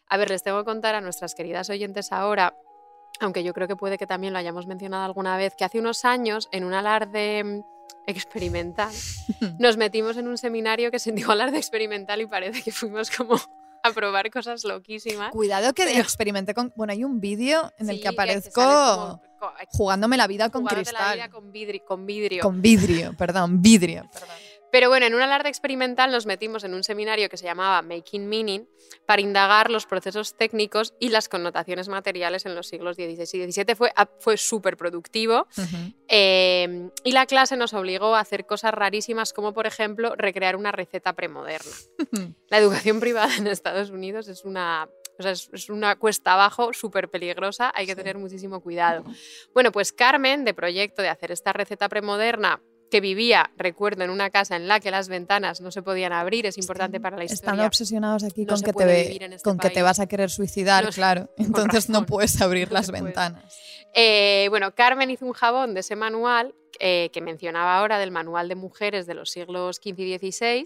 A 0.07 0.17
ver, 0.17 0.29
les 0.29 0.41
tengo 0.41 0.57
que 0.59 0.65
contar 0.65 0.95
a 0.95 1.01
nuestras 1.01 1.35
queridas 1.35 1.69
oyentes 1.69 2.12
ahora, 2.12 2.55
aunque 3.19 3.43
yo 3.43 3.53
creo 3.53 3.67
que 3.67 3.75
puede 3.75 3.97
que 3.97 4.08
también 4.08 4.34
lo 4.34 4.39
hayamos 4.39 4.65
mencionado 4.67 5.03
alguna 5.05 5.38
vez, 5.38 5.55
que 5.55 5.65
hace 5.65 5.79
unos 5.79 6.05
años, 6.05 6.47
en 6.51 6.63
un 6.63 6.73
alarde 6.73 7.43
mm, 7.43 7.62
experimental, 8.08 8.91
nos 9.60 9.77
metimos 9.77 10.17
en 10.17 10.27
un 10.27 10.38
seminario 10.38 10.91
que 10.91 10.99
se 10.99 11.12
dijo 11.12 11.32
alarde 11.32 11.58
experimental 11.58 12.21
y 12.21 12.25
parece 12.27 12.62
que 12.63 12.71
fuimos 12.71 13.10
como 13.12 13.36
a 13.84 13.91
probar 13.91 14.29
cosas 14.29 14.63
loquísimas. 14.65 15.32
Cuidado 15.32 15.73
que 15.73 15.86
Pero- 15.86 15.99
experimenté 16.01 16.53
con... 16.53 16.73
Bueno, 16.75 16.91
hay 16.93 17.03
un 17.03 17.19
vídeo 17.21 17.71
en 17.77 17.89
el 17.89 18.01
que 18.01 18.08
aparezco 18.10 18.62
como- 18.62 19.21
co- 19.39 19.53
jugándome 19.69 20.17
la 20.17 20.27
vida 20.27 20.49
con 20.49 20.63
la 20.65 20.71
cristal. 20.71 21.15
vida 21.15 21.29
con 21.29 21.51
vidri- 21.53 21.84
con 21.86 22.05
vidrio. 22.05 22.41
Con 22.43 22.62
vidrio, 22.62 23.13
perdón, 23.17 23.62
vidrio. 23.62 24.10
Pero 24.71 24.89
bueno, 24.89 25.05
en 25.05 25.15
un 25.15 25.21
alarde 25.21 25.49
experimental 25.49 26.12
nos 26.12 26.25
metimos 26.25 26.63
en 26.63 26.73
un 26.73 26.84
seminario 26.84 27.29
que 27.29 27.38
se 27.38 27.45
llamaba 27.45 27.82
Making 27.82 28.27
Meaning 28.27 28.67
para 29.05 29.21
indagar 29.21 29.69
los 29.69 29.86
procesos 29.86 30.36
técnicos 30.36 30.93
y 30.99 31.10
las 31.10 31.29
connotaciones 31.29 31.88
materiales 31.88 32.45
en 32.45 32.55
los 32.55 32.67
siglos 32.67 32.95
XVI 32.95 33.23
y 33.34 33.51
XVII. 33.51 33.75
Fue, 33.75 33.91
fue 34.19 34.38
súper 34.38 34.77
productivo 34.77 35.47
eh, 36.08 36.89
y 37.03 37.12
la 37.12 37.25
clase 37.25 37.58
nos 37.58 37.73
obligó 37.73 38.15
a 38.15 38.19
hacer 38.19 38.45
cosas 38.45 38.73
rarísimas 38.73 39.34
como, 39.34 39.53
por 39.53 39.67
ejemplo, 39.67 40.15
recrear 40.15 40.55
una 40.55 40.71
receta 40.71 41.13
premoderna. 41.13 41.71
La 42.49 42.58
educación 42.58 42.99
privada 42.99 43.36
en 43.38 43.47
Estados 43.47 43.89
Unidos 43.89 44.27
es 44.27 44.43
una... 44.43 44.89
o 45.19 45.23
sea, 45.23 45.32
es, 45.32 45.49
es 45.53 45.69
una 45.69 45.95
cuesta 45.97 46.34
abajo 46.34 46.73
súper 46.73 47.10
peligrosa, 47.10 47.71
hay 47.75 47.86
que 47.86 47.95
tener 47.95 48.17
muchísimo 48.17 48.62
cuidado. 48.62 49.03
Bueno, 49.53 49.71
pues 49.71 49.93
Carmen, 49.93 50.45
de 50.45 50.53
proyecto 50.53 51.01
de 51.01 51.10
hacer 51.10 51.32
esta 51.32 51.53
receta 51.53 51.89
premoderna, 51.89 52.62
que 52.89 53.02
vivía, 53.02 53.52
recuerdo, 53.58 54.04
en 54.04 54.10
una 54.10 54.30
casa 54.30 54.56
en 54.56 54.67
la 54.67 54.80
que 54.80 54.91
las 54.91 55.08
ventanas 55.08 55.62
no 55.62 55.71
se 55.71 55.82
podían 55.82 56.13
abrir, 56.13 56.45
es 56.45 56.58
importante 56.58 56.99
para 56.99 57.17
la 57.17 57.25
historia. 57.25 57.52
Están 57.52 57.65
obsesionados 57.65 58.23
aquí 58.23 58.45
No 58.45 58.54
con, 58.56 58.63
que 58.63 58.73
te, 58.73 59.25
este 59.25 59.43
con 59.43 59.58
que 59.58 59.69
te 59.69 59.82
vas 59.82 59.99
a 59.99 60.08
querer 60.08 60.30
suicidar, 60.30 60.86
No 60.86 60.91
claro. 60.91 61.30
Entonces 61.38 61.89
no 61.89 62.06
puedes 62.06 62.41
abrir 62.41 62.69
No 62.69 62.75
las 62.75 62.91
ventanas. 62.91 63.58
Eh, 63.93 64.47
bueno, 64.49 64.73
Carmen 64.75 65.10
hizo 65.10 65.25
un 65.25 65.34
jabón 65.34 65.73
de 65.73 65.82
ese 65.82 65.95
manual 65.95 66.54
eh, 66.80 67.10
que 67.12 67.21
mencionaba 67.21 67.78
ahora, 67.78 67.97
del 67.97 68.12
manual 68.12 68.47
de 68.47 68.56
mujeres 68.56 69.06
de 69.08 69.13
los 69.13 69.32
siglos 69.32 69.78
XV 69.78 69.99
y 69.99 70.17
XVI, 70.17 70.65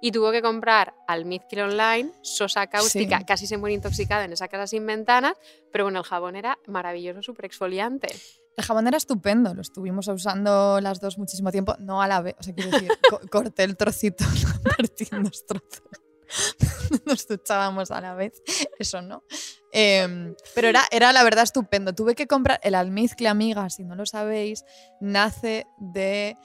y 0.00 0.12
tuvo 0.12 0.30
que 0.32 0.42
comprar 0.42 0.94
al 1.06 1.24
Mizkil 1.24 1.60
Online 1.60 2.10
sosa 2.22 2.66
cáustica, 2.66 3.18
Sí. 3.18 3.24
casi 3.24 3.46
se 3.46 3.56
muere 3.56 3.74
intoxicada 3.74 4.24
en 4.24 4.32
esa 4.32 4.48
casa 4.48 4.66
sin 4.66 4.86
ventanas, 4.86 5.34
pero 5.72 5.84
bueno, 5.84 5.98
el 6.00 6.04
jabón 6.04 6.36
era 6.36 6.58
maravilloso, 6.66 7.22
súper 7.22 7.46
exfoliante. 7.46 8.08
El 8.56 8.64
jabón 8.64 8.86
era 8.88 8.96
estupendo, 8.96 9.52
lo 9.54 9.60
estuvimos 9.60 10.08
usando 10.08 10.80
las 10.80 11.00
dos 11.00 11.18
muchísimo 11.18 11.50
tiempo, 11.52 11.74
no 11.78 12.00
a 12.00 12.08
la 12.08 12.22
vez, 12.22 12.34
o 12.38 12.42
sea, 12.42 12.54
quiero 12.54 12.70
decir, 12.70 12.88
co- 13.10 13.20
corté 13.30 13.64
el 13.64 13.76
trocito, 13.76 14.24
lo 14.64 14.70
partí 14.76 15.06
en 15.12 15.22
dos 15.24 15.44
trozos. 15.46 15.82
Nos 17.06 17.26
duchábamos 17.28 17.90
a 17.90 18.00
la 18.00 18.14
vez, 18.14 18.42
eso 18.78 19.00
no. 19.02 19.22
Em, 19.72 20.34
pero 20.54 20.68
era, 20.68 20.82
era 20.90 21.12
la 21.12 21.22
verdad 21.22 21.44
estupendo. 21.44 21.94
Tuve 21.94 22.14
que 22.14 22.26
comprar 22.26 22.58
el 22.62 22.74
almizcle, 22.74 23.28
amiga, 23.28 23.68
si 23.70 23.84
no 23.84 23.94
lo 23.94 24.06
sabéis, 24.06 24.64
nace 25.00 25.66
de 25.78 26.36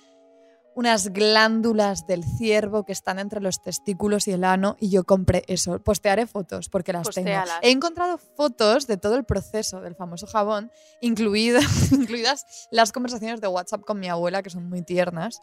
unas 0.75 1.10
glándulas 1.10 2.07
del 2.07 2.23
ciervo 2.23 2.84
que 2.86 2.91
están 2.91 3.19
entre 3.19 3.41
los 3.41 3.62
testículos 3.62 4.27
y 4.27 4.31
el 4.31 4.43
ano 4.43 4.75
y 4.79 4.89
yo 4.89 5.03
compré 5.03 5.43
eso. 5.47 5.79
Postearé 5.79 6.27
fotos 6.27 6.69
porque 6.69 6.93
las 6.93 7.10
tengo. 7.10 7.29
He 7.62 7.71
encontrado 7.71 8.17
fotos 8.17 8.88
de 8.88 8.97
todo 8.97 9.15
el 9.15 9.23
proceso 9.23 9.81
del 9.81 9.95
famoso 9.95 10.27
jabón, 10.27 10.71
incluidas, 11.01 11.63
incluidas 11.91 12.67
las 12.71 12.91
conversaciones 12.91 13.41
de 13.41 13.47
WhatsApp 13.47 13.81
con 13.81 13.99
mi 13.99 14.07
abuela, 14.07 14.41
que 14.43 14.49
son 14.49 14.69
muy 14.69 14.81
tiernas. 14.81 15.39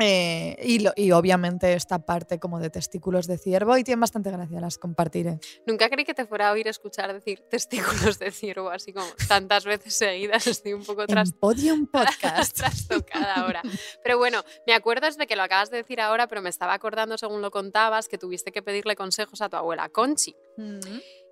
Eh, 0.00 0.56
y, 0.64 0.80
lo- 0.80 0.92
y 0.96 1.12
obviamente 1.12 1.72
esta 1.74 2.00
parte 2.04 2.40
como 2.40 2.58
de 2.58 2.68
testículos 2.68 3.28
de 3.28 3.38
ciervo 3.38 3.76
y 3.78 3.84
tienen 3.84 4.00
bastante 4.00 4.30
gracia, 4.32 4.60
las 4.60 4.76
compartiré. 4.76 5.38
Nunca 5.66 5.88
creí 5.88 6.04
que 6.04 6.14
te 6.14 6.26
fuera 6.26 6.48
a 6.48 6.52
oír 6.52 6.66
escuchar 6.66 7.12
decir 7.12 7.40
testículos 7.50 8.18
de 8.18 8.32
ciervo 8.32 8.70
así 8.70 8.92
como 8.92 9.06
tantas 9.28 9.64
veces 9.64 9.94
seguidas, 9.94 10.48
estoy 10.48 10.72
un 10.72 10.84
poco 10.84 11.06
tras 11.06 11.30
En 11.30 11.38
Podium 11.38 11.86
Podcast. 11.92 12.56
trastocada 12.56 13.34
ahora. 13.34 13.62
Pero 14.02 14.18
bueno, 14.18 14.42
me 14.66 14.74
acuerdo 14.74 15.06
es 15.06 15.16
de 15.16 15.28
que 15.28 15.36
lo 15.36 15.42
acabas 15.44 15.70
de 15.70 15.76
decir 15.78 16.00
ahora, 16.00 16.26
pero 16.26 16.42
me 16.42 16.50
estaba 16.50 16.74
acordando 16.74 17.16
según 17.16 17.40
lo 17.40 17.50
contabas 17.52 18.08
que 18.08 18.18
tuviste 18.18 18.50
que 18.50 18.62
pedirle 18.62 18.96
consejos 18.96 19.40
a 19.42 19.48
tu 19.48 19.56
abuela 19.56 19.88
Conchi. 19.90 20.34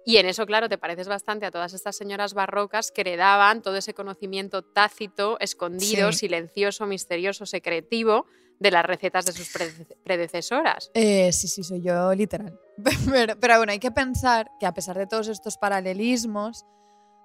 Y 0.04 0.16
en 0.16 0.26
eso, 0.26 0.46
claro, 0.46 0.68
te 0.68 0.78
pareces 0.78 1.06
bastante 1.08 1.46
a 1.46 1.50
todas 1.50 1.74
estas 1.74 1.96
señoras 1.96 2.34
barrocas 2.34 2.90
que 2.90 3.02
heredaban 3.02 3.62
todo 3.62 3.76
ese 3.76 3.94
conocimiento 3.94 4.62
tácito, 4.62 5.36
escondido, 5.40 6.12
Sí. 6.12 6.18
silencioso, 6.20 6.86
misterioso, 6.86 7.46
secretivo 7.46 8.26
de 8.62 8.70
las 8.70 8.84
recetas 8.86 9.26
de 9.26 9.32
sus 9.32 9.48
prede- 9.52 9.86
predecesoras. 10.04 10.90
Eh, 10.94 11.32
sí, 11.32 11.48
sí, 11.48 11.62
soy 11.64 11.82
yo 11.82 12.14
literal. 12.14 12.58
Pero, 13.10 13.38
pero 13.38 13.56
bueno, 13.58 13.72
hay 13.72 13.78
que 13.78 13.90
pensar 13.90 14.50
que 14.58 14.66
a 14.66 14.72
pesar 14.72 14.96
de 14.96 15.06
todos 15.06 15.28
estos 15.28 15.58
paralelismos, 15.58 16.64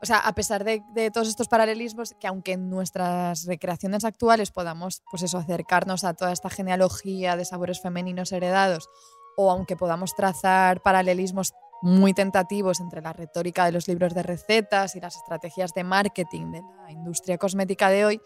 o 0.02 0.06
sea, 0.06 0.18
a 0.20 0.34
pesar 0.34 0.64
de, 0.64 0.84
de 0.94 1.10
todos 1.10 1.28
estos 1.28 1.48
paralelismos, 1.48 2.14
que 2.20 2.28
aunque 2.28 2.52
en 2.54 2.70
nuestras 2.70 3.46
recreaciones 3.46 4.04
actuales 4.04 4.52
podamos, 4.52 5.02
pues 5.10 5.24
eso, 5.24 5.38
acercarnos 5.38 6.04
a 6.04 6.14
toda 6.14 6.32
esta 6.34 6.50
genealogía 6.50 7.36
de 7.38 7.46
sabores 7.46 7.82
femeninos 7.82 8.32
heredados, 8.32 8.90
o 9.38 9.50
aunque 9.52 9.78
podamos 9.78 10.14
trazar 10.16 10.82
paralelismos 10.82 11.54
muy 11.82 12.14
tentativos 12.14 12.80
entre 12.80 13.02
la 13.02 13.14
retórica 13.14 13.66
de 13.66 13.72
los 13.72 13.88
libros 13.88 14.14
de 14.16 14.24
recetas 14.24 14.96
y 14.96 15.00
las 15.00 15.16
estrategias 15.16 15.74
de 15.74 15.84
marketing 15.84 16.52
de 16.52 16.62
la 16.84 16.92
industria 16.92 17.38
cosmética 17.38 17.90
de 17.90 18.04
hoy, 18.06 18.22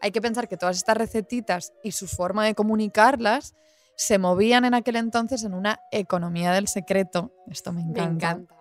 hay 0.00 0.10
que 0.10 0.20
pensar 0.20 0.48
que 0.48 0.56
todas 0.56 0.76
estas 0.76 0.96
recetitas 0.96 1.72
y 1.82 1.92
su 1.92 2.06
forma 2.06 2.44
de 2.44 2.54
comunicarlas 2.54 3.54
se 3.96 4.18
movían 4.18 4.64
en 4.64 4.74
aquel 4.74 4.96
entonces 4.96 5.44
en 5.44 5.54
una 5.54 5.80
economía 5.90 6.52
del 6.52 6.68
secreto. 6.68 7.32
Esto 7.48 7.72
me 7.72 7.84
Me 7.84 7.90
encanta. 7.90 8.30
encanta. 8.30 8.54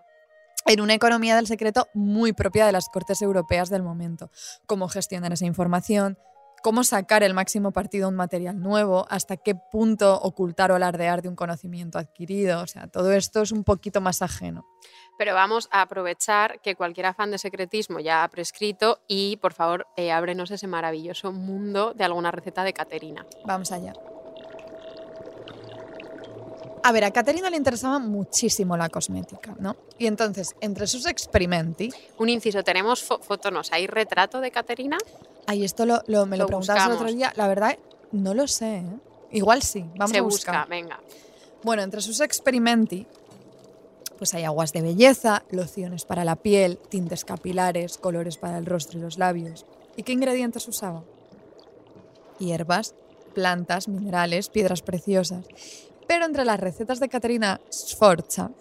En 0.66 0.80
una 0.80 0.94
economía 0.94 1.36
del 1.36 1.48
secreto 1.48 1.88
muy 1.94 2.32
propia 2.34 2.66
de 2.66 2.72
las 2.72 2.88
cortes 2.88 3.22
europeas 3.22 3.70
del 3.70 3.84
momento. 3.84 4.32
Cómo 4.66 4.88
gestionar 4.88 5.34
esa 5.34 5.46
información, 5.46 6.18
cómo 6.62 6.86
sacar 6.86 7.24
el 7.24 7.34
máximo 7.34 7.72
partido 7.72 8.06
a 8.06 8.10
un 8.10 8.16
material 8.16 8.58
nuevo, 8.62 9.06
hasta 9.10 9.36
qué 9.36 9.56
punto 9.56 10.18
ocultar 10.22 10.72
o 10.72 10.76
alardear 10.76 11.22
de 11.22 11.28
un 11.28 11.36
conocimiento 11.36 12.00
adquirido. 12.00 12.62
O 12.62 12.68
sea, 12.68 12.88
todo 12.88 13.12
esto 13.12 13.42
es 13.42 13.52
un 13.52 13.66
poquito 13.66 14.00
más 14.00 14.22
ajeno. 14.22 14.66
Pero 15.18 15.34
vamos 15.36 15.68
a 15.72 15.82
aprovechar 15.82 16.60
que 16.62 16.76
cualquier 16.76 17.06
afán 17.06 17.32
de 17.32 17.38
secretismo 17.38 18.00
ya 18.00 18.24
ha 18.24 18.28
prescrito 18.30 19.00
y, 19.08 19.38
por 19.38 19.54
favor, 19.54 19.86
eh, 19.96 20.12
ábrenos 20.12 20.50
ese 20.52 20.68
maravilloso 20.68 21.32
mundo 21.32 21.94
de 21.94 22.04
alguna 22.04 22.32
receta 22.32 22.64
de 22.64 22.74
Caterina. 22.74 23.26
Vamos 23.46 23.72
allá. 23.72 23.94
A 26.86 26.92
ver, 26.92 27.06
a 27.06 27.12
Caterina 27.12 27.50
le 27.50 27.56
interesaba 27.56 27.98
muchísimo 28.00 28.76
la 28.76 28.90
cosmética, 28.90 29.56
¿no? 29.58 29.78
Y 29.98 30.08
entonces, 30.08 30.54
entre 30.60 30.86
sus 30.88 31.06
experimenti, 31.06 31.90
Un 32.18 32.28
inciso, 32.28 32.62
tenemos 32.64 33.08
fo- 33.10 33.22
fotonos, 33.22 33.72
¿hay 33.72 33.88
retrato 33.88 34.42
de 34.42 34.52
Caterina? 34.52 34.98
Ay, 35.48 35.64
esto 35.64 35.86
lo, 35.86 36.02
lo- 36.08 36.26
me 36.26 36.36
lo, 36.36 36.44
Lo 36.44 36.48
preguntabas 36.48 36.88
el 36.88 36.92
otro 36.94 37.08
día. 37.08 37.32
La 37.38 37.48
verdad, 37.48 37.78
no 38.12 38.34
lo 38.34 38.48
sé. 38.48 38.78
¿eh? 38.80 38.86
Igual 39.32 39.62
sí. 39.62 39.86
Vamos 39.96 40.12
Se 40.12 40.18
a 40.18 40.22
busca, 40.22 40.52
buscar. 40.52 40.68
venga. 40.68 41.00
Bueno, 41.64 41.84
entre 41.84 42.02
sus 42.02 42.20
experimenti, 42.20 43.08
pues 44.24 44.36
hay 44.36 44.46
aguas 44.46 44.72
de 44.72 44.82
belleza, 44.82 45.44
lociones 45.52 46.06
para 46.06 46.24
la 46.24 46.38
piel, 46.38 46.78
tintes 46.78 47.26
capilares, 47.26 47.98
colores 47.98 48.38
para 48.38 48.58
el 48.58 48.66
rostro 48.66 48.98
y 48.98 49.02
los 49.02 49.18
labios. 49.18 49.66
¿Y 49.98 50.04
qué 50.04 50.14
ingredientes 50.14 50.66
usaba? 50.66 51.04
Hierbas, 52.40 52.96
plantas, 53.34 53.90
minerales, 53.90 54.48
piedras 54.48 54.82
preciosas. 54.82 55.46
Pero 56.08 56.24
entre 56.24 56.46
las 56.46 56.58
recetas 56.58 57.02
de 57.02 57.10
Caterina 57.10 57.60
Sforza, 57.70 58.52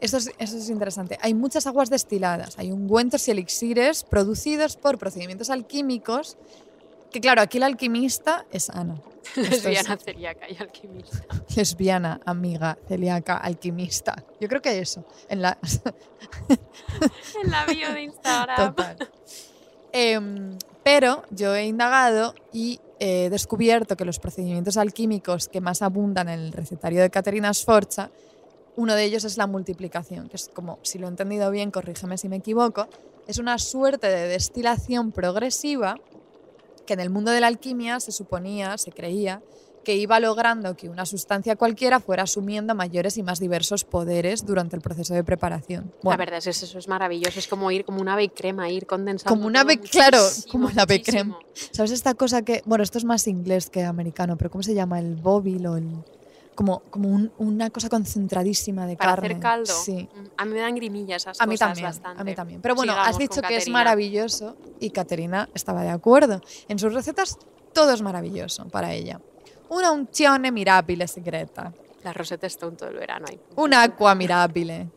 eso 0.00 0.16
es, 0.16 0.32
eso 0.36 0.58
es 0.58 0.68
interesante, 0.68 1.16
hay 1.20 1.32
muchas 1.32 1.68
aguas 1.68 1.90
destiladas, 1.90 2.58
hay 2.58 2.72
ungüentos 2.72 3.28
y 3.28 3.30
elixires 3.30 4.02
producidos 4.02 4.76
por 4.76 4.98
procedimientos 4.98 5.50
alquímicos, 5.50 6.36
que 7.10 7.20
claro, 7.20 7.40
aquí 7.42 7.58
la 7.58 7.66
alquimista 7.66 8.46
es 8.50 8.70
Ana. 8.70 8.96
Es- 9.36 9.64
Lesbiana, 9.64 9.96
celíaca 9.96 10.46
y 10.48 10.56
alquimista. 10.56 11.24
lesbiana, 11.56 12.20
amiga, 12.24 12.78
celíaca, 12.88 13.36
alquimista. 13.36 14.24
Yo 14.40 14.48
creo 14.48 14.62
que 14.62 14.78
eso. 14.78 15.04
En 15.28 15.42
la... 15.42 15.58
En 17.42 17.50
la 17.50 17.64
bio 17.66 17.92
de 17.92 18.02
Instagram. 18.02 18.74
Total. 18.74 18.96
Em, 19.92 20.58
pero 20.82 21.22
yo 21.30 21.54
he 21.54 21.66
indagado 21.66 22.34
y 22.52 22.80
he 22.98 23.30
descubierto 23.30 23.96
que 23.96 24.04
los 24.04 24.18
procedimientos 24.18 24.76
alquímicos 24.76 25.48
que 25.48 25.60
más 25.60 25.82
abundan 25.82 26.28
en 26.28 26.40
el 26.40 26.52
recetario 26.52 27.00
de 27.00 27.10
Caterina 27.10 27.52
Sforza, 27.54 28.10
uno 28.76 28.94
de 28.94 29.04
ellos 29.04 29.24
es 29.24 29.36
la 29.36 29.46
multiplicación, 29.46 30.28
que 30.28 30.36
es 30.36 30.48
como, 30.48 30.78
si 30.82 30.98
lo 30.98 31.06
he 31.06 31.10
entendido 31.10 31.50
bien, 31.50 31.70
corrígeme 31.70 32.18
si 32.18 32.28
me 32.28 32.36
equivoco, 32.36 32.88
es 33.26 33.38
una 33.38 33.58
suerte 33.58 34.08
de 34.08 34.28
destilación 34.28 35.12
progresiva 35.12 35.96
que 36.88 36.94
en 36.94 37.00
el 37.00 37.10
mundo 37.10 37.30
de 37.30 37.40
la 37.40 37.48
alquimia 37.48 38.00
se 38.00 38.12
suponía, 38.12 38.78
se 38.78 38.92
creía, 38.92 39.42
que 39.84 39.94
iba 39.94 40.18
logrando 40.20 40.74
que 40.74 40.88
una 40.88 41.04
sustancia 41.04 41.54
cualquiera 41.54 42.00
fuera 42.00 42.22
asumiendo 42.22 42.74
mayores 42.74 43.18
y 43.18 43.22
más 43.22 43.38
diversos 43.40 43.84
poderes 43.84 44.46
durante 44.46 44.74
el 44.74 44.80
proceso 44.80 45.12
de 45.12 45.22
preparación. 45.22 45.92
La 46.02 46.16
verdad 46.16 46.38
es 46.38 46.44
que 46.44 46.64
eso 46.64 46.78
es 46.78 46.88
maravilloso, 46.88 47.38
es 47.38 47.46
como 47.46 47.70
ir 47.70 47.84
como 47.84 48.00
una 48.00 48.14
ave 48.14 48.30
crema, 48.30 48.70
ir 48.70 48.86
condensando. 48.86 49.34
como 49.34 49.46
una 49.46 49.60
ave, 49.60 49.78
claro, 49.80 50.18
como 50.50 50.70
la 50.70 50.82
ave 50.82 50.98
muchísimo. 50.98 51.38
¿Sabes 51.72 51.90
esta 51.90 52.14
cosa 52.14 52.40
que, 52.40 52.62
bueno, 52.64 52.82
esto 52.82 52.96
es 52.96 53.04
más 53.04 53.26
inglés 53.28 53.68
que 53.68 53.84
americano, 53.84 54.38
pero 54.38 54.50
¿cómo 54.50 54.62
se 54.62 54.74
llama? 54.74 54.98
El 54.98 55.16
bobil 55.16 55.66
o 55.66 55.76
el... 55.76 55.88
como, 56.58 56.80
como 56.90 57.08
un- 57.08 57.30
una 57.38 57.70
cosa 57.70 57.88
concentradísima 57.88 58.84
de 58.84 58.96
Para 58.96 59.12
carne. 59.12 59.28
hacer 59.28 59.38
caldo. 59.40 59.72
Sí. 59.72 60.08
A 60.36 60.44
mí 60.44 60.54
me 60.54 60.60
dan 60.60 60.74
grimillas 60.74 61.22
esas 61.22 61.40
A 61.40 61.46
mí 61.46 61.54
cosas 61.54 61.68
también, 61.68 61.86
bastante. 61.86 62.20
a 62.20 62.24
mí 62.24 62.34
también. 62.34 62.60
Pero 62.60 62.74
bueno, 62.74 62.94
Sigamos 62.94 63.10
has 63.10 63.18
dicho 63.18 63.40
que 63.42 63.54
es 63.54 63.60
Caterina. 63.60 63.78
maravilloso 63.78 64.56
y 64.80 64.90
Caterina 64.90 65.48
estaba 65.54 65.82
de 65.82 65.90
acuerdo. 65.90 66.40
En 66.66 66.80
sus 66.80 66.92
recetas 66.92 67.38
todo 67.72 67.92
es 67.92 68.02
maravilloso 68.02 68.66
para 68.70 68.92
ella. 68.92 69.20
Una 69.68 69.92
unzione 69.92 70.50
mirabile 70.50 71.06
segreta, 71.06 71.72
La 72.02 72.12
Rosetta 72.12 72.48
Stone 72.48 72.76
todo 72.76 72.88
el 72.88 72.96
verano 72.96 73.26
ahí. 73.30 73.38
un 73.54 73.72
aqua 73.74 74.16
mirabile, 74.16 74.88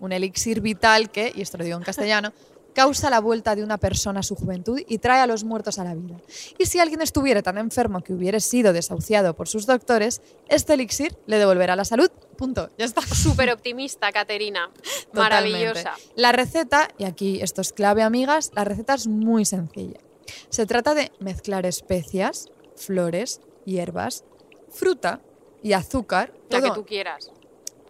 un 0.00 0.10
elixir 0.10 0.60
vital 0.60 1.10
que, 1.12 1.30
y 1.32 1.42
esto 1.42 1.58
lo 1.58 1.64
digo 1.64 1.76
en 1.76 1.84
castellano, 1.84 2.32
causa 2.74 3.08
la 3.08 3.20
vuelta 3.20 3.54
de 3.54 3.62
una 3.62 3.78
persona 3.78 4.20
a 4.20 4.22
su 4.22 4.34
juventud 4.34 4.80
y 4.86 4.98
trae 4.98 5.20
a 5.20 5.26
los 5.26 5.44
muertos 5.44 5.78
a 5.78 5.84
la 5.84 5.94
vida. 5.94 6.16
Y 6.58 6.66
si 6.66 6.80
alguien 6.80 7.00
estuviera 7.02 7.40
tan 7.42 7.56
enfermo 7.58 8.02
que 8.02 8.12
hubiera 8.12 8.40
sido 8.40 8.72
desahuciado 8.72 9.34
por 9.34 9.48
sus 9.48 9.66
doctores, 9.66 10.20
este 10.48 10.74
elixir 10.74 11.16
le 11.26 11.38
devolverá 11.38 11.76
la 11.76 11.84
salud. 11.84 12.10
Punto. 12.36 12.68
Ya 12.76 12.84
está. 12.84 13.00
Súper 13.14 13.50
optimista, 13.52 14.10
Caterina. 14.12 14.70
Maravillosa. 15.12 15.94
La 16.16 16.32
receta, 16.32 16.88
y 16.98 17.04
aquí 17.04 17.40
esto 17.42 17.60
es 17.60 17.72
clave, 17.72 18.02
amigas, 18.02 18.50
la 18.54 18.64
receta 18.64 18.94
es 18.94 19.06
muy 19.06 19.44
sencilla. 19.44 20.00
Se 20.48 20.66
trata 20.66 20.94
de 20.94 21.12
mezclar 21.20 21.66
especias, 21.66 22.48
flores, 22.76 23.40
hierbas, 23.64 24.24
fruta 24.70 25.20
y 25.62 25.72
azúcar, 25.74 26.32
La 26.50 26.60
que 26.60 26.66
todo 26.66 26.74
tú 26.74 26.86
quieras. 26.86 27.30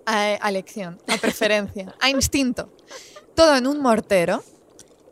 a, 0.05 0.37
a 0.41 0.49
elección, 0.49 0.99
a 1.09 1.17
preferencia, 1.17 1.95
a 2.01 2.11
instinto, 2.11 2.71
todo 3.35 3.57
en 3.57 3.67
un 3.67 3.81
mortero 3.81 4.43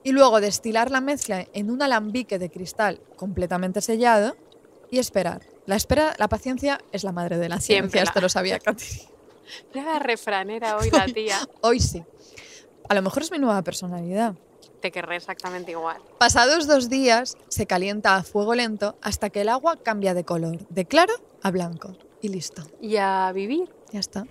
y 0.05 0.13
luego 0.13 0.41
destilar 0.41 0.91
la 0.91 1.01
mezcla 1.01 1.47
en 1.53 1.71
un 1.71 1.83
alambique 1.83 2.39
de 2.39 2.51
cristal 2.51 3.01
completamente 3.17 3.81
sellado 3.81 4.37
y 4.91 4.99
esperar. 4.99 5.43
La 5.67 5.77
espera, 5.77 6.15
la 6.19 6.29
paciencia 6.29 6.81
es 6.93 7.05
la 7.05 7.13
madre 7.13 7.39
de 7.39 7.49
la 7.49 7.61
Siempre 7.61 7.91
ciencia, 7.91 8.01
la- 8.05 8.09
esto 8.11 8.21
lo 8.21 8.29
sabía 8.29 8.59
Katy. 8.65 8.85
La 9.75 9.99
refranera 9.99 10.77
hoy, 10.79 10.91
la 10.91 11.07
tía. 11.07 11.39
Hoy 11.61 11.79
sí. 11.81 12.03
A 12.89 12.95
lo 12.95 13.03
mejor 13.03 13.23
es 13.23 13.31
mi 13.31 13.39
nueva 13.39 13.63
personalidad. 13.63 14.35
Te 14.81 14.91
querré 14.91 15.17
exactamente 15.17 15.71
igual. 15.73 15.99
Pasados 16.19 16.67
dos 16.67 16.89
días, 16.89 17.37
se 17.49 17.67
calienta 17.67 18.17
a 18.17 18.23
fuego 18.25 18.55
lento 18.55 18.97
hasta 19.03 19.31
que 19.31 19.43
el 19.43 19.49
agua 19.49 19.77
cambia 19.77 20.15
de 20.15 20.25
color, 20.25 20.59
de 20.69 20.85
claro 20.87 21.13
a 21.43 21.51
blanco. 21.53 21.97
Y 22.21 22.29
listo. 22.29 22.63
Y 22.81 22.97
a 22.97 23.31
vivir. 23.33 23.69
Ya 23.93 24.01
está. 24.01 24.27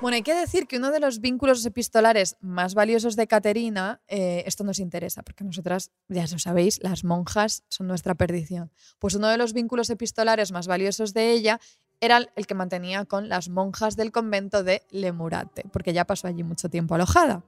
Bueno, 0.00 0.14
hay 0.14 0.22
que 0.22 0.34
decir 0.34 0.66
que 0.66 0.76
uno 0.76 0.90
de 0.90 1.00
los 1.00 1.20
vínculos 1.20 1.64
epistolares 1.66 2.36
más 2.40 2.74
valiosos 2.74 3.16
de 3.16 3.26
Caterina, 3.26 4.00
eh, 4.08 4.44
esto 4.46 4.64
nos 4.64 4.78
interesa, 4.78 5.22
porque 5.22 5.44
nosotras, 5.44 5.90
ya 6.08 6.26
lo 6.30 6.38
sabéis, 6.38 6.80
las 6.82 7.04
monjas 7.04 7.64
son 7.68 7.86
nuestra 7.86 8.14
perdición. 8.14 8.70
Pues 8.98 9.14
uno 9.14 9.28
de 9.28 9.36
los 9.36 9.52
vínculos 9.52 9.90
epistolares 9.90 10.52
más 10.52 10.66
valiosos 10.66 11.12
de 11.12 11.32
ella 11.32 11.60
era 12.00 12.26
el 12.34 12.46
que 12.46 12.54
mantenía 12.54 13.04
con 13.04 13.28
las 13.28 13.48
monjas 13.50 13.96
del 13.96 14.12
convento 14.12 14.62
de 14.62 14.82
Lemurate, 14.90 15.64
porque 15.70 15.92
ya 15.92 16.06
pasó 16.06 16.28
allí 16.28 16.42
mucho 16.42 16.70
tiempo 16.70 16.94
alojada. 16.94 17.44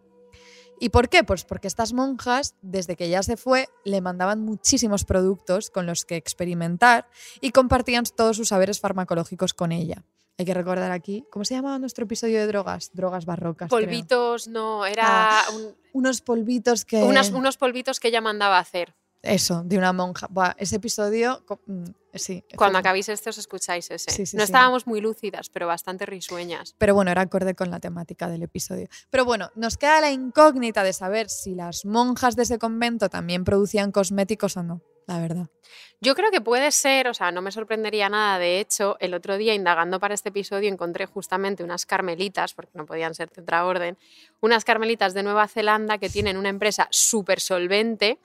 ¿Y 0.79 0.89
por 0.89 1.09
qué? 1.09 1.25
Pues 1.25 1.45
porque 1.45 1.69
estas 1.69 1.93
monjas, 1.93 2.55
desde 2.61 2.97
que 2.97 3.07
ella 3.07 3.23
se 3.23 3.37
fue, 3.37 3.69
le 3.85 4.01
mandaban 4.01 4.41
muchísimos 4.41 5.05
productos 5.05 5.71
con 5.71 5.87
los 5.87 6.05
que 6.05 6.17
experimentar 6.17 7.09
y 7.41 7.51
compartían 7.51 8.05
todos 8.17 8.37
sus 8.37 8.49
saberes 8.49 8.81
farmacológicos 8.81 9.55
con 9.55 9.73
ella. 9.73 10.05
Hay 10.43 10.47
que 10.47 10.55
recordar 10.55 10.91
aquí, 10.91 11.25
¿cómo 11.31 11.45
se 11.45 11.55
llamaba 11.55 11.79
nuestro 11.79 12.03
episodio 12.05 12.41
de 12.41 12.49
drogas? 12.49 12.91
Drogas 12.93 13.27
barrocas. 13.27 13.69
creo. 13.69 13.81
Polvitos, 13.81 14.49
no, 14.49 14.85
era 14.85 15.39
Ah, 15.39 15.45
un- 15.55 15.77
Unos 15.93 16.21
polvitos 16.21 16.85
que... 16.85 17.01
unas- 17.05 17.31
unos 17.31 17.57
polvitos 17.57 18.01
que 18.01 18.09
ella 18.09 18.21
mandaba 18.21 18.59
hacer. 18.59 18.97
Eso, 19.23 19.63
de 19.65 19.79
una 19.79 19.93
monja. 19.93 20.27
Buah, 20.29 20.55
ese 20.59 20.77
episodio, 20.77 21.45
mm, 21.67 21.85
sí. 22.15 22.45
Cuando 22.57 22.79
acabéis 22.81 23.09
este 23.09 23.31
os 23.31 23.39
escucháis 23.39 23.89
ese. 23.93 24.11
Sí, 24.11 24.27
sí, 24.27 24.37
no 24.37 24.41
sí. 24.43 24.47
estábamos 24.47 24.85
muy 24.89 25.01
lúcidas, 25.01 25.49
pero 25.49 25.69
bastante 25.69 26.07
risueñas. 26.07 26.75
Pero 26.77 26.97
bueno, 26.97 27.13
era 27.13 27.21
acorde 27.23 27.55
con 27.55 27.71
la 27.71 27.79
temática 27.79 28.27
del 28.29 28.43
episodio. 28.43 28.89
Pero 29.11 29.25
bueno, 29.25 29.53
nos 29.55 29.77
queda 29.77 30.01
la 30.01 30.11
incógnita 30.11 30.83
de 30.83 30.93
saber 30.93 31.29
si 31.31 31.55
las 31.55 31.85
monjas 31.85 32.35
de 32.35 32.43
ese 32.43 32.59
convento 32.59 33.09
también 33.11 33.45
producían 33.45 33.93
cosméticos 33.93 34.57
o 34.57 34.65
no, 34.65 34.81
la 35.07 35.21
verdad. 35.21 35.47
Yo 36.01 36.17
creo 36.17 36.33
que 36.33 36.41
puede 36.41 36.73
ser, 36.73 37.07
o 37.07 37.15
sea, 37.15 37.31
no 37.31 37.43
me 37.43 37.53
sorprendería 37.53 38.09
nada. 38.09 38.39
De 38.39 38.59
hecho, 38.59 38.97
el 38.99 39.15
otro 39.15 39.37
día, 39.37 39.55
indagando 39.55 40.01
para 40.01 40.15
este 40.15 40.31
episodio, 40.31 40.69
encontré 40.69 41.07
justamente 41.07 41.63
unas 41.63 41.87
carmelitas, 41.87 42.55
porque 42.55 42.73
no 42.75 42.87
podían 42.87 43.15
ser 43.15 43.31
de 43.31 43.43
otra 43.43 43.65
orden, 43.65 43.97
unas 44.41 44.65
carmelitas 44.65 45.15
de 45.15 45.23
Nueva 45.23 45.47
Zelanda 45.47 45.99
que 45.99 46.09
tienen 46.09 46.37
una 46.37 46.49
empresa 46.49 46.89
súper 46.91 47.39
solvente, 47.39 48.19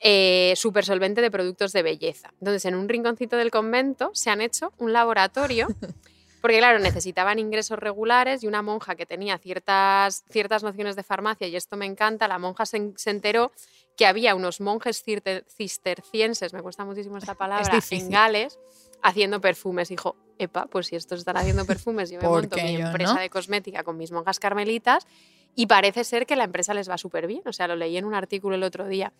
eh, 0.00 0.54
súper 0.56 0.86
solvente 0.86 1.20
de 1.20 1.30
productos 1.30 1.72
de 1.72 1.82
belleza. 1.82 2.32
Entonces, 2.40 2.64
en 2.64 2.76
un 2.76 2.88
rinconcito 2.88 3.36
del 3.36 3.50
convento 3.50 4.10
se 4.14 4.30
han 4.30 4.40
hecho 4.40 4.72
un 4.78 4.94
laboratorio. 4.94 5.68
Porque, 6.42 6.58
claro, 6.58 6.78
necesitaban 6.80 7.38
ingresos 7.38 7.78
regulares 7.78 8.42
y 8.42 8.48
una 8.48 8.60
monja 8.60 8.94
que 8.96 9.06
tenía 9.06 9.38
ciertas, 9.38 10.24
ciertas 10.28 10.62
nociones 10.62 10.96
de 10.96 11.02
farmacia, 11.04 11.46
y 11.46 11.56
esto 11.56 11.76
me 11.78 11.86
encanta, 11.86 12.28
la 12.28 12.38
monja 12.38 12.66
se, 12.66 12.76
en- 12.76 12.94
se 12.98 13.10
enteró 13.10 13.52
que 13.96 14.04
había 14.06 14.34
unos 14.34 14.60
monjes 14.60 15.02
cistercienses, 15.48 16.52
me 16.52 16.62
cuesta 16.62 16.84
muchísimo 16.84 17.16
esta 17.18 17.34
palabra, 17.38 17.68
en 17.72 17.80
difícil. 17.80 18.08
Gales, 18.10 18.58
haciendo 19.02 19.40
perfumes. 19.40 19.88
Dijo, 19.88 20.16
epa, 20.38 20.66
pues 20.66 20.88
si 20.88 20.96
estos 20.96 21.20
están 21.20 21.36
haciendo 21.36 21.64
perfumes, 21.64 22.10
yo 22.10 22.18
me 22.18 22.24
¿Por 22.26 22.40
monto 22.42 22.56
mi 22.56 22.72
yo 22.74 22.86
empresa 22.86 23.14
no? 23.14 23.20
de 23.20 23.30
cosmética 23.30 23.84
con 23.84 23.96
mis 23.96 24.12
monjas 24.12 24.38
carmelitas 24.38 25.06
y 25.54 25.66
parece 25.66 26.04
ser 26.04 26.26
que 26.26 26.36
la 26.36 26.44
empresa 26.44 26.74
les 26.74 26.88
va 26.90 26.98
súper 26.98 27.26
bien. 27.26 27.42
O 27.46 27.52
sea, 27.52 27.68
lo 27.68 27.76
leí 27.76 27.96
en 27.96 28.04
un 28.04 28.14
artículo 28.14 28.54
el 28.56 28.62
otro 28.62 28.86
día. 28.88 29.12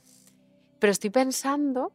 Pero 0.79 0.91
estoy 0.91 1.11
pensando 1.11 1.93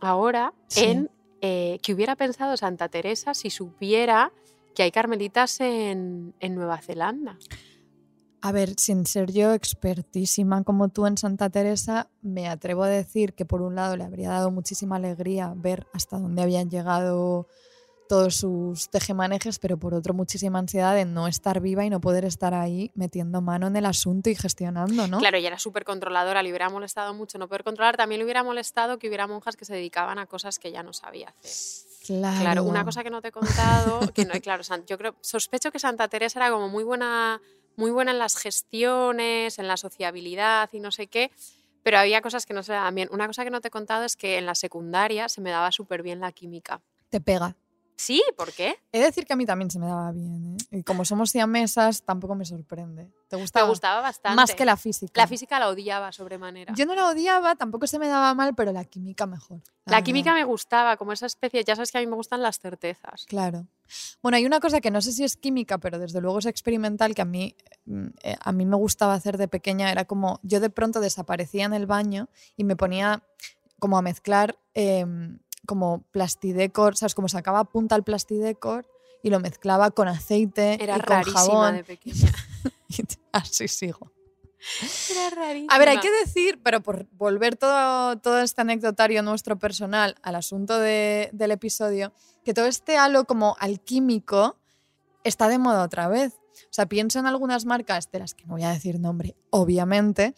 ahora 0.00 0.52
Sí. 0.68 0.84
en 0.84 1.10
eh, 1.40 1.78
que 1.82 1.94
hubiera 1.94 2.16
pensado 2.16 2.56
Santa 2.56 2.88
Teresa 2.88 3.32
si 3.34 3.50
supiera 3.50 4.32
que 4.78 4.84
hay 4.84 4.92
carmelitas 4.92 5.60
en, 5.60 6.36
en 6.38 6.54
Nueva 6.54 6.80
Zelanda. 6.80 7.36
A 8.40 8.52
ver, 8.52 8.74
sin 8.76 9.06
ser 9.06 9.32
yo 9.32 9.52
expertísima 9.52 10.62
como 10.62 10.88
tú 10.88 11.06
en 11.06 11.18
Santa 11.18 11.50
Teresa, 11.50 12.08
me 12.22 12.46
atrevo 12.46 12.84
a 12.84 12.88
decir 12.88 13.34
que 13.34 13.44
por 13.44 13.60
un 13.60 13.74
lado 13.74 13.96
le 13.96 14.04
habría 14.04 14.28
dado 14.28 14.52
muchísima 14.52 14.94
alegría 14.94 15.52
ver 15.56 15.88
hasta 15.92 16.20
dónde 16.20 16.42
habían 16.42 16.70
llegado 16.70 17.48
todos 18.08 18.36
sus 18.36 18.88
tejemanejes, 18.88 19.58
pero 19.58 19.78
por 19.80 19.94
otro 19.94 20.14
muchísima 20.14 20.60
ansiedad 20.60 20.94
de 20.94 21.06
no 21.06 21.26
estar 21.26 21.60
viva 21.60 21.84
y 21.84 21.90
no 21.90 22.00
poder 22.00 22.24
estar 22.24 22.54
ahí 22.54 22.92
metiendo 22.94 23.42
mano 23.42 23.66
en 23.66 23.74
el 23.74 23.84
asunto 23.84 24.30
y 24.30 24.36
gestionando, 24.36 25.08
¿no? 25.08 25.18
Claro, 25.18 25.38
ella 25.38 25.48
era 25.48 25.58
súper 25.58 25.82
controladora, 25.82 26.40
le 26.44 26.50
hubiera 26.50 26.70
molestado 26.70 27.14
mucho 27.14 27.36
no 27.38 27.48
poder 27.48 27.64
controlar. 27.64 27.96
También 27.96 28.20
le 28.20 28.24
hubiera 28.26 28.44
molestado 28.44 29.00
que 29.00 29.08
hubiera 29.08 29.26
monjas 29.26 29.56
que 29.56 29.64
se 29.64 29.74
dedicaban 29.74 30.20
a 30.20 30.26
cosas 30.26 30.60
que 30.60 30.68
ella 30.68 30.84
no 30.84 30.92
sabía 30.92 31.30
hacer. 31.30 31.87
Claro. 32.08 32.40
Claro, 32.40 32.62
una 32.64 32.84
cosa 32.84 33.04
que 33.04 33.10
no 33.10 33.20
te 33.20 33.28
he 33.28 33.32
contado, 33.32 34.00
que 34.12 34.24
no, 34.24 34.32
claro, 34.40 34.62
yo 34.86 34.98
creo, 34.98 35.16
sospecho 35.20 35.70
que 35.70 35.78
Santa 35.78 36.08
Teresa 36.08 36.38
era 36.38 36.50
como 36.50 36.68
muy 36.68 36.84
buena, 36.84 37.40
muy 37.76 37.90
buena 37.90 38.12
en 38.12 38.18
las 38.18 38.36
gestiones, 38.36 39.58
en 39.58 39.68
la 39.68 39.76
sociabilidad 39.76 40.68
y 40.72 40.80
no 40.80 40.90
sé 40.90 41.06
qué, 41.08 41.30
pero 41.82 41.98
había 41.98 42.20
cosas 42.22 42.46
que 42.46 42.54
no 42.54 42.62
se 42.62 42.72
daban 42.72 42.94
bien. 42.94 43.08
Una 43.12 43.26
cosa 43.26 43.44
que 43.44 43.50
no 43.50 43.60
te 43.60 43.68
he 43.68 43.70
contado 43.70 44.04
es 44.04 44.16
que 44.16 44.38
en 44.38 44.46
la 44.46 44.54
secundaria 44.54 45.28
se 45.28 45.40
me 45.40 45.50
daba 45.50 45.72
súper 45.72 46.02
bien 46.02 46.20
la 46.20 46.32
química. 46.32 46.80
Te 47.10 47.20
pega. 47.20 47.56
Sí, 48.00 48.22
¿por 48.36 48.52
qué? 48.52 48.76
He 48.92 49.00
de 49.00 49.06
decir 49.06 49.26
que 49.26 49.32
a 49.32 49.36
mí 49.36 49.44
también 49.44 49.72
se 49.72 49.80
me 49.80 49.86
daba 49.86 50.12
bien, 50.12 50.56
¿eh? 50.70 50.78
Y 50.78 50.82
como 50.84 51.04
somos 51.04 51.30
siamesas, 51.32 52.04
tampoco 52.04 52.36
me 52.36 52.44
sorprende. 52.44 53.10
¿Te 53.26 53.34
Me 53.34 53.42
gustaba? 53.42 53.68
gustaba 53.68 54.00
bastante. 54.00 54.36
Más 54.36 54.54
que 54.54 54.64
la 54.64 54.76
física. 54.76 55.20
La 55.20 55.26
física 55.26 55.58
la 55.58 55.68
odiaba 55.68 56.12
sobremanera. 56.12 56.72
Yo 56.76 56.86
no 56.86 56.94
la 56.94 57.08
odiaba, 57.08 57.56
tampoco 57.56 57.88
se 57.88 57.98
me 57.98 58.06
daba 58.06 58.32
mal, 58.34 58.54
pero 58.54 58.70
la 58.70 58.84
química 58.84 59.26
mejor. 59.26 59.62
la 59.84 60.02
química 60.04 60.32
me 60.32 60.44
gustaba, 60.44 60.96
como 60.96 61.12
esa 61.12 61.26
especie, 61.26 61.64
ya 61.64 61.74
sabes 61.74 61.90
que 61.90 61.98
a 61.98 62.00
mí 62.00 62.06
me 62.06 62.14
gustan 62.14 62.40
las 62.40 62.60
certezas. 62.60 63.26
Claro. 63.26 63.66
Bueno, 64.22 64.36
hay 64.36 64.46
una 64.46 64.60
cosa 64.60 64.80
que 64.80 64.92
no 64.92 65.00
sé 65.02 65.10
si 65.10 65.24
es 65.24 65.36
química, 65.36 65.78
pero 65.78 65.98
desde 65.98 66.20
luego 66.20 66.38
es 66.38 66.46
experimental, 66.46 67.16
que 67.16 67.22
a 67.22 67.24
mí, 67.24 67.56
mm, 67.86 68.06
eh, 68.22 68.36
a 68.40 68.52
mí 68.52 68.64
me 68.64 68.76
gustaba 68.76 69.14
hacer 69.14 69.38
de 69.38 69.48
pequeña. 69.48 69.90
Era 69.90 70.04
como, 70.04 70.38
yo 70.44 70.60
de 70.60 70.70
pronto 70.70 71.00
desaparecía 71.00 71.64
en 71.64 71.72
el 71.74 71.86
baño 71.86 72.28
y 72.56 72.62
me 72.62 72.76
ponía 72.76 73.24
como 73.80 73.98
a 73.98 74.02
mezclar 74.02 74.56
em, 74.74 75.40
como 75.68 76.02
plastidecor, 76.12 76.96
¿sabes? 76.96 77.14
Como 77.14 77.28
sacaba 77.28 77.64
punta 77.64 77.94
al 77.94 78.02
plastidecor 78.02 78.86
y 79.22 79.28
lo 79.28 79.38
mezclaba 79.38 79.90
con 79.90 80.08
aceite 80.08 80.82
Era 80.82 80.96
y 80.96 81.00
con 81.02 81.22
jabón. 81.24 81.74
de 81.76 81.84
pequeña. 81.92 82.32
Así 83.32 83.68
sigo. 83.68 84.10
Era 85.10 85.30
rarísima. 85.30 85.74
A 85.74 85.78
ver, 85.78 85.88
hay 85.90 86.00
que 86.00 86.10
decir, 86.10 86.60
pero 86.62 86.80
por 86.82 87.06
volver 87.12 87.56
todo, 87.56 88.16
todo 88.18 88.40
este 88.40 88.62
anecdotario 88.62 89.22
nuestro 89.22 89.58
personal 89.58 90.16
al 90.22 90.34
asunto 90.36 90.78
de- 90.78 91.28
del 91.32 91.50
episodio, 91.52 92.12
que 92.44 92.54
todo 92.54 92.66
este 92.66 92.96
halo 92.96 93.24
como 93.26 93.56
alquímico 93.60 94.56
está 95.22 95.48
de 95.48 95.58
moda 95.58 95.84
otra 95.84 96.08
vez. 96.08 96.32
O 96.64 96.72
sea, 96.72 96.86
pienso 96.86 97.18
en 97.18 97.26
algunas 97.26 97.66
marcas 97.66 98.10
de 98.10 98.18
las 98.20 98.34
que 98.34 98.46
no 98.46 98.54
voy 98.54 98.64
a 98.64 98.70
decir 98.70 98.98
nombre, 98.98 99.36
obviamente, 99.50 100.34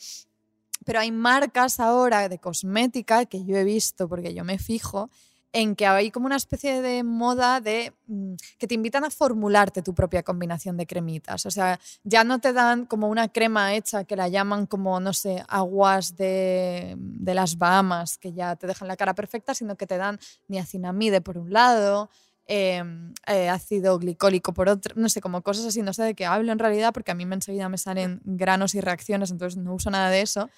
pero 0.85 1.01
hay 1.01 1.13
marcas 1.13 1.81
ahora 1.81 2.29
de 2.29 2.39
cosmética 2.39 3.27
que 3.27 3.45
yo 3.45 3.57
he 3.57 3.65
visto, 3.65 4.09
porque 4.09 4.35
yo 4.35 4.45
me 4.45 4.59
fijo, 4.59 5.11
en 5.53 5.75
que 5.75 5.87
hay 5.87 6.11
como 6.11 6.27
una 6.27 6.37
especie 6.37 6.81
de 6.81 7.03
moda 7.03 7.61
de 7.61 7.93
mm, 8.07 8.35
que 8.59 8.67
te 8.67 8.75
invitan 8.75 9.05
a 9.05 9.11
formularte 9.11 9.83
tu 9.83 9.95
propia 9.95 10.23
combinación 10.23 10.77
de 10.77 10.87
cremitas. 10.87 11.45
O 11.47 11.51
sea, 11.51 11.81
ya 12.05 12.25
no 12.25 12.39
te 12.39 12.53
dan 12.53 12.87
como 12.87 13.09
una 13.09 13.29
crema 13.29 13.75
hecha 13.75 14.05
que 14.05 14.17
la 14.17 14.29
llaman 14.29 14.67
como, 14.67 15.01
no 15.01 15.13
sé, 15.13 15.45
aguas 15.49 16.17
de, 16.17 16.95
de 16.99 17.35
las 17.35 17.59
Bahamas, 17.59 18.19
que 18.19 18.33
ya 18.33 18.57
te 18.57 18.67
dejan 18.67 18.89
la 18.89 18.97
cara 18.97 19.15
perfecta, 19.15 19.55
sino 19.55 19.77
que 19.77 19.87
te 19.87 19.97
dan 19.97 20.19
niacinamide 20.49 21.21
por 21.21 21.37
un 21.37 21.53
lado, 21.53 22.11
eh, 22.53 22.83
eh, 23.29 23.49
ácido 23.49 23.97
glicólico 24.01 24.53
por 24.53 24.69
otro, 24.69 24.93
no 24.97 25.09
sé, 25.09 25.21
como 25.21 25.41
cosas 25.43 25.67
así, 25.67 25.83
no 25.83 25.93
sé 25.93 26.03
de 26.03 26.15
qué 26.17 26.27
hablo 26.27 26.51
en 26.51 26.59
realidad, 26.59 26.93
porque 26.93 27.13
a 27.13 27.15
mí 27.15 27.25
enseguida 27.37 27.69
me 27.69 27.79
salen 27.79 28.21
granos 28.25 28.75
y 28.75 28.81
reacciones, 28.81 29.31
entonces 29.31 29.57
no 29.57 29.73
uso 29.73 29.89
nada 29.89 30.11
de 30.11 30.21
eso. 30.23 30.51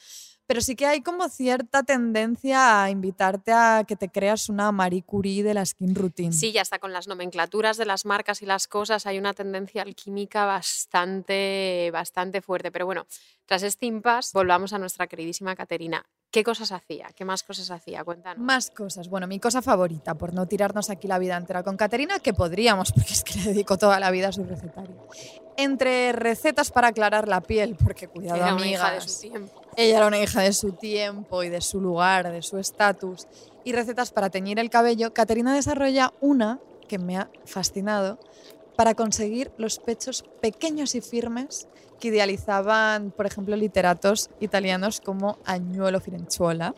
Pero 0.52 0.60
sí 0.60 0.76
que 0.76 0.84
hay 0.84 1.00
como 1.00 1.30
cierta 1.30 1.82
tendencia 1.82 2.82
a 2.84 2.90
invitarte 2.90 3.52
a 3.52 3.84
que 3.88 3.96
te 3.96 4.10
creas 4.10 4.50
una 4.50 4.70
Marie 4.70 5.02
Curie 5.02 5.42
de 5.42 5.54
la 5.54 5.64
skin 5.64 5.94
routine. 5.94 6.30
Sí, 6.30 6.52
ya 6.52 6.60
está 6.60 6.78
con 6.78 6.92
las 6.92 7.08
nomenclaturas 7.08 7.78
de 7.78 7.86
las 7.86 8.04
marcas 8.04 8.42
y 8.42 8.44
las 8.44 8.68
cosas, 8.68 9.06
hay 9.06 9.18
una 9.18 9.32
tendencia 9.32 9.80
alquímica 9.80 10.44
bastante, 10.44 11.88
bastante 11.90 12.42
fuerte. 12.42 12.70
Pero 12.70 12.84
bueno, 12.84 13.06
tras 13.46 13.62
este 13.62 13.86
impasse, 13.86 14.32
volvamos 14.34 14.74
a 14.74 14.78
nuestra 14.78 15.06
queridísima 15.06 15.56
Caterina. 15.56 16.04
¿Qué 16.30 16.44
cosas 16.44 16.70
hacía? 16.70 17.08
¿Qué 17.16 17.24
más 17.24 17.44
cosas 17.44 17.70
hacía? 17.70 18.04
Cuéntanos. 18.04 18.44
Más 18.44 18.70
cosas. 18.70 19.08
Bueno, 19.08 19.26
mi 19.26 19.40
cosa 19.40 19.62
favorita, 19.62 20.16
por 20.16 20.34
no 20.34 20.46
tirarnos 20.46 20.90
aquí 20.90 21.08
la 21.08 21.18
vida 21.18 21.38
entera 21.38 21.62
con 21.62 21.78
Caterina, 21.78 22.18
que 22.20 22.34
podríamos, 22.34 22.92
porque 22.94 23.14
es 23.14 23.24
que 23.24 23.38
le 23.38 23.44
dedico 23.44 23.78
toda 23.78 23.98
la 23.98 24.10
vida 24.10 24.28
a 24.28 24.32
su 24.32 24.44
recetario. 24.44 25.08
Entre 25.56 26.12
recetas 26.12 26.70
para 26.70 26.88
aclarar 26.88 27.26
la 27.26 27.40
piel, 27.40 27.74
porque 27.82 28.08
cuidado, 28.08 28.36
Era 28.36 28.50
amigas. 28.50 28.70
hija 28.70 28.90
de 28.92 29.00
su 29.00 29.20
tiempo. 29.22 29.61
Ella 29.76 29.98
era 29.98 30.06
una 30.06 30.18
hija 30.18 30.42
de 30.42 30.52
su 30.52 30.72
tiempo 30.72 31.42
y 31.42 31.48
de 31.48 31.60
su 31.60 31.80
lugar, 31.80 32.30
de 32.30 32.42
su 32.42 32.58
estatus. 32.58 33.26
Y 33.64 33.72
recetas 33.72 34.10
para 34.10 34.28
teñir 34.28 34.58
el 34.58 34.70
cabello, 34.70 35.14
Caterina 35.14 35.54
desarrolla 35.54 36.12
una 36.20 36.60
que 36.88 36.98
me 36.98 37.16
ha 37.16 37.30
fascinado 37.46 38.18
para 38.76 38.94
conseguir 38.94 39.50
los 39.56 39.78
pechos 39.78 40.24
pequeños 40.40 40.94
y 40.94 41.00
firmes 41.00 41.68
que 42.00 42.08
idealizaban, 42.08 43.12
por 43.12 43.26
ejemplo, 43.26 43.54
literatos 43.54 44.28
italianos 44.40 45.00
como 45.00 45.38
Agnolo 45.44 46.00
Firenzuola, 46.00 46.74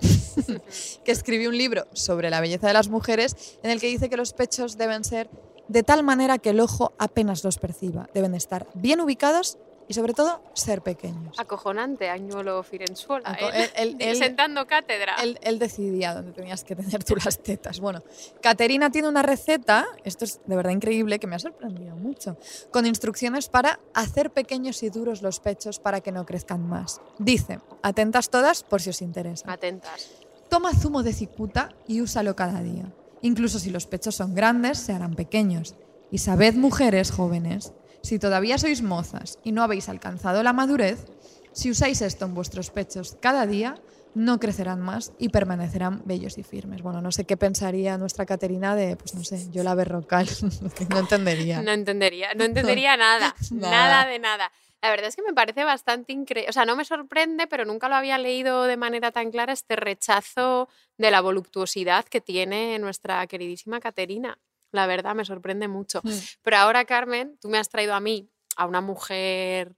que 1.05 1.13
escribió 1.13 1.49
un 1.49 1.57
libro 1.57 1.87
sobre 1.95 2.31
la 2.31 2.41
belleza 2.41 2.67
de 2.67 2.75
las 2.75 2.89
mujeres 2.89 3.59
en 3.63 3.71
el 3.71 3.81
que 3.81 3.87
dice 3.87 4.11
que 4.11 4.19
los 4.19 4.35
pechos 4.35 4.77
deben 4.77 5.03
ser 5.03 5.31
de 5.69 5.83
tal 5.83 6.03
manera 6.03 6.39
que 6.39 6.51
el 6.51 6.61
ojo 6.61 6.93
apenas 6.99 7.43
los 7.43 7.59
perciba. 7.59 8.09
Deben 8.13 8.35
estar 8.35 8.67
bien 8.75 9.01
ubicados 9.01 9.59
y 9.87 9.95
sobre 9.95 10.15
todo 10.15 10.43
ser 10.55 10.83
pequeños. 10.83 11.39
Acojonante, 11.39 12.09
Añuelo 12.09 12.63
Firenzuola. 12.63 13.29
Aco- 13.31 13.51
¿eh? 13.53 13.71
él- 13.77 13.97
él- 14.01 14.17
Sentando 14.17 14.67
cátedra. 14.67 15.15
Él, 15.23 15.39
él 15.43 15.59
decidía 15.59 16.15
dónde 16.15 16.33
tenías 16.33 16.65
que 16.65 16.75
tener 16.77 17.05
tú 17.05 17.15
las 17.17 17.39
tetas. 17.39 17.81
Bueno, 17.81 18.03
Caterina 18.41 18.91
tiene 18.91 19.09
una 19.09 19.23
receta, 19.23 19.87
esto 20.05 20.25
es 20.25 20.41
de 20.47 20.57
verdad 20.57 20.71
increíble, 20.73 21.19
que 21.19 21.27
me 21.27 21.37
ha 21.37 21.39
sorprendido 21.39 21.97
mucho, 21.97 22.37
con 22.71 22.87
instrucciones 22.87 23.49
para 23.49 23.79
hacer 23.93 24.31
pequeños 24.31 24.83
y 24.83 24.91
duros 24.91 25.23
los 25.23 25.41
pechos 25.41 25.79
para 25.79 26.01
que 26.01 26.13
no 26.13 26.25
crezcan 26.25 26.67
más. 26.67 27.01
Dice, 27.19 27.61
atentas 27.83 28.31
todas 28.31 28.63
por 28.63 28.81
si 28.81 28.91
os 28.91 29.03
interesa. 29.03 29.51
Atentas. 29.53 30.11
Toma 30.49 30.73
zumo 30.75 31.03
de 31.03 31.13
cicuta 31.13 31.71
y 31.89 32.01
úsalo 32.01 32.37
cada 32.37 32.63
día. 32.63 32.93
Incluso 33.23 33.59
si 33.59 33.71
los 33.71 33.87
pechos 33.87 34.15
son 34.15 34.35
grandes, 34.35 34.79
se 34.79 34.93
harán 34.93 35.15
pequeños. 35.15 35.75
Y 36.11 36.19
sabed, 36.19 36.55
mujeres 36.55 37.11
jóvenes, 37.11 37.73
si 38.05 38.19
todavía 38.19 38.59
sois 38.59 38.83
mozas 38.83 39.39
y 39.43 39.53
no 39.53 39.63
habéis 39.63 39.89
alcanzado 39.89 40.43
la 40.43 40.53
madurez, 40.53 41.07
si 41.53 41.71
usáis 41.71 42.03
esto 42.03 42.27
en 42.27 42.35
vuestros 42.35 42.71
pechos 42.71 43.17
cada 43.21 43.47
día, 43.47 43.77
no 44.15 44.39
crecerán 44.39 44.81
más 44.81 45.13
y 45.19 45.31
permanecerán 45.31 46.03
bellos 46.05 46.37
y 46.37 46.43
firmes. 46.43 46.83
Bueno, 46.83 47.01
no 47.01 47.11
sé 47.13 47.25
qué 47.25 47.37
pensaría 47.37 47.97
nuestra 47.97 48.27
Caterina 48.27 48.77
de, 48.77 48.97
pues 48.97 49.15
no 49.15 49.25
sé, 49.25 49.51
yo 49.51 49.63
la 49.65 49.75
berrocal, 49.75 50.29
no 50.91 50.99
entendería. 50.99 51.63
No 51.63 51.73
entendería, 51.73 52.35
no 52.35 52.45
entendería 52.45 52.97
nada, 52.99 53.35
Nada. 53.51 53.71
nada 53.71 54.07
de 54.07 54.19
nada. 54.19 54.53
La 54.83 54.91
verdad 54.91 55.09
es 55.09 55.17
que 55.17 55.23
me 55.23 55.33
parece 55.33 55.65
bastante 55.65 56.13
increíble, 56.13 56.51
o 56.51 56.53
sea, 56.53 56.67
no 56.67 56.77
me 56.77 56.85
sorprende, 56.85 57.47
pero 57.47 57.65
nunca 57.65 57.89
lo 57.89 57.95
había 57.95 58.19
leído 58.19 58.65
de 58.65 58.77
manera 58.77 59.13
tan 59.13 59.31
clara 59.31 59.55
este 59.55 59.77
rechazo 59.77 60.69
de 60.99 61.11
la 61.11 61.23
voluptuosidad 61.23 62.05
que 62.05 62.21
tiene 62.21 62.79
nuestra 62.79 63.27
queridísima 63.27 63.81
Caterina. 63.81 64.39
La 64.75 64.89
verdad, 64.89 65.15
me 65.15 65.25
sorprende 65.25 65.69
mucho. 65.69 66.01
Mm. 66.03 66.11
Pero 66.43 66.57
ahora, 66.57 66.85
Carmen, 66.85 67.39
tú 67.41 67.49
me 67.49 67.59
has 67.59 67.69
traído 67.69 67.95
a 67.95 68.01
mí, 68.01 68.29
a 68.57 68.67
una 68.67 68.81
mujer 68.81 69.77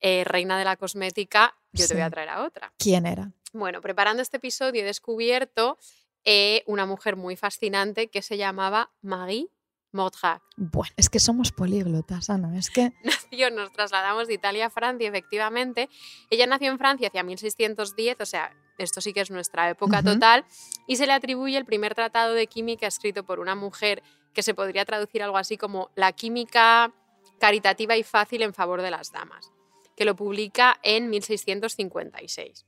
eh, 0.00 0.22
reina 0.24 0.56
de 0.56 0.64
la 0.64 0.76
cosmética, 0.76 1.56
yo 1.72 1.88
te 1.88 1.94
voy 1.94 2.04
a 2.04 2.10
traer 2.10 2.28
a 2.28 2.44
otra. 2.44 2.72
¿Quién 2.78 3.06
era? 3.06 3.32
Bueno, 3.52 3.80
preparando 3.80 4.22
este 4.22 4.36
episodio 4.36 4.82
he 4.82 4.84
descubierto 4.84 5.78
eh, 6.24 6.62
una 6.66 6.86
mujer 6.86 7.16
muy 7.16 7.34
fascinante 7.34 8.06
que 8.06 8.22
se 8.22 8.36
llamaba 8.36 8.92
Marie 9.02 9.48
Modrac. 9.90 10.42
Bueno, 10.56 10.94
es 10.96 11.10
que 11.10 11.18
somos 11.18 11.50
políglotas, 11.50 12.30
Ana, 12.30 12.56
es 12.56 12.70
que... 12.70 12.92
nació, 13.02 13.50
nos 13.50 13.72
trasladamos 13.72 14.28
de 14.28 14.34
Italia 14.34 14.66
a 14.66 14.70
Francia, 14.70 15.08
efectivamente. 15.08 15.88
Ella 16.30 16.46
nació 16.46 16.70
en 16.70 16.78
Francia 16.78 17.08
hacia 17.08 17.24
1610, 17.24 18.20
o 18.20 18.26
sea, 18.26 18.54
esto 18.78 19.00
sí 19.00 19.12
que 19.12 19.20
es 19.20 19.30
nuestra 19.30 19.70
época 19.70 20.02
total, 20.02 20.44
y 20.86 20.96
se 20.96 21.06
le 21.06 21.12
atribuye 21.12 21.56
el 21.56 21.64
primer 21.64 21.94
tratado 21.94 22.34
de 22.34 22.46
química 22.46 22.86
escrito 22.86 23.24
por 23.24 23.40
una 23.40 23.54
mujer 23.54 24.02
que 24.36 24.42
se 24.42 24.52
podría 24.52 24.84
traducir 24.84 25.22
algo 25.22 25.38
así 25.38 25.56
como 25.56 25.90
la 25.94 26.12
química 26.12 26.92
caritativa 27.38 27.96
y 27.96 28.02
fácil 28.02 28.42
en 28.42 28.52
favor 28.52 28.82
de 28.82 28.90
las 28.90 29.10
damas, 29.10 29.50
que 29.96 30.04
lo 30.04 30.14
publica 30.14 30.78
en 30.82 31.08
1656. 31.08 32.66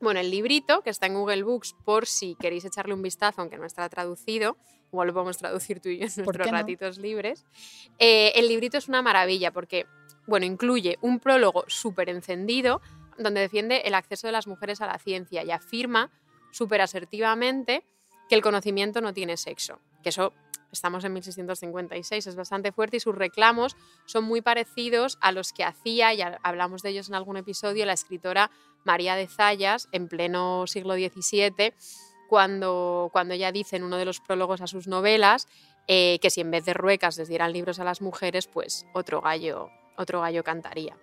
Bueno, 0.00 0.20
el 0.20 0.30
librito, 0.30 0.82
que 0.82 0.90
está 0.90 1.06
en 1.06 1.14
Google 1.14 1.42
Books, 1.42 1.74
por 1.84 2.06
si 2.06 2.36
queréis 2.36 2.64
echarle 2.64 2.94
un 2.94 3.02
vistazo, 3.02 3.40
aunque 3.40 3.58
no 3.58 3.66
está 3.66 3.88
traducido, 3.88 4.56
igual 4.92 5.08
lo 5.08 5.14
podemos 5.14 5.36
traducir 5.36 5.80
tú 5.80 5.88
y 5.88 5.98
yo 5.98 6.04
en 6.04 6.10
¿Por 6.12 6.26
nuestros 6.26 6.46
no? 6.46 6.58
ratitos 6.58 6.98
libres. 6.98 7.44
Eh, 7.98 8.30
el 8.36 8.46
librito 8.46 8.78
es 8.78 8.86
una 8.86 9.02
maravilla 9.02 9.50
porque, 9.50 9.86
bueno, 10.28 10.46
incluye 10.46 10.98
un 11.00 11.18
prólogo 11.18 11.64
súper 11.66 12.08
encendido 12.08 12.80
donde 13.18 13.40
defiende 13.40 13.82
el 13.84 13.94
acceso 13.94 14.28
de 14.28 14.32
las 14.32 14.46
mujeres 14.46 14.80
a 14.80 14.86
la 14.86 15.00
ciencia 15.00 15.42
y 15.42 15.50
afirma 15.50 16.12
súper 16.52 16.82
asertivamente 16.82 17.82
que 18.28 18.36
el 18.36 18.42
conocimiento 18.42 19.00
no 19.00 19.12
tiene 19.12 19.36
sexo, 19.36 19.80
que 20.04 20.10
eso 20.10 20.32
estamos 20.74 21.04
en 21.04 21.14
1656, 21.14 22.26
es 22.26 22.36
bastante 22.36 22.72
fuerte 22.72 22.98
y 22.98 23.00
sus 23.00 23.14
reclamos 23.14 23.76
son 24.04 24.24
muy 24.24 24.42
parecidos 24.42 25.18
a 25.20 25.32
los 25.32 25.52
que 25.52 25.64
hacía, 25.64 26.12
y 26.12 26.20
hablamos 26.42 26.82
de 26.82 26.90
ellos 26.90 27.08
en 27.08 27.14
algún 27.14 27.36
episodio, 27.36 27.86
la 27.86 27.94
escritora 27.94 28.50
María 28.84 29.16
de 29.16 29.26
Zayas 29.26 29.88
en 29.92 30.08
pleno 30.08 30.66
siglo 30.66 30.94
XVII, 30.94 31.74
cuando, 32.28 33.08
cuando 33.12 33.34
ella 33.34 33.52
dice 33.52 33.76
en 33.76 33.84
uno 33.84 33.96
de 33.96 34.04
los 34.04 34.20
prólogos 34.20 34.60
a 34.60 34.66
sus 34.66 34.86
novelas 34.86 35.46
eh, 35.86 36.18
que 36.20 36.30
si 36.30 36.40
en 36.40 36.50
vez 36.50 36.64
de 36.64 36.74
ruecas 36.74 37.18
les 37.18 37.28
dieran 37.28 37.52
libros 37.52 37.78
a 37.78 37.84
las 37.84 38.00
mujeres, 38.00 38.46
pues 38.46 38.86
otro 38.94 39.20
gallo, 39.20 39.70
otro 39.96 40.20
gallo 40.20 40.42
cantaría. 40.42 40.96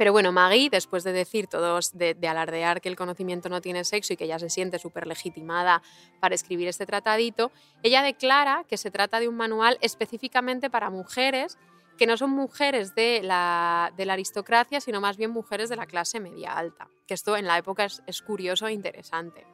Pero 0.00 0.12
bueno, 0.12 0.32
Maggie, 0.32 0.70
después 0.70 1.04
de 1.04 1.12
decir 1.12 1.46
todos, 1.46 1.92
de, 1.92 2.14
de 2.14 2.26
alardear 2.26 2.80
que 2.80 2.88
el 2.88 2.96
conocimiento 2.96 3.50
no 3.50 3.60
tiene 3.60 3.84
sexo 3.84 4.14
y 4.14 4.16
que 4.16 4.24
ella 4.24 4.38
se 4.38 4.48
siente 4.48 4.78
súper 4.78 5.06
legitimada 5.06 5.82
para 6.20 6.34
escribir 6.34 6.68
este 6.68 6.86
tratadito, 6.86 7.52
ella 7.82 8.00
declara 8.00 8.64
que 8.66 8.78
se 8.78 8.90
trata 8.90 9.20
de 9.20 9.28
un 9.28 9.36
manual 9.36 9.76
específicamente 9.82 10.70
para 10.70 10.88
mujeres 10.88 11.58
que 11.98 12.06
no 12.06 12.16
son 12.16 12.30
mujeres 12.30 12.94
de 12.94 13.20
la, 13.22 13.92
aristocracia, 14.08 14.80
sino 14.80 15.02
más 15.02 15.18
bien 15.18 15.32
mujeres 15.32 15.68
de 15.68 15.76
la 15.76 15.84
clase 15.84 16.18
media 16.18 16.54
alta. 16.54 16.88
Que 17.06 17.12
esto 17.12 17.36
en 17.36 17.46
la 17.46 17.58
época 17.58 17.84
es 17.84 18.22
curioso 18.22 18.68
e 18.68 18.72
interesante. 18.72 19.44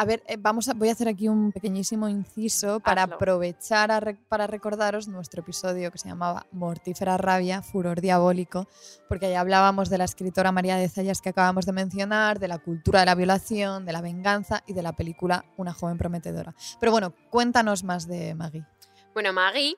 A 0.00 0.06
ver, 0.06 0.22
eh, 0.28 0.36
vamos 0.38 0.66
a, 0.66 0.72
voy 0.72 0.88
a 0.88 0.92
hacer 0.92 1.08
aquí 1.08 1.28
un 1.28 1.52
pequeñísimo 1.52 2.08
inciso 2.08 2.80
para 2.80 3.02
Hazlo. 3.02 3.16
aprovechar 3.16 3.90
a 3.90 4.00
re- 4.00 4.16
para 4.30 4.46
recordaros 4.46 5.08
nuestro 5.08 5.42
episodio 5.42 5.92
que 5.92 5.98
se 5.98 6.08
llamaba 6.08 6.46
Mortífera 6.52 7.18
Rabia, 7.18 7.60
Furor 7.60 8.00
Diabólico, 8.00 8.66
porque 9.10 9.26
ahí 9.26 9.34
hablábamos 9.34 9.90
de 9.90 9.98
la 9.98 10.04
escritora 10.04 10.52
María 10.52 10.76
de 10.76 10.88
Zayas 10.88 11.20
que 11.20 11.28
acabamos 11.28 11.66
de 11.66 11.72
mencionar, 11.72 12.38
de 12.38 12.48
la 12.48 12.56
cultura 12.56 13.00
de 13.00 13.06
la 13.06 13.14
violación, 13.14 13.84
de 13.84 13.92
la 13.92 14.00
venganza 14.00 14.64
y 14.66 14.72
de 14.72 14.80
la 14.80 14.94
película 14.94 15.44
Una 15.58 15.74
joven 15.74 15.98
prometedora. 15.98 16.54
Pero 16.80 16.92
bueno, 16.92 17.12
cuéntanos 17.28 17.84
más 17.84 18.08
de 18.08 18.34
Maggie. 18.34 18.64
Bueno, 19.12 19.34
Maggie 19.34 19.76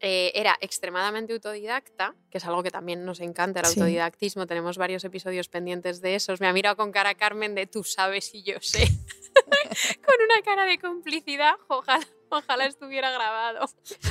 eh, 0.00 0.32
era 0.34 0.56
extremadamente 0.62 1.34
autodidacta, 1.34 2.14
que 2.30 2.38
es 2.38 2.46
algo 2.46 2.62
que 2.62 2.70
también 2.70 3.04
nos 3.04 3.20
encanta, 3.20 3.60
el 3.60 3.66
Sí. 3.66 3.78
autodidactismo. 3.78 4.46
Tenemos 4.46 4.78
varios 4.78 5.04
episodios 5.04 5.48
pendientes 5.50 6.00
de 6.00 6.14
esos. 6.14 6.40
Me 6.40 6.46
ha 6.46 6.52
mirado 6.54 6.76
con 6.76 6.92
cara 6.92 7.14
Carmen 7.14 7.54
de 7.54 7.66
tú 7.66 7.84
sabes 7.84 8.34
y 8.34 8.42
yo 8.42 8.54
sé. 8.62 8.88
con 10.04 10.14
una 10.24 10.42
cara 10.44 10.64
de 10.64 10.78
complicidad. 10.78 11.54
Ojalá, 11.68 12.06
ojalá 12.28 12.66
estuviera 12.66 13.10
grabado. 13.10 13.68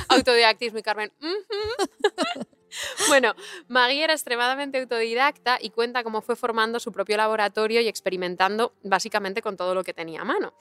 Autodidactismo 0.08 0.78
y 0.78 0.82
Carmen. 0.82 1.12
Bueno, 3.08 3.34
Maggie 3.66 4.04
era 4.04 4.12
extremadamente 4.12 4.78
autodidacta 4.78 5.58
y 5.60 5.70
cuenta 5.70 6.04
cómo 6.04 6.22
fue 6.22 6.36
formando 6.36 6.78
su 6.78 6.92
propio 6.92 7.16
laboratorio 7.16 7.80
y 7.80 7.88
experimentando 7.88 8.74
básicamente 8.84 9.42
con 9.42 9.56
todo 9.56 9.74
lo 9.74 9.82
que 9.82 9.92
tenía 9.92 10.20
a 10.20 10.24
mano. 10.24 10.54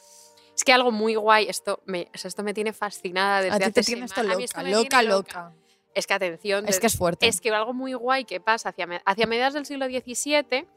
Es 0.55 0.63
que 0.63 0.73
algo 0.73 0.91
muy 0.91 1.15
guay, 1.15 1.47
esto 1.47 1.81
me, 1.85 2.09
esto 2.11 2.43
me 2.43 2.53
tiene 2.53 2.73
fascinada 2.73 3.41
desde 3.41 3.55
A 3.55 3.59
ti 3.59 3.63
hace 3.65 3.73
te 3.73 3.83
tiene 3.83 4.05
esto 4.05 4.21
semanas. 4.21 4.35
A 4.35 4.37
mí 4.37 4.43
loca, 4.43 4.45
esto 4.45 4.63
me 4.63 4.71
loca, 4.71 4.97
tiene 4.99 5.13
loca. 5.13 5.53
Es 5.93 6.07
que 6.07 6.13
atención, 6.13 6.67
Es 6.67 6.79
que 6.79 6.87
es 6.87 6.97
fuerte. 6.97 7.27
es 7.27 7.41
que 7.41 7.49
algo 7.49 7.73
muy 7.73 7.93
guay 7.93 8.25
que 8.25 8.39
pasa 8.39 8.69
hacia, 8.69 8.87
hacia 9.05 9.27
mediados 9.27 9.53
del 9.53 9.65
siglo 9.65 9.85
XVII, 9.85 10.67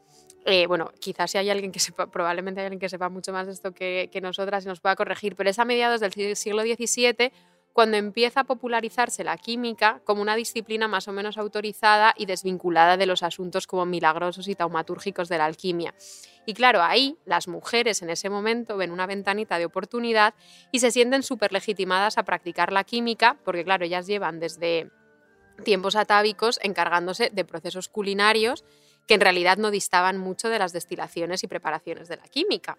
eh, 0.45 0.67
bueno, 0.67 0.91
quizás 0.99 1.31
si 1.31 1.37
hay 1.37 1.49
alguien 1.49 1.71
que 1.71 1.79
sepa, 1.79 2.07
probablemente 2.07 2.59
hay 2.61 2.65
alguien 2.65 2.79
que 2.79 2.89
sepa 2.89 3.09
mucho 3.09 3.31
más 3.31 3.47
esto 3.47 3.71
que, 3.71 4.09
que 4.11 4.21
nosotras 4.21 4.65
y 4.65 4.67
nos 4.67 4.79
pueda 4.81 4.95
corregir, 4.95 5.35
pero 5.35 5.49
es 5.49 5.59
a 5.59 5.65
mediados 5.65 6.01
del 6.01 6.11
si- 6.13 6.35
siglo 6.35 6.63
XVII 6.63 7.31
cuando 7.71 7.97
empieza 7.97 8.41
a 8.41 8.43
popularizarse 8.43 9.23
la 9.23 9.35
química 9.37 9.99
como 10.03 10.21
una 10.21 10.35
disciplina 10.35 10.87
más 10.87 11.07
o 11.07 11.11
menos 11.11 11.39
autorizada 11.39 12.13
y 12.15 12.27
desvinculada 12.27 12.97
de 12.97 13.07
los 13.07 13.23
asuntos 13.23 13.65
como 13.65 13.85
milagrosos 13.85 14.47
y 14.47 14.53
taumatúrgicos 14.53 15.27
de 15.27 15.39
la 15.39 15.45
alquimia. 15.45 15.95
Y 16.45 16.53
claro, 16.53 16.83
ahí 16.83 17.17
las 17.25 17.47
mujeres 17.47 18.01
en 18.03 18.11
ese 18.11 18.29
momento 18.29 18.77
ven 18.77 18.91
una 18.91 19.07
ventanita 19.07 19.57
de 19.57 19.65
oportunidad 19.65 20.35
y 20.71 20.79
se 20.81 20.91
sienten 20.91 21.23
súper 21.23 21.51
legitimadas 21.51 22.17
a 22.19 22.23
practicar 22.23 22.71
la 22.71 22.83
química, 22.83 23.37
porque 23.43 23.63
claro, 23.63 23.85
ellas 23.85 24.05
llevan 24.05 24.39
desde 24.39 24.91
tiempos 25.63 25.95
atávicos 25.95 26.59
encargándose 26.61 27.31
de 27.33 27.45
procesos 27.45 27.87
culinarios 27.87 28.65
que 29.07 29.15
en 29.15 29.21
realidad 29.21 29.57
no 29.57 29.71
distaban 29.71 30.17
mucho 30.17 30.49
de 30.49 30.59
las 30.59 30.73
destilaciones 30.73 31.43
y 31.43 31.47
preparaciones 31.47 32.07
de 32.07 32.17
la 32.17 32.23
química. 32.23 32.77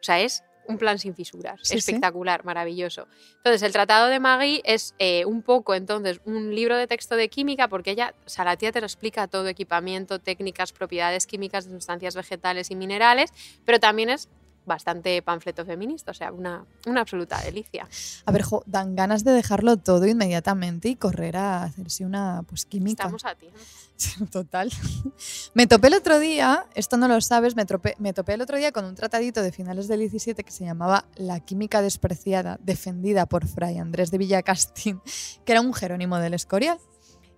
O 0.00 0.02
sea, 0.02 0.20
es 0.20 0.42
un 0.68 0.78
plan 0.78 0.98
sin 0.98 1.14
fisuras, 1.14 1.60
Sí, 1.62 1.74
sí. 1.74 1.78
espectacular, 1.78 2.44
maravilloso. 2.44 3.06
Entonces, 3.36 3.62
el 3.62 3.72
Tratado 3.72 4.08
de 4.08 4.18
Magui 4.18 4.62
es 4.64 4.94
eh, 4.98 5.24
un 5.24 5.42
poco, 5.42 5.74
entonces, 5.74 6.20
un 6.24 6.54
libro 6.54 6.76
de 6.76 6.86
texto 6.88 7.14
de 7.14 7.28
química, 7.28 7.68
porque 7.68 7.92
ella, 7.92 8.14
o 8.24 8.28
sea, 8.28 8.44
la 8.44 8.56
tía 8.56 8.72
te 8.72 8.80
lo 8.80 8.86
explica 8.86 9.28
todo, 9.28 9.46
equipamiento, 9.46 10.18
técnicas, 10.18 10.72
propiedades 10.72 11.26
químicas 11.26 11.66
de 11.66 11.72
sustancias 11.72 12.16
vegetales 12.16 12.70
y 12.72 12.74
minerales, 12.74 13.30
pero 13.64 13.78
también 13.78 14.10
es 14.10 14.28
bastante 14.66 15.22
panfleto 15.22 15.64
feminista, 15.64 16.10
o 16.10 16.14
sea, 16.14 16.32
una, 16.32 16.64
una 16.86 17.00
absoluta 17.00 17.40
delicia. 17.42 17.88
A 18.26 18.32
ver, 18.32 18.42
jo, 18.42 18.62
dan 18.66 18.94
ganas 18.96 19.24
de 19.24 19.32
dejarlo 19.32 19.76
todo 19.78 20.06
inmediatamente 20.06 20.88
y 20.88 20.96
correr 20.96 21.36
a 21.36 21.62
hacerse 21.64 22.04
una 22.04 22.42
pues 22.46 22.66
química. 22.66 23.04
Estamos 23.04 23.24
a 23.24 23.34
tiempo. 23.34 23.58
Total. 24.30 24.70
Me 25.54 25.66
topé 25.66 25.86
el 25.88 25.94
otro 25.94 26.18
día, 26.18 26.66
esto 26.74 26.98
no 26.98 27.08
lo 27.08 27.18
sabes, 27.22 27.56
me, 27.56 27.64
tropé- 27.66 27.94
me 27.98 28.12
topé 28.12 28.34
el 28.34 28.42
otro 28.42 28.58
día 28.58 28.70
con 28.72 28.84
un 28.84 28.94
tratadito 28.94 29.40
de 29.40 29.52
finales 29.52 29.88
del 29.88 30.00
17 30.00 30.44
que 30.44 30.50
se 30.50 30.64
llamaba 30.66 31.06
La 31.16 31.40
química 31.40 31.80
despreciada, 31.80 32.58
defendida 32.62 33.24
por 33.24 33.46
Fray 33.46 33.78
Andrés 33.78 34.10
de 34.10 34.18
Villacastín, 34.18 35.00
que 35.46 35.52
era 35.52 35.62
un 35.62 35.72
Jerónimo 35.72 36.18
del 36.18 36.34
Escorial. 36.34 36.78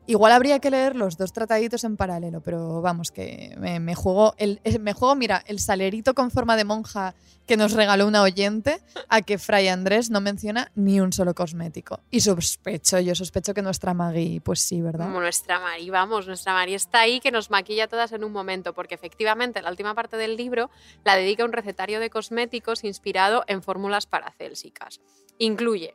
Igual 0.09 0.33
habría 0.33 0.59
que 0.59 0.71
leer 0.71 0.97
los 0.97 1.19
dos 1.19 1.35
trataditos 1.35 1.85
en 1.85 1.99
paralelo, 1.99 2.41
pero 2.41 2.81
vamos, 2.81 3.11
que 3.11 3.55
me, 3.59 3.95
juego, 3.95 4.33
el, 4.39 4.59
eh, 4.65 4.79
me 4.79 4.95
juego, 4.95 5.15
mira, 5.15 5.45
el 5.47 5.61
salerito 5.61 6.15
con 6.15 6.31
forma 6.31 6.57
de 6.57 6.65
monja 6.65 7.15
que 7.47 7.59
nos 7.59 7.73
regaló 7.73 8.07
una 8.07 8.23
oyente 8.23 8.81
a 9.11 9.21
que 9.21 9.37
Fray 9.37 9.69
Andrés 9.69 10.09
no 10.09 10.23
menciona 10.23 10.73
ni 10.75 10.99
un 10.99 11.13
solo 11.13 11.35
cosmético. 11.35 12.01
Y 12.11 12.21
sospecho, 12.21 12.99
yo 13.01 13.15
sospecho 13.15 13.53
que 13.53 13.61
nuestra 13.61 13.93
Maggie, 13.93 14.41
pues 14.41 14.61
sí, 14.61 14.81
¿verdad? 14.81 15.05
Como 15.05 15.21
nuestra 15.21 15.61
Mari, 15.61 15.91
vamos, 15.91 16.27
nuestra 16.27 16.55
Mari 16.55 16.73
está 16.73 17.01
ahí 17.01 17.21
que 17.21 17.31
nos 17.31 17.51
maquilla 17.51 17.87
todas 17.87 18.13
en 18.13 18.25
un 18.25 18.33
momento, 18.33 18.73
porque 18.73 18.95
efectivamente 18.95 19.61
la 19.61 19.69
última 19.69 19.95
parte 19.95 20.17
del 20.17 20.39
libro 20.39 20.71
la 21.05 21.17
dedica 21.17 21.43
a 21.43 21.47
un 21.47 21.53
recetario 21.53 22.01
de 22.01 22.09
cosméticos 22.09 22.83
inspirado 22.83 23.45
en 23.47 23.63
fórmulas 23.63 24.07
paracélsicas. 24.07 25.03
Incluye 25.37 25.95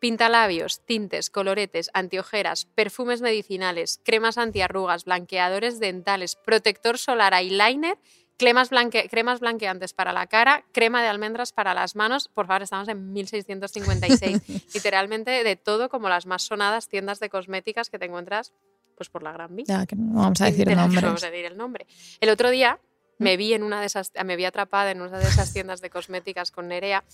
pintalabios, 0.00 0.80
tintes, 0.84 1.30
coloretes, 1.30 1.90
antiojeras, 1.94 2.64
perfumes 2.66 3.20
medicinales, 3.22 4.00
cremas 4.04 4.38
antiarrugas, 4.38 5.04
blanqueadores 5.04 5.80
dentales, 5.80 6.36
protector 6.36 6.98
solar, 6.98 7.34
eyeliner, 7.34 7.98
cremas, 8.36 8.70
blanque- 8.70 9.08
cremas 9.10 9.40
blanqueantes 9.40 9.94
para 9.94 10.12
la 10.12 10.26
cara, 10.26 10.64
crema 10.72 11.02
de 11.02 11.08
almendras 11.08 11.52
para 11.52 11.72
las 11.74 11.96
manos. 11.96 12.28
Por 12.28 12.46
favor, 12.46 12.62
estamos 12.62 12.88
en 12.88 13.12
1656. 13.12 14.42
Literalmente 14.74 15.30
de 15.44 15.56
todo, 15.56 15.88
como 15.88 16.08
las 16.08 16.26
más 16.26 16.42
sonadas 16.42 16.88
tiendas 16.88 17.20
de 17.20 17.28
cosméticas 17.30 17.90
que 17.90 17.98
te 17.98 18.06
encuentras 18.06 18.52
pues 18.96 19.10
por 19.10 19.22
la 19.22 19.30
Gran 19.32 19.54
Vía. 19.54 19.64
Ya, 19.68 19.86
que 19.86 19.94
no 19.94 20.20
vamos 20.22 20.40
a 20.40 20.46
decir 20.46 20.66
que 20.66 20.74
nombres. 20.74 21.02
no 21.02 21.08
vamos 21.08 21.22
a 21.24 21.30
decir 21.30 21.44
el 21.44 21.56
nombre. 21.58 21.86
El 22.18 22.30
otro 22.30 22.48
día 22.50 22.78
me 23.18 23.36
vi 23.36 23.54
en 23.54 23.62
una 23.62 23.80
de 23.80 23.86
esas, 23.86 24.12
me 24.24 24.36
vi 24.36 24.44
atrapada 24.44 24.90
en 24.90 25.00
una 25.00 25.18
de 25.18 25.26
esas 25.28 25.52
tiendas 25.52 25.80
de 25.80 25.90
cosméticas 25.90 26.50
con 26.50 26.68
Nerea 26.68 27.04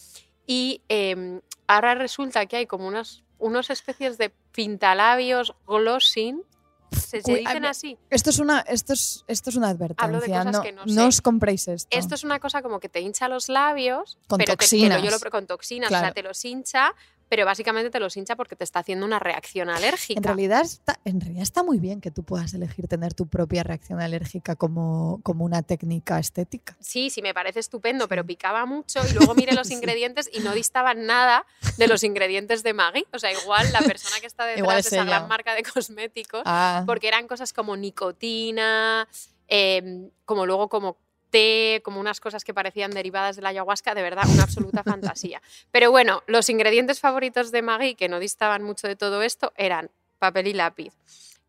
y 0.46 0.82
eh, 0.88 1.40
ahora 1.66 1.94
resulta 1.94 2.46
que 2.46 2.56
hay 2.56 2.66
como 2.66 2.86
unos, 2.88 3.22
unos 3.38 3.70
especies 3.70 4.18
de 4.18 4.32
pintalabios 4.52 5.54
glossing, 5.66 6.42
se, 6.90 7.22
se 7.22 7.34
dicen 7.36 7.64
así. 7.64 7.96
Esto 8.10 8.30
es 8.30 8.38
una, 8.38 8.60
esto 8.60 8.92
es, 8.92 9.24
esto 9.28 9.50
es 9.50 9.56
una 9.56 9.68
Hablo 9.70 9.86
de 9.86 9.94
advertencia. 9.94 10.38
cosas 10.44 10.52
No, 10.52 10.62
que 10.62 10.72
no 10.72 10.84
no 10.84 10.92
sé. 10.92 11.06
os 11.08 11.20
compréis 11.22 11.68
esto. 11.68 11.96
Esto 11.96 12.14
es 12.16 12.24
una 12.24 12.38
cosa 12.40 12.60
como 12.62 12.80
que 12.80 12.88
te 12.88 13.00
hincha 13.00 13.28
los 13.28 13.48
labios, 13.48 14.18
Con 14.28 14.38
pero 14.38 14.52
te- 14.52 14.56
te 14.58 14.64
toxinas. 14.64 14.98
lo- 15.02 15.08
yo 15.10 15.16
lo- 15.18 15.30
con 15.30 15.46
toxinas, 15.46 15.86
o 15.88 15.90
sea, 15.90 16.00
Claro. 16.00 16.14
te 16.14 16.22
los 16.22 16.44
hincha, 16.44 16.94
pero 17.32 17.46
básicamente 17.46 17.88
te 17.88 17.98
los 17.98 18.14
hincha 18.18 18.36
porque 18.36 18.56
te 18.56 18.64
está 18.64 18.80
haciendo 18.80 19.06
una 19.06 19.18
reacción 19.18 19.70
alérgica. 19.70 20.18
En 20.18 20.22
realidad, 20.22 20.60
está, 20.60 21.00
en 21.06 21.18
realidad 21.18 21.42
está 21.42 21.62
muy 21.62 21.78
bien 21.78 22.02
que 22.02 22.10
tú 22.10 22.24
puedas 22.24 22.52
elegir 22.52 22.88
tener 22.88 23.14
tu 23.14 23.26
propia 23.26 23.62
reacción 23.62 24.02
alérgica 24.02 24.54
como, 24.54 25.18
como 25.22 25.46
una 25.46 25.62
técnica 25.62 26.18
estética. 26.18 26.76
Sí, 26.78 27.08
sí, 27.08 27.22
me 27.22 27.32
parece 27.32 27.60
estupendo, 27.60 28.06
pero 28.06 28.22
picaba 28.26 28.66
mucho 28.66 29.00
y 29.10 29.14
luego 29.14 29.34
miré 29.34 29.54
los 29.54 29.68
Sí. 29.68 29.72
ingredientes 29.72 30.28
y 30.30 30.40
no 30.40 30.52
distaban 30.52 31.06
nada 31.06 31.46
de 31.78 31.86
los 31.86 32.04
ingredientes 32.04 32.62
de 32.62 32.74
Maggi. 32.74 33.06
O 33.14 33.18
sea, 33.18 33.32
igual 33.32 33.72
la 33.72 33.80
persona 33.80 34.20
que 34.20 34.26
está 34.26 34.44
detrás 34.46 34.80
es 34.80 34.90
de 34.90 34.96
esa 34.98 35.04
ella. 35.04 35.04
gran 35.16 35.28
marca 35.28 35.54
de 35.54 35.62
cosméticos, 35.62 36.42
Ah. 36.44 36.82
porque 36.86 37.08
eran 37.08 37.26
cosas 37.28 37.54
como 37.54 37.78
nicotina, 37.78 39.08
em, 39.48 40.10
como 40.26 40.44
luego 40.44 40.68
como 40.68 40.98
té, 41.32 41.80
como 41.82 41.98
unas 41.98 42.20
cosas 42.20 42.44
que 42.44 42.54
parecían 42.54 42.92
derivadas 42.92 43.34
de 43.34 43.42
la 43.42 43.48
ayahuasca, 43.48 43.94
de 43.96 44.02
verdad, 44.02 44.22
una 44.32 44.44
absoluta 44.44 44.84
fantasía. 44.84 45.42
Pero 45.72 45.90
bueno, 45.90 46.22
los 46.28 46.48
ingredientes 46.48 47.00
favoritos 47.00 47.50
de 47.50 47.62
Maggi, 47.62 47.96
que 47.96 48.08
no 48.08 48.20
distaban 48.20 48.62
mucho 48.62 48.86
de 48.86 48.94
todo 48.94 49.22
esto, 49.22 49.52
eran 49.56 49.90
papel 50.20 50.46
y 50.46 50.52
lápiz, 50.52 50.92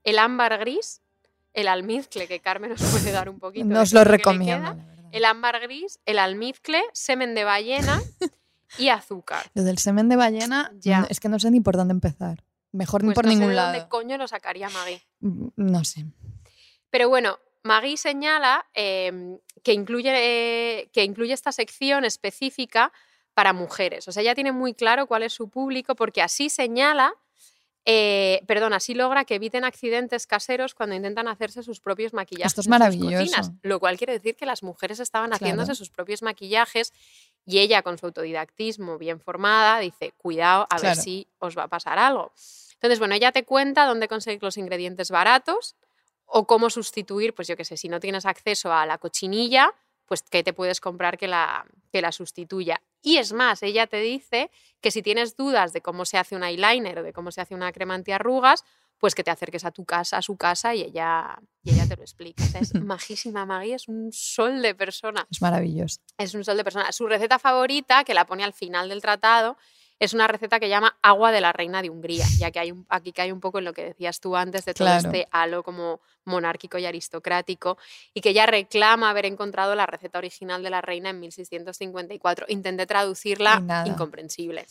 el 0.03 0.17
ámbar 0.17 0.57
gris, 0.57 1.01
el 1.53 1.67
almizcle, 1.67 2.27
que 2.27 2.39
Carmen 2.39 2.71
nos 2.71 2.81
puede 2.81 3.11
dar 3.11 3.29
un 3.29 3.37
poquito. 3.37 3.65
Nos 3.65 3.93
lo 3.93 4.03
recomiendo. 4.03 4.75
el 5.11 5.25
ámbar 5.25 5.59
gris, 5.59 5.99
el 6.07 6.17
almizcle, 6.17 6.81
semen 6.93 7.35
de 7.35 7.43
ballena 7.43 8.01
y 8.79 8.89
azúcar. 8.89 9.45
Lo 9.53 9.61
del 9.63 9.77
semen 9.77 10.09
de 10.09 10.15
ballena, 10.15 10.71
Ya. 10.79 11.05
es 11.09 11.19
que 11.19 11.29
no 11.29 11.37
sé 11.37 11.51
ni 11.51 11.59
por 11.59 11.77
dónde 11.77 11.91
empezar. 11.91 12.43
Mejor 12.71 13.03
ni 13.03 13.09
Pues 13.09 13.15
por 13.15 13.25
no 13.25 13.29
sé 13.31 13.35
ningún 13.35 13.49
de 13.49 13.55
lado. 13.55 13.71
dónde 13.73 13.87
coño 13.87 14.17
lo 14.17 14.27
sacaría 14.27 14.67
Maggi. 14.69 14.99
Mm, 15.19 15.47
No 15.57 15.83
sé. 15.83 16.05
Pero 16.89 17.07
bueno, 17.09 17.37
Magui 17.63 17.95
señala 17.97 18.65
eh, 18.73 19.37
que, 19.63 19.73
incluye, 19.73 20.11
eh, 20.13 20.89
que 20.91 21.03
incluye 21.03 21.33
esta 21.33 21.51
sección 21.51 22.03
específica 22.05 22.91
para 23.33 23.53
mujeres. 23.53 24.07
O 24.07 24.11
sea, 24.11 24.21
ella 24.21 24.35
tiene 24.35 24.51
muy 24.51 24.73
claro 24.73 25.07
cuál 25.07 25.23
es 25.23 25.33
su 25.33 25.49
público 25.49 25.95
porque 25.95 26.21
así 26.21 26.49
señala, 26.49 27.15
eh, 27.85 28.41
perdón, 28.47 28.73
así 28.73 28.93
logra 28.93 29.23
que 29.25 29.35
eviten 29.35 29.63
accidentes 29.63 30.27
caseros 30.27 30.75
cuando 30.75 30.95
intentan 30.95 31.27
hacerse 31.29 31.63
sus 31.63 31.79
propios 31.79 32.13
maquillajes. 32.13 32.51
Esto 32.51 32.61
es 32.61 32.67
en 32.67 32.73
sus 32.73 32.79
maravilloso. 32.79 33.17
cocinas, 33.17 33.51
lo 33.63 33.79
cual 33.79 33.97
quiere 33.97 34.13
decir 34.13 34.35
que 34.35 34.45
las 34.45 34.61
mujeres 34.61 34.99
estaban 34.99 35.29
Claro. 35.29 35.43
haciéndose 35.45 35.73
sus 35.75 35.89
propios 35.89 36.21
maquillajes 36.21 36.91
y 37.45 37.59
ella 37.59 37.81
con 37.81 37.97
su 37.97 38.05
autodidactismo 38.07 38.97
bien 38.97 39.19
formada 39.21 39.79
dice, 39.79 40.13
cuidado, 40.17 40.67
a 40.69 40.79
ver 40.79 40.95
si 40.97 41.27
os 41.39 41.57
va 41.57 41.63
a 41.63 41.67
pasar 41.69 41.97
algo. 41.97 42.33
Entonces, 42.73 42.99
bueno, 42.99 43.15
ella 43.15 43.31
te 43.31 43.43
cuenta 43.45 43.85
dónde 43.85 44.09
conseguir 44.09 44.43
los 44.43 44.57
ingredientes 44.57 45.09
baratos 45.09 45.75
o 46.35 46.47
cómo 46.47 46.71
sustituir, 46.71 47.35
pues 47.35 47.47
yo 47.47 47.55
qué 47.55 47.63
sé, 47.63 47.77
si 47.77 47.89
no 47.89 47.99
tienes 47.99 48.25
acceso 48.25 48.73
a 48.73 48.87
la 48.87 48.97
cochinilla, 48.97 49.71
pues 50.07 50.23
qué 50.23 50.41
te 50.41 50.51
puedes 50.51 50.81
comprar 50.81 51.15
que 51.19 51.27
la, 51.27 51.63
que 51.91 52.01
la 52.01 52.11
sustituya. 52.11 52.81
Y 53.03 53.17
es 53.17 53.33
más, 53.33 53.61
ella 53.61 53.85
te 53.85 53.97
dice 53.97 54.49
que 54.81 54.89
si 54.89 55.03
tienes 55.03 55.37
dudas 55.37 55.73
de 55.73 55.81
cómo 55.81 56.05
se 56.05 56.17
hace 56.17 56.35
un 56.35 56.43
eyeliner 56.43 56.97
o 56.99 57.03
de 57.03 57.13
cómo 57.13 57.31
se 57.31 57.41
hace 57.41 57.53
una 57.53 57.71
crema 57.71 57.93
antiarrugas, 57.93 58.65
pues 58.97 59.13
que 59.13 59.23
te 59.23 59.29
acerques 59.29 59.63
a 59.63 59.69
tu 59.69 59.85
casa, 59.85 60.17
a 60.17 60.21
su 60.23 60.35
casa 60.35 60.73
y 60.73 60.81
ella, 60.81 61.37
y 61.61 61.71
ella 61.71 61.87
te 61.87 61.95
lo 61.95 62.01
explica. 62.01 62.43
O 62.43 62.47
sea, 62.47 62.61
es 62.61 62.73
majísima 62.81 63.45
Maggie, 63.45 63.75
es 63.75 63.87
un 63.87 64.11
sol 64.11 64.63
de 64.63 64.73
persona. 64.73 65.27
Es 65.29 65.39
maravilloso. 65.39 66.01
Es 66.17 66.33
un 66.33 66.43
sol 66.43 66.57
de 66.57 66.63
persona. 66.63 66.91
Su 66.91 67.05
receta 67.05 67.37
favorita, 67.37 68.03
que 68.05 68.15
la 68.15 68.25
pone 68.25 68.43
al 68.43 68.53
final 68.53 68.89
del 68.89 69.03
tratado, 69.03 69.55
es 69.99 70.13
una 70.13 70.27
receta 70.27 70.59
que 70.59 70.69
llama 70.69 70.97
agua 71.01 71.31
de 71.31 71.41
la 71.41 71.53
reina 71.53 71.81
de 71.81 71.89
Hungría, 71.89 72.25
ya 72.37 72.51
que 72.51 72.59
hay 72.59 72.71
un, 72.71 72.85
aquí 72.89 73.11
cae 73.13 73.31
un 73.31 73.39
poco 73.39 73.59
en 73.59 73.65
lo 73.65 73.73
que 73.73 73.83
decías 73.85 74.19
tú 74.19 74.35
antes 74.35 74.65
de 74.65 74.73
todo 74.73 74.87
Claro. 74.87 75.07
este 75.07 75.27
halo 75.31 75.63
como 75.63 76.01
monárquico 76.25 76.77
y 76.77 76.85
aristocrático, 76.85 77.77
y 78.13 78.21
que 78.21 78.29
ella 78.29 78.45
reclama 78.45 79.09
haber 79.09 79.25
encontrado 79.25 79.75
la 79.75 79.85
receta 79.85 80.17
original 80.19 80.63
de 80.63 80.69
la 80.69 80.79
reina 80.81 81.09
en 81.09 81.19
1654. 81.19 82.45
Intenté 82.49 82.85
traducirla, 82.85 83.59
nada. 83.59 83.87
incomprensible. 83.87 84.65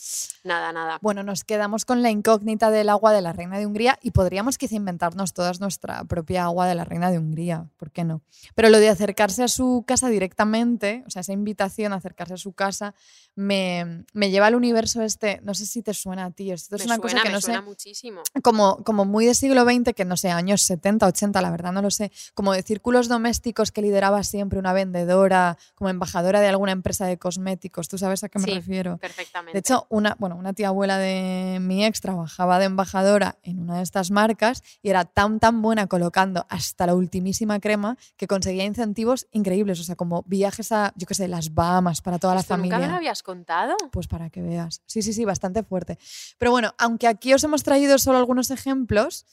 Nada, 0.44 0.72
nada. 0.72 0.98
Bueno, 1.02 1.22
nos 1.22 1.44
quedamos 1.44 1.84
con 1.84 2.02
la 2.02 2.10
incógnita 2.10 2.70
del 2.70 2.88
agua 2.88 3.12
de 3.12 3.20
la 3.20 3.32
reina 3.32 3.58
de 3.58 3.66
Hungría 3.66 3.98
y 4.02 4.12
podríamos 4.12 4.58
quizá 4.58 4.74
inventarnos 4.76 5.32
todas 5.34 5.60
nuestra 5.60 6.04
propia 6.04 6.44
agua 6.44 6.66
de 6.66 6.74
la 6.74 6.84
reina 6.84 7.10
de 7.10 7.18
Hungría, 7.18 7.66
¿por 7.76 7.90
qué 7.90 8.04
no? 8.04 8.22
Pero 8.54 8.68
lo 8.70 8.78
de 8.78 8.88
acercarse 8.88 9.42
a 9.42 9.48
su 9.48 9.84
casa 9.86 10.08
directamente, 10.08 11.04
o 11.06 11.10
sea, 11.10 11.20
esa 11.20 11.32
invitación 11.32 11.92
a 11.92 11.96
acercarse 11.96 12.34
a 12.34 12.38
su 12.38 12.52
casa, 12.52 12.94
me, 13.34 14.04
me 14.12 14.30
lleva 14.30 14.46
al 14.46 14.54
universo 14.54 15.02
este, 15.12 15.40
no 15.42 15.54
sé 15.54 15.66
si 15.66 15.82
te 15.82 15.94
suena 15.94 16.24
a 16.26 16.30
ti, 16.30 16.50
esto 16.50 16.76
es 16.76 16.82
me 16.82 16.86
una 16.86 16.96
suena, 16.96 17.02
cosa 17.02 17.22
que 17.22 17.28
me 17.28 17.34
no 17.34 17.40
suena 17.40 17.58
sé, 17.60 17.64
muchísimo. 17.64 18.22
como, 18.42 18.76
como 18.84 19.04
muy 19.04 19.26
de 19.26 19.34
siglo 19.34 19.64
XX, 19.64 19.92
que 19.94 20.04
no 20.04 20.16
sé, 20.16 20.30
años 20.30 20.62
70, 20.62 21.06
80, 21.06 21.40
la 21.42 21.50
verdad 21.50 21.72
no 21.72 21.82
lo 21.82 21.90
sé, 21.90 22.10
como 22.34 22.52
de 22.52 22.62
círculos 22.62 23.08
domésticos 23.08 23.70
que 23.72 23.82
lideraba 23.82 24.22
siempre 24.24 24.58
una 24.58 24.72
vendedora, 24.72 25.58
como 25.74 25.90
embajadora 25.90 26.40
de 26.40 26.48
alguna 26.48 26.72
empresa 26.72 27.06
de 27.06 27.18
cosméticos, 27.18 27.88
¿tú 27.88 27.98
sabes 27.98 28.24
a 28.24 28.28
qué 28.28 28.38
me 28.38 28.46
Sí, 28.46 28.54
refiero? 28.54 28.98
Perfectamente. 28.98 29.52
De 29.52 29.58
hecho, 29.60 29.86
una, 29.90 30.16
bueno, 30.18 30.36
una 30.36 30.52
tía 30.54 30.68
abuela 30.68 30.98
de 30.98 31.58
mi 31.60 31.84
ex 31.84 32.00
trabajaba 32.00 32.58
de 32.58 32.64
embajadora 32.66 33.36
en 33.42 33.58
una 33.60 33.76
de 33.76 33.82
estas 33.82 34.10
marcas 34.10 34.62
y 34.82 34.90
era 34.90 35.04
tan, 35.04 35.38
tan 35.40 35.60
buena 35.62 35.86
colocando 35.86 36.46
hasta 36.48 36.86
la 36.86 36.94
ultimísima 36.94 37.60
crema 37.60 37.96
que 38.16 38.26
conseguía 38.26 38.64
incentivos 38.64 39.26
increíbles. 39.32 39.80
O 39.80 39.84
sea, 39.84 39.96
como 39.96 40.22
viajes 40.26 40.72
a, 40.72 40.92
yo 40.96 41.06
qué 41.06 41.14
sé, 41.14 41.28
las 41.28 41.52
Bahamas 41.54 42.00
para 42.00 42.18
toda 42.18 42.34
la 42.34 42.40
¿Esto 42.40 42.56
nunca 42.56 42.76
me 42.76 42.82
lo 42.82 42.82
familia. 42.82 42.96
habías 42.96 43.22
contado? 43.22 43.76
Pues 43.90 44.06
para 44.06 44.30
que 44.30 44.40
veas. 44.42 44.80
Sí, 44.86 45.01
Sí, 45.02 45.12
sí, 45.12 45.24
bastante 45.24 45.62
fuerte. 45.62 45.98
Pero 46.38 46.50
bueno, 46.50 46.74
aunque 46.78 47.06
aquí 47.08 47.34
os 47.34 47.44
hemos 47.44 47.62
traído 47.62 47.98
solo 47.98 48.18
algunos 48.18 48.50
ejemplos, 48.50 49.26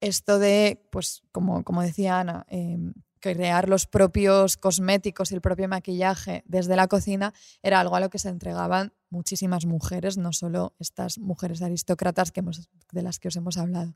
esto 0.00 0.38
de, 0.38 0.86
pues, 0.90 1.22
como, 1.32 1.64
como 1.64 1.82
decía 1.82 2.20
Ana, 2.20 2.46
eh, 2.48 2.78
crear 3.20 3.68
los 3.68 3.86
propios 3.86 4.56
cosméticos 4.56 5.32
y 5.32 5.34
el 5.34 5.40
propio 5.40 5.68
maquillaje 5.68 6.44
desde 6.46 6.76
la 6.76 6.86
cocina 6.86 7.34
era 7.62 7.80
algo 7.80 7.96
a 7.96 8.00
lo 8.00 8.10
que 8.10 8.18
se 8.18 8.28
entregaban 8.28 8.92
muchísimas 9.10 9.66
mujeres, 9.66 10.16
no 10.16 10.32
solo 10.32 10.74
estas 10.78 11.18
mujeres 11.18 11.62
aristócratas 11.62 12.30
que 12.30 12.40
hemos, 12.40 12.68
de 12.92 13.02
las 13.02 13.18
que 13.18 13.28
os 13.28 13.36
hemos 13.36 13.56
hablado. 13.56 13.94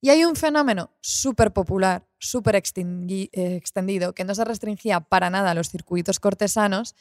Y 0.00 0.10
hay 0.10 0.24
un 0.24 0.36
fenómeno 0.36 0.90
súper 1.02 1.52
popular, 1.52 2.06
súper 2.18 2.56
eh, 2.56 3.30
extendido, 3.32 4.14
que 4.14 4.24
no 4.24 4.34
se 4.34 4.44
restringía 4.44 5.00
para 5.00 5.30
nada 5.30 5.50
a 5.50 5.54
los 5.54 5.68
circuitos 5.68 6.20
cortesanos, 6.20 6.94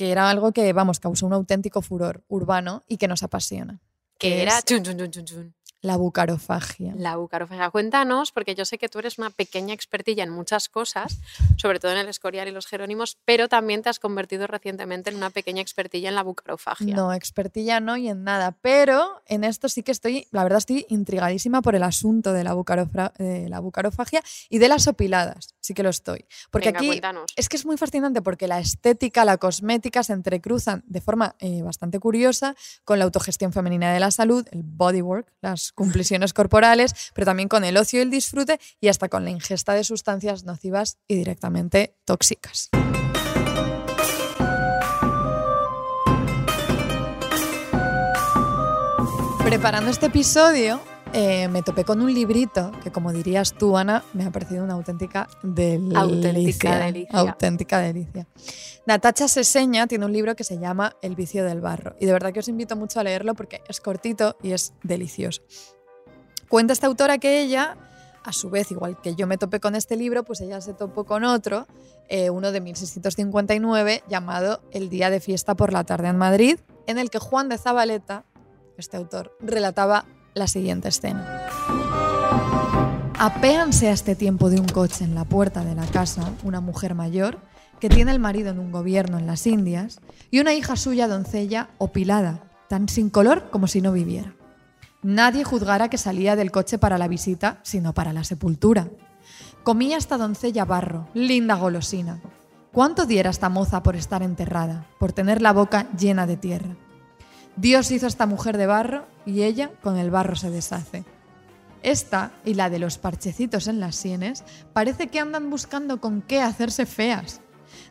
que 0.00 0.10
era 0.10 0.30
algo 0.30 0.52
que, 0.52 0.72
vamos, 0.72 0.98
causó 0.98 1.26
un 1.26 1.34
auténtico 1.34 1.82
furor 1.82 2.24
urbano 2.26 2.84
y 2.88 2.96
que 2.96 3.06
nos 3.06 3.22
apasiona. 3.22 3.82
Que 4.16 4.40
era 4.40 4.62
chun, 4.62 4.82
chun, 4.82 4.96
chun. 5.10 5.54
La 5.82 5.96
bucarofagia. 5.96 6.92
La 6.96 7.16
bucarofagia. 7.16 7.70
Cuéntanos, 7.70 8.32
porque 8.32 8.54
yo 8.54 8.64
sé 8.64 8.78
que 8.78 8.88
tú 8.88 8.98
eres 8.98 9.18
una 9.18 9.30
pequeña 9.30 9.72
expertilla 9.72 10.24
en 10.24 10.30
muchas 10.30 10.68
cosas, 10.68 11.18
sobre 11.56 11.80
todo 11.80 11.92
en 11.92 11.98
el 11.98 12.08
escorial 12.08 12.48
y 12.48 12.50
los 12.50 12.66
jerónimos, 12.66 13.16
pero 13.24 13.48
también 13.48 13.82
te 13.82 13.88
has 13.88 13.98
convertido 13.98 14.46
recientemente 14.46 15.10
en 15.10 15.16
una 15.16 15.30
pequeña 15.30 15.62
expertilla 15.62 16.08
en 16.08 16.14
la 16.14 16.22
bucarofagia. 16.22 16.94
No, 16.94 17.12
expertilla 17.12 17.80
no 17.80 17.96
y 17.96 18.08
en 18.08 18.24
nada. 18.24 18.56
Pero 18.60 19.22
en 19.26 19.44
esto 19.44 19.68
sí 19.68 19.82
que 19.82 19.92
estoy, 19.92 20.26
la 20.30 20.42
verdad, 20.42 20.58
estoy 20.58 20.86
intrigadísima 20.88 21.62
por 21.62 21.74
el 21.74 21.82
asunto 21.82 22.32
de 22.32 22.44
la, 22.44 22.54
de 23.18 23.48
la 23.48 23.60
bucarofagia 23.60 24.22
y 24.48 24.58
de 24.58 24.68
las 24.68 24.86
opiladas. 24.86 25.54
Sí 25.60 25.74
que 25.74 25.82
lo 25.82 25.90
estoy. 25.90 26.26
Porque 26.50 26.68
Venga, 26.68 26.80
aquí 26.80 26.86
cuéntanos. 26.88 27.32
es 27.36 27.48
que 27.48 27.56
es 27.56 27.64
muy 27.64 27.76
fascinante 27.76 28.22
porque 28.22 28.48
la 28.48 28.58
estética, 28.58 29.24
la 29.24 29.38
cosmética 29.38 30.02
se 30.02 30.12
entrecruzan 30.12 30.82
de 30.86 31.00
forma 31.00 31.36
eh, 31.38 31.62
bastante 31.62 31.98
curiosa 31.98 32.54
con 32.84 32.98
la 32.98 33.04
autogestión 33.04 33.52
femenina 33.52 33.92
de 33.92 34.00
la 34.00 34.10
salud, 34.10 34.46
el 34.50 34.62
bodywork, 34.62 35.32
las 35.40 35.69
cumpliciones 35.72 36.32
corporales, 36.32 36.94
pero 37.14 37.24
también 37.24 37.48
con 37.48 37.64
el 37.64 37.76
ocio 37.76 37.98
y 37.98 38.02
el 38.02 38.10
disfrute 38.10 38.60
y 38.80 38.88
hasta 38.88 39.08
con 39.08 39.24
la 39.24 39.30
ingesta 39.30 39.74
de 39.74 39.84
sustancias 39.84 40.44
nocivas 40.44 40.98
y 41.08 41.16
directamente 41.16 41.96
tóxicas. 42.04 42.70
Preparando 49.44 49.90
este 49.90 50.06
episodio, 50.06 50.80
eh, 51.12 51.48
me 51.48 51.62
topé 51.62 51.84
con 51.84 52.00
un 52.00 52.14
librito 52.14 52.70
que, 52.82 52.92
como 52.92 53.12
dirías 53.12 53.54
tú, 53.54 53.76
Ana, 53.76 54.04
me 54.12 54.24
ha 54.24 54.30
parecido 54.30 54.62
una 54.62 54.74
auténtica 54.74 55.28
delicia. 55.42 56.00
Auténtica 56.00 56.78
delicia. 56.78 57.18
Auténtica 57.18 57.78
delicia. 57.80 58.26
Natacha 58.86 59.26
Seseña 59.26 59.86
tiene 59.86 60.04
un 60.04 60.12
libro 60.12 60.36
que 60.36 60.44
se 60.44 60.58
llama 60.58 60.96
El 61.02 61.16
vicio 61.16 61.44
del 61.44 61.60
barro. 61.60 61.96
Y 61.98 62.06
de 62.06 62.12
verdad 62.12 62.32
que 62.32 62.40
os 62.40 62.48
invito 62.48 62.76
mucho 62.76 63.00
a 63.00 63.04
leerlo 63.04 63.34
porque 63.34 63.60
es 63.68 63.80
cortito 63.80 64.36
y 64.42 64.52
es 64.52 64.72
delicioso. 64.82 65.42
Cuenta 66.48 66.72
esta 66.72 66.86
autora 66.86 67.18
que 67.18 67.40
ella, 67.40 67.76
a 68.24 68.32
su 68.32 68.48
vez, 68.48 68.70
igual 68.70 69.00
que 69.00 69.14
yo 69.16 69.26
me 69.26 69.36
topé 69.36 69.58
con 69.58 69.74
este 69.74 69.96
libro, 69.96 70.24
pues 70.24 70.40
ella 70.40 70.60
se 70.60 70.74
topó 70.74 71.04
con 71.04 71.24
otro, 71.24 71.66
eh, 72.08 72.30
uno 72.30 72.52
de 72.52 72.60
1659, 72.60 74.04
llamado 74.08 74.62
El 74.70 74.88
día 74.88 75.10
de 75.10 75.20
fiesta 75.20 75.56
por 75.56 75.72
la 75.72 75.82
tarde 75.82 76.08
en 76.08 76.18
Madrid, 76.18 76.58
en 76.86 76.98
el 76.98 77.10
que 77.10 77.18
Juan 77.18 77.48
de 77.48 77.58
Zabaleta, 77.58 78.24
este 78.76 78.96
autor, 78.96 79.36
relataba 79.40 80.06
la 80.34 80.46
siguiente 80.46 80.88
escena. 80.88 81.46
Apéanse 83.18 83.88
a 83.88 83.92
este 83.92 84.14
tiempo 84.14 84.48
de 84.48 84.60
un 84.60 84.66
coche 84.66 85.04
en 85.04 85.14
la 85.14 85.24
puerta 85.24 85.62
de 85.64 85.74
la 85.74 85.86
casa 85.86 86.32
una 86.42 86.60
mujer 86.60 86.94
mayor 86.94 87.38
que 87.78 87.88
tiene 87.88 88.12
el 88.12 88.18
marido 88.18 88.50
en 88.50 88.58
un 88.58 88.72
gobierno 88.72 89.18
en 89.18 89.26
las 89.26 89.46
Indias 89.46 90.00
y 90.30 90.40
una 90.40 90.54
hija 90.54 90.76
suya 90.76 91.08
doncella 91.08 91.70
opilada, 91.78 92.44
tan 92.68 92.88
sin 92.88 93.10
color 93.10 93.50
como 93.50 93.66
si 93.66 93.80
no 93.80 93.92
viviera. 93.92 94.34
Nadie 95.02 95.44
juzgara 95.44 95.88
que 95.88 95.98
salía 95.98 96.36
del 96.36 96.50
coche 96.50 96.78
para 96.78 96.98
la 96.98 97.08
visita, 97.08 97.60
sino 97.62 97.94
para 97.94 98.12
la 98.12 98.24
sepultura. 98.24 98.88
Comía 99.62 99.96
esta 99.96 100.18
doncella 100.18 100.64
barro, 100.64 101.08
linda 101.14 101.54
golosina. 101.54 102.20
¿Cuánto 102.72 103.06
diera 103.06 103.30
esta 103.30 103.48
moza 103.48 103.82
por 103.82 103.96
estar 103.96 104.22
enterrada, 104.22 104.86
por 104.98 105.12
tener 105.12 105.42
la 105.42 105.52
boca 105.52 105.88
llena 105.98 106.26
de 106.26 106.36
tierra? 106.36 106.76
Dios 107.60 107.90
hizo 107.90 108.06
a 108.06 108.08
esta 108.08 108.24
mujer 108.24 108.56
de 108.56 108.64
barro 108.64 109.04
y 109.26 109.42
ella 109.42 109.70
con 109.82 109.98
el 109.98 110.10
barro 110.10 110.34
se 110.34 110.48
deshace. 110.48 111.04
Esta 111.82 112.32
y 112.42 112.54
la 112.54 112.70
de 112.70 112.78
los 112.78 112.96
parchecitos 112.96 113.68
en 113.68 113.80
las 113.80 113.96
sienes 113.96 114.44
parece 114.72 115.08
que 115.08 115.20
andan 115.20 115.50
buscando 115.50 116.00
con 116.00 116.22
qué 116.22 116.40
hacerse 116.40 116.86
feas. 116.86 117.42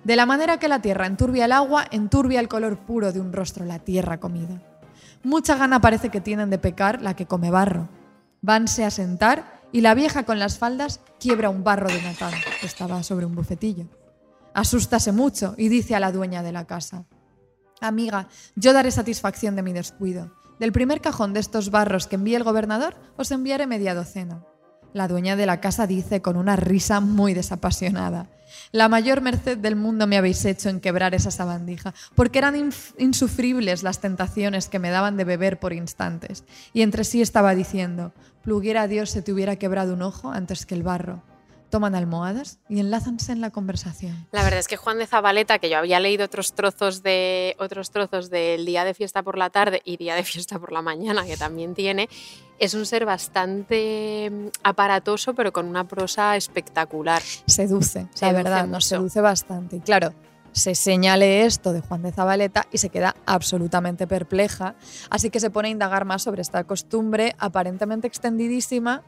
De 0.04 0.16
la 0.16 0.26
manera 0.26 0.58
que 0.58 0.70
la 0.70 0.82
tierra 0.82 1.06
enturbia 1.06 1.46
el 1.46 1.52
agua, 1.52 1.86
enturbia 1.92 2.40
el 2.40 2.48
color 2.48 2.80
puro 2.80 3.12
de 3.12 3.22
un 3.22 3.32
rostro 3.32 3.64
la 3.64 3.78
tierra 3.78 4.20
comida. 4.20 4.60
Mucha 5.22 5.56
gana 5.56 5.80
parece 5.80 6.10
que 6.10 6.20
tienen 6.20 6.50
de 6.50 6.58
pecar 6.58 7.04
la 7.04 7.16
que 7.16 7.28
come 7.28 7.52
barro. 7.52 7.90
Vanse 8.42 8.86
a 8.86 8.90
sentar 8.90 9.62
y 9.72 9.82
la 9.82 9.94
vieja 9.94 10.24
con 10.24 10.40
las 10.40 10.58
faldas 10.58 11.00
quiebra 11.20 11.52
un 11.52 11.64
barro 11.64 11.90
de 11.90 12.02
Natán, 12.02 12.34
que 12.60 12.66
estaba 12.66 13.04
sobre 13.04 13.28
un 13.28 13.36
bufetillo. 13.36 13.86
Asústase 14.56 15.12
mucho 15.12 15.54
y 15.60 15.70
dice 15.70 15.96
a 15.96 16.00
la 16.00 16.12
dueña 16.12 16.42
de 16.42 16.54
la 16.54 16.66
casa, 16.66 17.06
Amiga, 17.82 18.28
yo 18.56 18.74
daré 18.74 18.92
satisfacción 18.92 19.56
de 19.56 19.64
mi 19.64 19.74
descuido. 19.74 20.32
Del 20.60 20.74
primer 20.74 21.00
cajón 21.00 21.34
de 21.34 21.40
estos 21.40 21.72
barros 21.72 22.08
que 22.08 22.16
envíe 22.16 22.36
el 22.36 22.44
gobernador, 22.44 22.96
os 23.16 23.32
enviaré 23.32 23.68
media 23.68 23.96
docena. 23.96 24.44
La 24.94 25.08
dueña 25.08 25.36
de 25.36 25.46
la 25.46 25.62
casa 25.62 25.88
dice 25.88 26.22
con 26.22 26.36
una 26.36 26.56
risa 26.56 27.00
muy 27.00 27.34
desapasionada, 27.34 28.30
La 28.72 28.90
mayor 28.90 29.22
merced 29.22 29.60
del 29.60 29.76
mundo 29.76 30.08
me 30.08 30.18
habéis 30.18 30.44
hecho 30.44 30.70
en 30.70 30.80
quebrar 30.80 31.14
esa 31.14 31.32
sabandija, 31.32 31.94
porque 32.16 32.40
eran 32.40 32.72
insufribles 32.98 33.84
las 33.84 34.00
tentaciones 34.00 34.68
que 34.68 34.80
me 34.80 34.90
daban 34.90 35.16
de 35.16 35.24
beber 35.24 35.60
por 35.60 35.72
instantes. 35.72 36.44
Y 36.74 36.82
entre 36.82 37.04
sí 37.04 37.22
estaba 37.22 37.54
diciendo, 37.54 38.12
pluguiera 38.42 38.82
a 38.82 38.88
Dios 38.88 39.12
se 39.12 39.22
te 39.22 39.32
hubiera 39.32 39.58
quebrado 39.58 39.94
un 39.94 40.02
ojo 40.02 40.32
antes 40.32 40.66
que 40.66 40.76
el 40.76 40.84
barro. 40.84 41.22
Toman 41.70 41.96
almohadas 41.96 42.60
y 42.68 42.80
enlázanse 42.80 43.32
en 43.32 43.42
la 43.42 43.52
conversación. 43.52 44.28
La 44.32 44.44
verdad 44.44 44.60
es 44.60 44.68
que 44.68 44.78
Juan 44.78 44.98
de 44.98 45.08
Zabaleta, 45.08 45.60
que 45.60 45.70
yo 45.70 45.78
había 45.78 46.00
leído 46.00 46.26
otros 46.26 46.54
trozos 46.54 47.04
de 47.04 47.56
otros 47.60 47.92
trozos 47.92 48.30
del 48.30 48.66
día 48.66 48.84
de 48.84 48.94
fiesta 48.94 49.24
por 49.24 49.38
la 49.38 49.50
tarde 49.50 49.82
y 49.86 49.98
día 49.98 50.16
de 50.16 50.24
fiesta 50.24 50.60
por 50.60 50.72
la 50.72 50.82
mañana, 50.82 51.26
que 51.26 51.38
también 51.38 51.76
tiene, 51.76 52.10
es 52.58 52.74
un 52.74 52.86
ser 52.86 53.06
bastante 53.06 54.30
mm, 54.32 54.48
aparatoso, 54.64 55.34
pero 55.34 55.54
con 55.54 55.68
una 55.68 55.88
prosa 55.88 56.36
espectacular. 56.36 57.22
Seduce, 57.46 58.00
la 58.00 58.08
Seduce 58.14 58.34
verdad, 58.34 58.68
nos 58.68 58.86
seduce 58.86 59.22
bastante. 59.22 59.78
Y 59.78 59.80
claro, 59.80 60.14
se 60.52 60.76
señale 60.76 61.46
esto 61.46 61.74
de 61.74 61.82
Juan 61.82 62.02
de 62.02 62.12
Zabaleta 62.12 62.66
y 62.72 62.80
se 62.80 62.90
queda 62.90 63.16
absolutamente 63.26 64.08
perpleja, 64.08 64.76
así 65.10 65.30
que 65.30 65.40
se 65.40 65.50
pone 65.50 65.70
a 65.70 65.72
indagar 65.72 66.06
más 66.06 66.24
sobre 66.24 66.42
esta 66.42 66.64
costumbre 66.64 67.36
aparentemente 67.38 68.08
extendidísima 68.08 69.04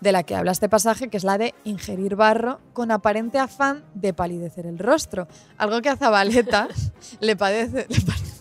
de 0.00 0.12
la 0.12 0.22
que 0.22 0.34
habla 0.34 0.52
este 0.52 0.68
pasaje, 0.68 1.08
que 1.08 1.16
es 1.16 1.24
la 1.24 1.38
de 1.38 1.54
ingerir 1.64 2.16
barro 2.16 2.60
con 2.72 2.90
aparente 2.90 3.38
afán 3.38 3.84
de 3.94 4.12
palidecer 4.12 4.66
el 4.66 4.78
rostro, 4.78 5.26
algo 5.56 5.80
que 5.82 5.88
a 5.88 5.96
Zabaleta 5.96 6.68
le 7.20 7.36
padece, 7.36 7.86
le 7.88 8.00
parece- 8.00 8.36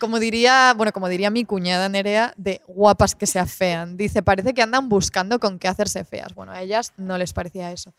como 0.00 0.18
diría, 0.18 0.74
bueno, 0.76 0.92
como 0.92 1.08
diría 1.08 1.30
mi 1.30 1.44
cuñada 1.44 1.88
Nerea, 1.88 2.34
de 2.36 2.60
guapas 2.66 3.14
que 3.14 3.26
se 3.26 3.38
afean. 3.38 3.96
Dice, 3.96 4.20
parece 4.22 4.52
que 4.52 4.62
andan 4.62 4.88
buscando 4.88 5.38
con 5.38 5.58
qué 5.60 5.68
hacerse 5.68 6.04
feas. 6.04 6.34
Bueno, 6.34 6.50
a 6.52 6.60
ellas 6.60 6.92
no 6.96 7.16
les 7.18 7.32
parecía 7.32 7.70
eso. 7.70 7.94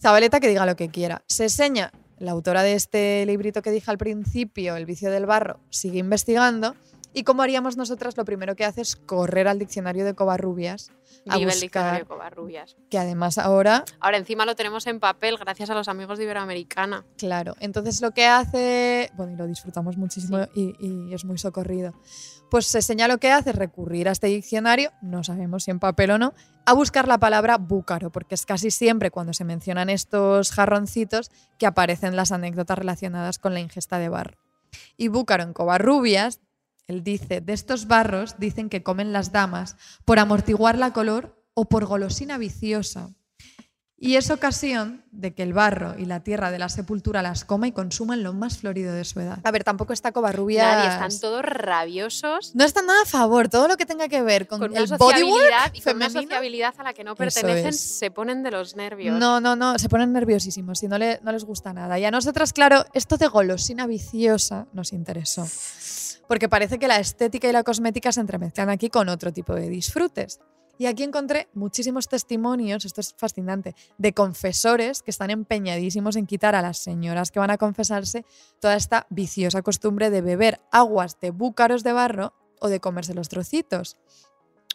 Zabaleta 0.00 0.38
que 0.38 0.48
diga 0.48 0.66
lo 0.66 0.76
que 0.76 0.90
quiera. 0.90 1.22
Se 1.26 1.48
seña, 1.48 1.92
la 2.18 2.32
autora 2.32 2.62
de 2.62 2.74
este 2.74 3.24
librito 3.26 3.62
que 3.62 3.70
dije 3.70 3.90
al 3.90 3.96
principio, 3.98 4.76
El 4.76 4.84
vicio 4.84 5.10
del 5.10 5.24
barro, 5.24 5.60
sigue 5.70 5.98
investigando. 5.98 6.76
Y 7.14 7.22
como 7.22 7.42
haríamos 7.42 7.76
nosotras, 7.76 8.16
lo 8.16 8.24
primero 8.24 8.56
que 8.56 8.64
hace 8.64 8.82
es 8.82 8.96
correr 8.96 9.48
al 9.48 9.58
diccionario 9.58 10.04
de 10.04 10.14
Covarrubias 10.14 10.90
a 11.28 11.38
Vive 11.38 11.52
el 11.52 11.60
diccionario 11.60 12.00
buscar, 12.00 12.06
Covarrubias. 12.06 12.76
que 12.90 12.98
además 12.98 13.38
ahora 13.38 13.84
Ahora 14.00 14.18
encima 14.18 14.44
lo 14.44 14.56
tenemos 14.56 14.86
en 14.86 15.00
papel 15.00 15.38
gracias 15.38 15.70
a 15.70 15.74
los 15.74 15.88
amigos 15.88 16.18
de 16.18 16.24
Iberoamericana. 16.24 17.04
Claro, 17.16 17.54
entonces 17.60 18.02
lo 18.02 18.10
que 18.10 18.26
hace, 18.26 19.10
bueno, 19.14 19.32
y 19.32 19.36
lo 19.36 19.46
disfrutamos 19.46 19.96
muchísimo 19.96 20.46
y, 20.54 20.74
y 20.78 21.14
es 21.14 21.24
muy 21.24 21.38
socorrido, 21.38 21.94
pues 22.50 22.66
se 22.66 22.82
señala 22.82 23.14
lo 23.14 23.20
que 23.20 23.30
hace 23.30 23.50
es 23.50 23.56
recurrir 23.56 24.08
a 24.08 24.12
este 24.12 24.26
diccionario, 24.26 24.92
no 25.00 25.24
sabemos 25.24 25.64
si 25.64 25.70
en 25.70 25.78
papel 25.78 26.10
o 26.10 26.18
no, 26.18 26.34
a 26.66 26.72
buscar 26.72 27.08
la 27.08 27.18
palabra 27.18 27.58
búcaro, 27.58 28.10
porque 28.10 28.34
es 28.34 28.44
casi 28.44 28.70
siempre 28.70 29.10
cuando 29.10 29.32
se 29.32 29.44
mencionan 29.44 29.88
estos 29.88 30.50
jarroncitos 30.50 31.30
que 31.58 31.66
aparecen 31.66 32.16
las 32.16 32.32
anécdotas 32.32 32.78
relacionadas 32.78 33.38
con 33.38 33.54
la 33.54 33.60
ingesta 33.60 33.98
de 33.98 34.08
barro. 34.08 34.38
Y 34.96 35.08
búcaro 35.08 35.42
en 35.42 35.52
Covarrubias, 35.52 36.40
él 36.86 37.02
dice, 37.02 37.40
de 37.40 37.52
estos 37.52 37.86
barros 37.86 38.36
dicen 38.38 38.68
que 38.68 38.82
comen 38.82 39.12
las 39.12 39.32
damas 39.32 39.76
por 40.04 40.18
amortiguar 40.18 40.76
la 40.78 40.92
color 40.92 41.42
o 41.54 41.66
por 41.66 41.86
golosina 41.86 42.36
viciosa. 42.38 43.10
Y 43.96 44.16
es 44.16 44.30
ocasión 44.30 45.02
de 45.12 45.32
que 45.34 45.42
el 45.44 45.54
barro 45.54 45.94
y 45.98 46.04
la 46.04 46.20
tierra 46.22 46.50
de 46.50 46.58
la 46.58 46.68
sepultura 46.68 47.22
las 47.22 47.44
coma 47.46 47.68
y 47.68 47.72
consuma 47.72 48.12
en 48.14 48.22
lo 48.22 48.34
más 48.34 48.58
florido 48.58 48.92
de 48.92 49.04
su 49.04 49.20
edad. 49.20 49.38
A 49.44 49.50
ver, 49.50 49.64
tampoco 49.64 49.94
está 49.94 50.12
Covarrubias. 50.12 50.66
Nadie, 50.66 50.90
están 50.90 51.20
todos 51.20 51.42
rabiosos. 51.42 52.54
No 52.54 52.64
están 52.64 52.84
nada 52.86 53.00
a 53.02 53.06
favor. 53.06 53.48
Todo 53.48 53.66
lo 53.68 53.76
que 53.78 53.86
tenga 53.86 54.08
que 54.08 54.20
ver 54.20 54.46
con, 54.46 54.58
Con 54.58 54.72
una 54.72 54.80
el 54.80 54.88
sociabilidad 54.88 55.30
bodywork 55.30 55.70
y 55.76 55.80
con 55.80 55.96
una 55.96 56.10
sociabilidad 56.10 56.74
a 56.76 56.82
la 56.82 56.92
que 56.92 57.04
no 57.04 57.14
pertenecen 57.14 57.68
es. 57.68 57.80
se 57.80 58.10
ponen 58.10 58.42
de 58.42 58.50
los 58.50 58.76
nervios. 58.76 59.18
No, 59.18 59.40
no, 59.40 59.56
no, 59.56 59.78
se 59.78 59.88
ponen 59.88 60.12
nerviosísimos 60.12 60.82
y 60.82 60.88
no, 60.88 60.98
le- 60.98 61.20
no 61.22 61.32
les 61.32 61.44
gusta 61.44 61.72
nada. 61.72 61.98
Y 61.98 62.04
a 62.04 62.10
nosotras, 62.10 62.52
claro, 62.52 62.84
esto 62.92 63.16
de 63.16 63.28
golosina 63.28 63.86
viciosa 63.86 64.66
nos 64.74 64.92
interesó. 64.92 65.46
Porque 66.28 66.48
parece 66.48 66.78
que 66.78 66.88
la 66.88 66.98
estética 66.98 67.48
y 67.48 67.52
la 67.52 67.62
cosmética 67.62 68.12
se 68.12 68.20
entremezclan 68.20 68.70
aquí 68.70 68.90
con 68.90 69.08
otro 69.08 69.32
tipo 69.32 69.54
de 69.54 69.68
disfrutes. 69.68 70.40
Y 70.76 70.86
aquí 70.86 71.04
encontré 71.04 71.48
muchísimos 71.54 72.08
testimonios, 72.08 72.84
esto 72.84 73.00
es 73.00 73.14
fascinante, 73.16 73.76
de 73.96 74.12
confesores 74.12 75.02
que 75.02 75.12
están 75.12 75.30
empeñadísimos 75.30 76.16
en 76.16 76.26
quitar 76.26 76.56
a 76.56 76.62
las 76.62 76.78
señoras 76.78 77.30
que 77.30 77.38
van 77.38 77.50
a 77.50 77.58
confesarse 77.58 78.24
toda 78.60 78.74
esta 78.74 79.06
viciosa 79.08 79.62
costumbre 79.62 80.10
de 80.10 80.20
beber 80.20 80.60
aguas 80.72 81.20
de 81.20 81.30
búcaros 81.30 81.84
de 81.84 81.92
barro 81.92 82.34
o 82.60 82.68
de 82.68 82.80
comerse 82.80 83.14
los 83.14 83.28
trocitos. 83.28 83.96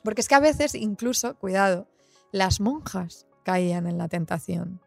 Porque 0.04 0.22
es 0.22 0.30
que 0.30 0.36
a 0.36 0.40
veces, 0.40 0.74
incluso, 0.74 1.36
cuidado, 1.36 1.88
las 2.32 2.62
monjas 2.62 3.28
caían 3.44 3.88
en 3.88 3.98
la 3.98 4.08
tentación. 4.08 4.80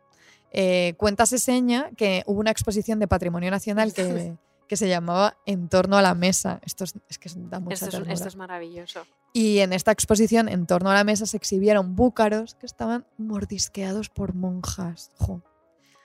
Eh, 0.51 0.95
cuenta 0.97 1.27
se 1.27 1.39
seña 1.39 1.91
que 1.97 2.23
hubo 2.27 2.41
una 2.41 2.51
exposición 2.51 2.99
de 2.99 3.09
Patrimonio 3.09 3.51
Nacional 3.51 3.93
que, 3.93 4.37
que 4.73 4.77
se 4.79 4.89
llamaba 4.89 5.37
En 5.45 5.69
torno 5.69 5.99
a 5.99 6.03
la 6.03 6.15
mesa. 6.15 6.59
Esto 6.65 6.85
es, 6.85 6.95
es 7.11 7.19
que 7.19 7.29
da 7.35 7.61
mucha 7.61 7.75
Esto 7.75 7.99
es, 7.99 8.09
esto 8.09 8.29
es 8.29 8.37
maravilloso. 8.37 9.03
Y 9.35 9.59
en 9.59 9.75
esta 9.75 9.93
exposición, 9.93 10.49
en 10.49 10.67
torno 10.67 10.91
a 10.91 10.95
la 10.95 11.05
mesa, 11.05 11.27
se 11.27 11.37
exhibieron 11.37 11.95
búcaros 11.95 12.55
que 12.55 12.65
estaban 12.65 13.05
mordisqueados 13.19 14.09
por 14.09 14.33
monjas. 14.35 15.11
Jo, 15.19 15.43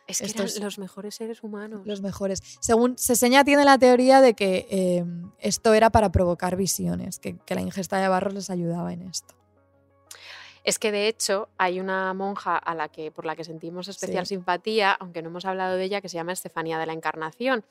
Es 0.05 0.19
que 0.19 0.25
eran 0.31 0.49
los 0.61 0.79
mejores 0.79 1.15
seres 1.15 1.43
humanos. 1.43 1.87
los 1.87 2.01
mejores. 2.01 2.41
Según 2.59 2.97
Seseña 2.97 3.45
tiene 3.45 3.63
la 3.63 3.77
teoría 3.77 4.19
de 4.19 4.33
que 4.33 4.67
eh, 4.69 5.05
esto 5.39 5.73
era 5.73 5.89
para 5.89 6.11
provocar 6.11 6.57
visiones, 6.57 7.19
que, 7.19 7.37
que 7.37 7.55
la 7.55 7.61
ingesta 7.61 8.01
de 8.01 8.09
barros 8.09 8.33
les 8.33 8.49
ayudaba 8.49 8.91
en 8.91 9.03
esto. 9.03 9.33
Es 10.65 10.77
que 10.77 10.91
de 10.91 11.07
hecho 11.07 11.47
hay 11.57 11.79
una 11.79 12.13
monja 12.13 12.57
a 12.57 12.75
la 12.75 12.89
que, 12.89 13.11
por 13.11 13.25
la 13.25 13.37
que 13.37 13.45
sentimos 13.45 13.87
especial 13.87 14.25
Sí. 14.25 14.35
simpatía, 14.35 14.91
aunque 14.91 15.21
no 15.21 15.29
hemos 15.29 15.45
hablado 15.45 15.77
de 15.77 15.85
ella, 15.85 16.01
que 16.01 16.09
se 16.09 16.15
llama 16.15 16.33
Estefanía 16.33 16.77
de 16.77 16.85
la 16.85 16.91
Encarnación, 16.91 17.63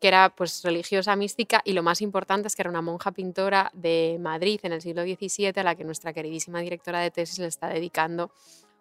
que 0.00 0.08
era 0.08 0.30
pues 0.34 0.62
religiosa 0.64 1.14
mística 1.14 1.60
y 1.64 1.72
lo 1.74 1.82
más 1.82 2.00
importante 2.00 2.48
es 2.48 2.56
que 2.56 2.62
era 2.62 2.70
una 2.70 2.80
monja 2.82 3.12
pintora 3.12 3.70
de 3.74 4.16
Madrid 4.20 4.58
en 4.62 4.72
el 4.72 4.80
siglo 4.80 5.02
XVII 5.02 5.52
a 5.56 5.62
la 5.62 5.74
que 5.74 5.84
nuestra 5.84 6.12
queridísima 6.12 6.60
directora 6.60 7.00
de 7.00 7.10
tesis 7.10 7.38
le 7.38 7.46
está 7.46 7.68
dedicando 7.68 8.30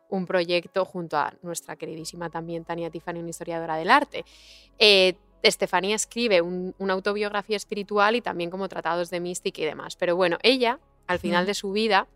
un 0.10 0.26
proyecto 0.26 0.86
junto 0.86 1.18
a 1.18 1.34
nuestra 1.44 1.76
queridísima 1.76 2.30
también 2.30 2.64
Tania 2.66 2.90
Tiffany, 2.90 3.20
una 3.20 3.30
historiadora 3.30 3.76
del 3.76 3.92
arte. 3.92 4.26
Eh, 4.80 5.16
Estefanía 5.44 5.96
escribe 5.96 6.42
un- 6.42 6.74
una 6.80 6.94
autobiografía 6.94 7.56
espiritual 7.58 8.16
y 8.16 8.22
también 8.22 8.50
como 8.50 8.68
tratados 8.68 9.10
de 9.10 9.20
mística 9.20 9.62
y 9.62 9.66
demás. 9.66 9.96
Pero 9.96 10.16
bueno, 10.16 10.38
ella, 10.42 10.80
al 11.08 11.20
final 11.20 11.46
de 11.46 11.54
su 11.54 11.72
vida, 11.72 12.08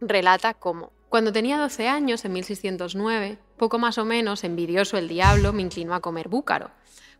relata 0.00 0.54
cómo. 0.54 0.92
Cuando 1.08 1.32
tenía 1.32 1.58
12 1.58 1.88
años, 1.88 2.24
en 2.24 2.32
1609, 2.32 3.38
poco 3.56 3.78
más 3.78 3.98
o 3.98 4.04
menos 4.04 4.44
envidioso 4.44 4.96
el 4.96 5.08
diablo 5.08 5.52
me 5.52 5.62
inclinó 5.62 5.94
a 5.94 6.00
comer 6.00 6.28
búcaro, 6.28 6.70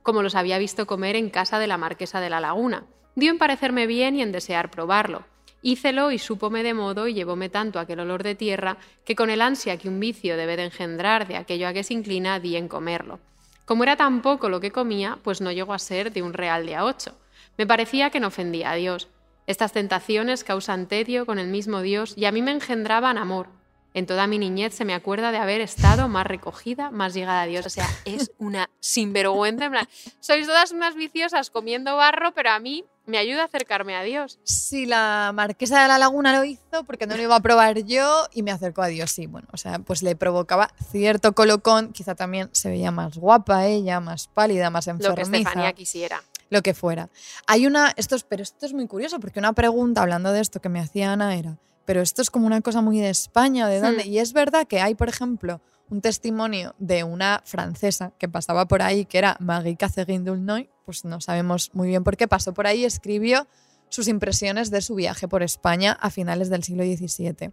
como 0.04 0.22
los 0.22 0.36
había 0.36 0.58
visto 0.58 0.86
comer 0.86 1.16
en 1.16 1.30
casa 1.30 1.58
de 1.58 1.66
la 1.66 1.78
marquesa 1.78 2.20
de 2.20 2.30
la 2.30 2.38
laguna. 2.38 2.84
Dio 3.16 3.30
en 3.30 3.38
parecerme 3.38 3.86
bien 3.88 4.14
y 4.14 4.22
en 4.22 4.32
desear 4.32 4.70
probarlo. 4.70 5.24
Hícelo 5.62 6.12
y 6.12 6.18
súpome 6.18 6.62
de 6.62 6.74
modo 6.74 7.08
y 7.08 7.14
llevóme 7.14 7.48
tanto 7.48 7.80
aquel 7.80 8.00
olor 8.00 8.22
de 8.22 8.34
tierra 8.34 8.76
que 9.06 9.16
con 9.16 9.30
el 9.30 9.40
ansia 9.40 9.78
que 9.78 9.88
un 9.88 9.98
vicio 9.98 10.36
debe 10.36 10.58
de 10.58 10.64
engendrar 10.64 11.26
de 11.26 11.38
aquello 11.38 11.66
a 11.66 11.72
que 11.72 11.82
se 11.82 11.94
inclina 11.94 12.38
di 12.38 12.54
en 12.54 12.68
comerlo. 12.68 13.18
Como 13.64 13.82
era 13.82 13.96
tan 13.96 14.20
poco 14.20 14.50
lo 14.50 14.60
que 14.60 14.72
comía, 14.72 15.18
pues 15.24 15.40
no 15.40 15.50
llegó 15.50 15.72
a 15.72 15.78
ser 15.78 16.12
de 16.12 16.20
un 16.20 16.34
real 16.34 16.66
de 16.66 16.74
a 16.74 16.84
ocho. 16.84 17.16
Me 17.56 17.66
parecía 17.66 18.10
que 18.10 18.20
no 18.20 18.26
ofendía 18.26 18.72
a 18.72 18.74
Dios. 18.74 19.08
Estas 19.46 19.72
tentaciones 19.72 20.44
causan 20.44 20.86
tedio 20.86 21.24
con 21.24 21.38
el 21.38 21.48
mismo 21.48 21.80
Dios 21.80 22.12
y 22.14 22.26
a 22.26 22.32
mí 22.32 22.42
me 22.42 22.50
engendraban 22.50 23.16
amor. 23.16 23.48
En 23.94 24.06
toda 24.06 24.26
mi 24.26 24.38
niñez 24.38 24.74
se 24.74 24.84
me 24.84 24.92
acuerda 24.92 25.30
de 25.30 25.38
haber 25.38 25.60
estado 25.60 26.08
más 26.08 26.26
recogida, 26.26 26.90
más 26.90 27.14
llegada 27.14 27.42
a 27.42 27.46
Dios. 27.46 27.64
O 27.64 27.70
sea, 27.70 27.88
es 28.04 28.32
una 28.38 28.68
sinvergüenza. 28.80 29.66
en 29.66 29.70
plan, 29.70 29.88
sois 30.18 30.46
todas 30.48 30.72
unas 30.72 30.96
viciosas 30.96 31.50
comiendo 31.50 31.96
barro, 31.96 32.34
pero 32.34 32.50
a 32.50 32.58
mí 32.58 32.84
me 33.06 33.18
ayuda 33.18 33.42
a 33.42 33.44
acercarme 33.44 33.94
a 33.94 34.02
Dios. 34.02 34.40
Si 34.42 34.86
la 34.86 35.30
marquesa 35.32 35.80
de 35.80 35.86
la 35.86 35.98
laguna 35.98 36.36
lo 36.36 36.42
hizo, 36.42 36.82
porque 36.84 37.06
no 37.06 37.16
lo 37.16 37.22
iba 37.22 37.36
a 37.36 37.40
probar 37.40 37.84
yo 37.84 38.26
y 38.32 38.42
me 38.42 38.50
acercó 38.50 38.82
a 38.82 38.88
Dios, 38.88 39.12
sí, 39.12 39.26
bueno, 39.26 39.46
o 39.52 39.56
sea, 39.56 39.78
pues 39.78 40.02
le 40.02 40.16
provocaba 40.16 40.70
cierto 40.90 41.32
colocón, 41.32 41.92
quizá 41.92 42.16
también 42.16 42.48
se 42.52 42.70
veía 42.70 42.90
más 42.90 43.16
guapa 43.16 43.66
ella, 43.66 44.00
más 44.00 44.26
pálida, 44.26 44.70
más 44.70 44.88
Lo 44.88 44.98
que 44.98 45.06
enfermiza. 45.06 45.36
Estefanía 45.38 45.72
quisiera. 45.72 46.22
lo 46.50 46.62
que 46.62 46.74
fuera. 46.74 47.10
Hay 47.46 47.66
una, 47.66 47.92
esto 47.96 48.16
es, 48.16 48.24
pero 48.24 48.42
esto 48.42 48.66
es 48.66 48.72
muy 48.72 48.88
curioso, 48.88 49.20
porque 49.20 49.38
una 49.38 49.52
pregunta 49.52 50.02
hablando 50.02 50.32
de 50.32 50.40
esto 50.40 50.60
que 50.60 50.68
me 50.68 50.80
hacía 50.80 51.12
Ana 51.12 51.36
era, 51.36 51.58
pero 51.84 52.00
esto 52.00 52.22
es 52.22 52.30
como 52.30 52.46
una 52.46 52.60
cosa 52.60 52.80
muy 52.80 52.98
de 52.98 53.10
España, 53.10 53.68
¿de 53.68 53.80
dónde? 53.80 54.06
Y 54.06 54.18
es 54.18 54.32
verdad 54.32 54.66
que 54.66 54.80
hay, 54.80 54.94
por 54.94 55.08
ejemplo, 55.08 55.60
un 55.90 56.00
testimonio 56.00 56.74
de 56.78 57.04
una 57.04 57.42
francesa 57.44 58.12
que 58.18 58.28
pasaba 58.28 58.66
por 58.66 58.82
ahí, 58.82 59.04
que 59.04 59.18
era 59.18 59.36
Marie 59.40 59.76
Catherine 59.76 60.24
d'Aulnoy, 60.24 60.70
pues 60.84 61.04
no 61.04 61.20
sabemos 61.20 61.70
muy 61.74 61.88
bien 61.88 62.04
por 62.04 62.16
qué 62.16 62.26
pasó 62.28 62.54
por 62.54 62.66
ahí, 62.66 62.80
y 62.80 62.84
escribió 62.84 63.46
sus 63.88 64.08
impresiones 64.08 64.70
de 64.70 64.80
su 64.80 64.94
viaje 64.94 65.28
por 65.28 65.42
España 65.42 65.92
a 66.00 66.10
finales 66.10 66.50
del 66.50 66.64
siglo 66.64 66.84
XVII. 66.84 67.52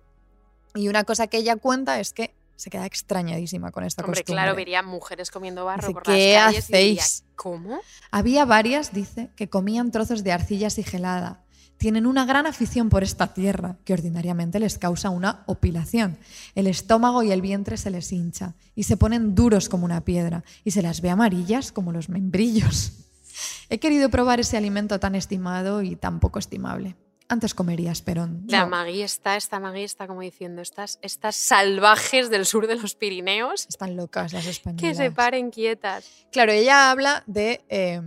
Y 0.75 0.87
una 0.87 1.03
cosa 1.03 1.27
que 1.27 1.37
ella 1.37 1.55
cuenta 1.57 1.99
es 1.99 2.13
que 2.13 2.33
se 2.55 2.69
queda 2.69 2.85
extrañadísima 2.85 3.71
con 3.71 3.83
esta 3.83 4.03
Hombre, 4.03 4.21
costumbre. 4.21 4.43
claro, 4.43 4.55
vería 4.55 4.83
mujeres 4.83 5.31
comiendo 5.31 5.65
barro 5.65 5.87
Dice, 5.87 5.93
por 5.93 6.03
¿qué 6.03 6.35
las 6.35 6.53
y 6.53 6.55
diría, 6.55 6.59
hacéis? 6.59 7.23
¿cómo? 7.35 7.79
Había 8.11 8.45
varias, 8.45 8.93
dice, 8.93 9.31
que 9.35 9.49
comían 9.49 9.91
trozos 9.91 10.23
de 10.23 10.31
arcilla 10.31 10.69
sigelada. 10.69 11.43
Tienen 11.81 12.05
una 12.05 12.25
gran 12.25 12.45
afición 12.45 12.89
por 12.89 13.01
esta 13.01 13.33
tierra, 13.33 13.75
que 13.83 13.93
ordinariamente 13.93 14.59
les 14.59 14.77
causa 14.77 15.09
una 15.09 15.41
opilación. 15.47 16.19
El 16.53 16.67
estómago 16.67 17.23
y 17.23 17.31
el 17.31 17.41
vientre 17.41 17.75
se 17.75 17.89
les 17.89 18.11
hincha 18.11 18.53
y 18.75 18.83
se 18.83 18.97
ponen 18.97 19.33
duros 19.33 19.67
como 19.67 19.85
una 19.85 20.05
piedra 20.05 20.43
y 20.63 20.69
se 20.69 20.83
las 20.83 21.01
ve 21.01 21.09
amarillas 21.09 21.71
como 21.71 21.91
los 21.91 22.07
membrillos. 22.07 22.91
He 23.67 23.79
querido 23.79 24.11
probar 24.11 24.39
ese 24.39 24.57
alimento 24.57 24.99
tan 24.99 25.15
estimado 25.15 25.81
y 25.81 25.95
tan 25.95 26.19
poco 26.19 26.37
estimable. 26.37 26.97
Antes 27.29 27.55
comería 27.55 27.91
esperón. 27.91 28.43
La 28.45 28.59
No, 28.59 28.69
Magui 28.69 29.01
está, 29.01 29.35
esta 29.35 29.59
Magui 29.59 29.81
está 29.81 30.05
como 30.05 30.21
diciendo, 30.21 30.61
estas, 30.61 30.99
estas 31.01 31.35
salvajes 31.35 32.29
del 32.29 32.45
sur 32.45 32.67
de 32.67 32.75
los 32.75 32.93
Pirineos, 32.93 33.65
están 33.67 33.95
locas 33.95 34.33
las 34.33 34.43
que 34.43 34.51
españolas. 34.51 34.97
se 34.97 35.09
paren 35.09 35.49
quietas. 35.49 36.27
Claro, 36.31 36.51
ella 36.51 36.91
habla 36.91 37.23
de 37.25 37.65
eh, 37.69 38.01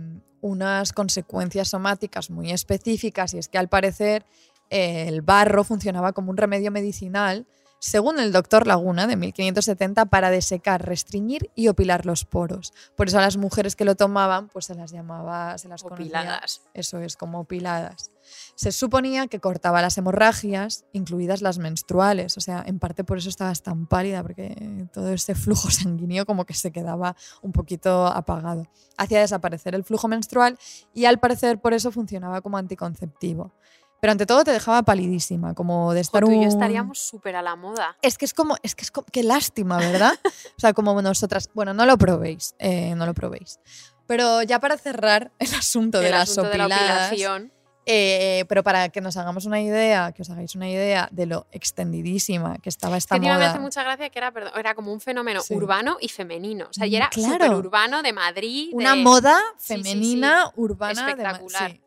unas 0.45 0.93
consecuencias 0.93 1.69
somáticas 1.69 2.29
muy 2.29 2.51
específicas 2.51 3.33
y 3.33 3.39
es 3.39 3.47
que 3.47 3.57
al 3.57 3.67
parecer 3.67 4.25
el 4.69 5.23
barro 5.23 5.63
funcionaba 5.63 6.13
como 6.13 6.29
un 6.29 6.37
remedio 6.37 6.71
medicinal, 6.71 7.47
según 7.79 8.19
el 8.19 8.31
doctor 8.31 8.65
Laguna 8.67 9.05
de 9.07 9.15
1570, 9.15 10.05
para 10.05 10.29
desecar, 10.31 10.85
restringir 10.85 11.51
y 11.55 11.67
opilar 11.67 12.05
los 12.05 12.25
poros. 12.25 12.73
Por 12.95 13.07
eso 13.07 13.19
a 13.19 13.21
las 13.21 13.37
mujeres 13.37 13.75
que 13.75 13.85
lo 13.85 13.95
tomaban, 13.95 14.47
pues 14.49 14.65
se 14.65 14.75
las 14.75 14.91
llamaba, 14.91 15.57
se 15.57 15.67
las 15.67 15.83
conocía- 15.83 16.05
Opiladas. 16.05 16.61
Eso 16.73 16.99
es, 16.99 17.15
como 17.15 17.39
opiladas. 17.41 18.11
Se 18.55 18.71
suponía 18.71 19.27
que 19.27 19.39
cortaba 19.39 19.83
las 19.83 19.97
hemorragias, 19.99 20.85
incluidas 20.93 21.43
las 21.43 21.59
menstruales. 21.59 22.37
O 22.37 22.41
sea, 22.41 22.63
en 22.65 22.79
parte 22.79 23.03
por 23.03 23.19
eso 23.19 23.29
estabas 23.29 23.61
tan 23.61 23.85
pálida, 23.85 24.23
porque 24.23 24.87
todo 24.91 25.09
ese 25.13 25.35
flujo 25.35 25.69
sanguíneo 25.71 26.25
como 26.25 26.45
que 26.45 26.55
se 26.55 26.71
quedaba 26.71 27.15
un 27.43 27.51
poquito 27.51 28.07
apagado. 28.07 28.65
Hacía 28.97 29.19
desaparecer 29.19 29.75
el 29.75 29.83
flujo 29.83 30.07
menstrual 30.07 30.57
y 30.93 31.05
al 31.05 31.19
parecer 31.19 31.59
por 31.59 31.73
eso 31.73 31.91
funcionaba 31.91 32.41
como 32.41 32.57
anticonceptivo. 32.57 33.51
Pero 34.05 34.11
ante 34.11 34.27
todo 34.27 34.43
te 34.43 34.51
dejaba 34.51 34.83
palidísima, 34.83 35.55
como 35.55 35.91
de 35.95 36.01
estar 36.01 36.21
Jo, 36.21 36.27
tú 36.29 36.33
y 36.33 36.35
yo 36.35 36.41
un- 36.43 36.47
estaríamos 36.47 36.99
súper 36.99 37.35
a 37.37 37.41
la 37.41 37.55
moda. 37.55 37.97
es 38.03 38.19
que 38.19 38.25
es 38.25 38.35
como, 38.35 38.55
es 38.61 38.75
que 38.75 38.83
es 38.83 38.91
como, 38.91 39.07
qué 39.11 39.23
lástima, 39.23 39.79
¿verdad? 39.79 40.13
O 40.57 40.59
sea, 40.59 40.73
como 40.73 41.01
nosotras, 41.01 41.49
bueno, 41.55 41.73
no 41.73 41.87
lo 41.87 41.97
probéis, 41.97 42.53
eh, 42.59 42.93
no 42.95 43.07
lo 43.07 43.15
probéis. 43.15 43.59
Pero 44.05 44.43
ya 44.43 44.59
para 44.59 44.77
cerrar 44.77 45.31
el 45.39 45.51
asunto 45.55 46.01
de 46.01 46.05
El 46.05 46.11
las 46.11 46.29
asunto 46.29 46.51
de 46.51 46.57
la 46.59 46.65
opiladas, 46.65 47.07
opilación. 47.11 47.51
eh, 47.87 48.45
pero 48.47 48.61
para 48.61 48.89
que 48.89 49.01
nos 49.01 49.17
hagamos 49.17 49.45
una 49.47 49.59
idea, 49.59 50.11
que 50.11 50.21
os 50.21 50.29
hagáis 50.29 50.53
una 50.53 50.69
idea 50.69 51.09
de 51.11 51.25
lo 51.25 51.47
extendidísima 51.51 52.59
que 52.59 52.69
estaba 52.69 52.97
esta 52.97 53.15
Que 53.15 53.21
tío, 53.21 53.29
me 53.31 53.35
moda. 53.37 53.49
hace 53.49 53.59
mucha 53.59 53.81
gracia 53.81 54.09
que 54.11 54.19
era, 54.19 54.31
perdón, 54.31 54.53
era 54.55 54.75
como 54.75 54.93
un 54.93 55.01
fenómeno 55.01 55.41
Sí. 55.41 55.55
urbano 55.55 55.97
y 55.99 56.09
femenino. 56.09 56.67
O 56.69 56.73
sea, 56.73 56.85
y 56.85 56.91
Mm, 56.91 56.95
era 56.95 57.09
claro. 57.09 57.57
urbano 57.57 58.03
de 58.03 58.13
Madrid. 58.13 58.69
Una 58.73 58.93
de- 58.95 59.01
moda 59.01 59.39
Sí, 59.57 59.73
sí, 59.77 59.83
sí. 59.83 59.83
femenina, 59.83 60.51
urbana, 60.55 61.05
de 61.05 61.11
Espectacular. 61.11 61.71
sí. 61.71 61.81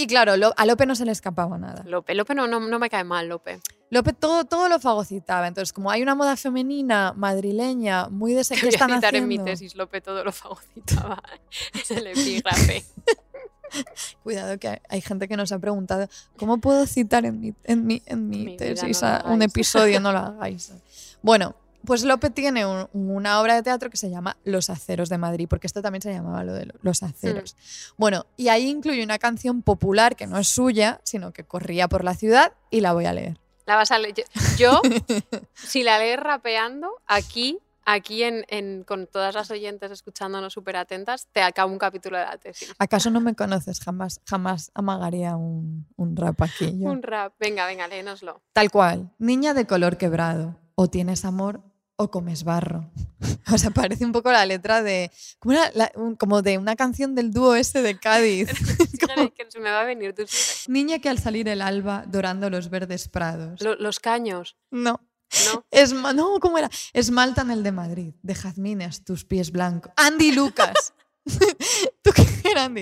Y 0.00 0.06
claro, 0.06 0.32
a 0.56 0.66
Lope 0.66 0.86
no 0.86 0.94
se 0.94 1.04
le 1.04 1.12
escapaba 1.12 1.58
nada. 1.58 1.82
Lope, 1.84 2.14
Lope 2.14 2.34
no, 2.34 2.46
no, 2.46 2.58
no 2.58 2.78
me 2.78 2.88
cae 2.88 3.04
mal, 3.04 3.28
Lope. 3.28 3.60
Lope 3.90 4.14
todo, 4.14 4.44
todo 4.46 4.68
lo 4.70 4.80
fagocitaba. 4.80 5.46
Entonces, 5.46 5.74
como 5.74 5.90
hay 5.90 6.00
una 6.00 6.14
moda 6.14 6.36
femenina 6.36 7.12
madrileña 7.14 8.08
muy 8.08 8.32
de 8.32 8.42
que 8.42 8.68
están 8.68 9.14
en 9.14 9.28
mi 9.28 9.38
tesis, 9.38 9.74
Lope 9.74 10.00
todo 10.00 10.24
lo 10.24 10.32
fagocitaba. 10.32 11.22
es 11.74 11.90
el 11.90 12.06
epígrafe. 12.06 12.84
Cuidado 14.22 14.58
que 14.58 14.68
hay, 14.68 14.78
hay 14.88 15.00
gente 15.02 15.28
que 15.28 15.36
nos 15.36 15.52
ha 15.52 15.58
preguntado 15.60 16.08
¿cómo 16.36 16.58
puedo 16.58 16.86
citar 16.86 17.24
en 17.24 17.38
mi, 17.38 17.54
en 17.64 17.86
mi, 17.86 18.02
en 18.06 18.28
mi 18.28 18.56
tesis 18.56 19.02
no 19.02 19.08
lo 19.08 19.14
a 19.14 19.32
un 19.32 19.42
episodio? 19.42 20.00
No 20.00 20.12
lo 20.12 20.18
hagáis. 20.18 20.72
Bueno, 21.20 21.54
pues 21.84 22.04
Lope 22.04 22.30
tiene 22.30 22.66
un- 22.66 22.88
una 22.92 23.40
obra 23.40 23.54
de 23.54 23.62
teatro 23.62 23.90
que 23.90 23.96
se 23.96 24.10
llama 24.10 24.36
Los 24.44 24.70
Aceros 24.70 25.08
de 25.08 25.18
Madrid, 25.18 25.46
porque 25.48 25.66
esto 25.66 25.82
también 25.82 26.02
se 26.02 26.12
llamaba 26.12 26.44
lo 26.44 26.52
de 26.52 26.66
lo- 26.66 26.74
Los 26.82 27.02
Aceros. 27.02 27.56
Bueno, 27.96 28.26
y 28.36 28.48
ahí 28.48 28.68
incluye 28.68 29.02
una 29.02 29.18
canción 29.18 29.62
popular 29.62 30.16
que 30.16 30.26
no 30.26 30.38
es 30.38 30.48
suya, 30.48 31.00
sino 31.04 31.32
que 31.32 31.44
corría 31.44 31.88
por 31.88 32.04
la 32.04 32.14
ciudad 32.14 32.52
y 32.70 32.80
la 32.80 32.92
voy 32.92 33.06
a 33.06 33.12
leer. 33.12 33.38
La 33.66 33.76
vas 33.76 33.90
a 33.92 33.98
leer. 33.98 34.14
Yo, 34.14 34.24
yo, 34.58 34.80
si 35.54 35.82
la 35.82 35.98
lees 35.98 36.18
rapeando, 36.18 36.90
aquí 37.06 37.58
aquí 37.86 38.22
en, 38.22 38.44
en- 38.48 38.84
con 38.84 39.06
todas 39.08 39.34
las 39.34 39.50
oyentes 39.50 39.90
escuchándonos 39.90 40.52
súper 40.52 40.76
atentas, 40.76 41.26
te 41.32 41.42
acabo 41.42 41.72
un 41.72 41.78
capítulo 41.78 42.18
de 42.18 42.24
la 42.24 42.36
tesis. 42.36 42.72
¿Acaso 42.78 43.10
no 43.10 43.20
me 43.20 43.34
conoces? 43.34 43.80
Jamás, 43.80 44.20
jamás 44.26 44.70
amagaría 44.74 45.34
un, 45.34 45.86
un 45.96 46.14
rap 46.14 46.40
aquí. 46.42 46.78
yo. 46.78 46.88
Un 46.88 47.02
rap. 47.02 47.32
Venga, 47.40 47.66
venga, 47.66 47.88
léenoslo. 47.88 48.42
Tal 48.52 48.70
cual. 48.70 49.10
Niña 49.18 49.54
de 49.54 49.66
color 49.66 49.96
quebrado. 49.96 50.56
O 50.76 50.88
tienes 50.88 51.24
amor 51.24 51.62
o 52.02 52.10
comes 52.10 52.44
barro. 52.44 52.90
O 53.52 53.58
sea, 53.58 53.70
parece 53.70 54.04
un 54.04 54.12
poco 54.12 54.30
la 54.30 54.46
letra 54.46 54.80
de. 54.80 55.10
Como, 55.40 55.52
era 55.54 55.70
la- 55.74 55.90
un- 55.96 56.14
como 56.14 56.40
de 56.40 56.56
una 56.56 56.76
canción 56.76 57.14
del 57.16 57.32
dúo 57.32 57.56
ese 57.56 57.82
de 57.82 57.98
Cádiz. 57.98 58.48
Síguele, 58.92 59.32
que 59.32 59.44
se 59.50 59.58
me 59.58 59.70
va 59.70 59.80
a 59.80 59.84
venir. 59.84 60.14
Tú. 60.14 60.22
Niña 60.68 61.00
que 61.00 61.08
al 61.08 61.18
salir 61.18 61.48
el 61.48 61.60
alba 61.60 62.04
dorando 62.06 62.48
los 62.48 62.70
verdes 62.70 63.08
prados. 63.08 63.60
Lo- 63.60 63.74
los 63.74 63.98
caños. 63.98 64.56
No. 64.70 65.00
¿No? 65.46 65.64
Esma- 65.72 66.14
no, 66.14 66.38
¿cómo 66.40 66.58
era? 66.58 66.70
Esmaltan 66.92 67.50
el 67.50 67.62
de 67.64 67.72
Madrid, 67.72 68.14
de 68.22 68.34
jazmines 68.36 69.04
tus 69.04 69.24
pies 69.24 69.50
blancos. 69.50 69.92
Andy 69.96 70.30
Lucas. 70.32 70.92
¿Tú 72.02 72.12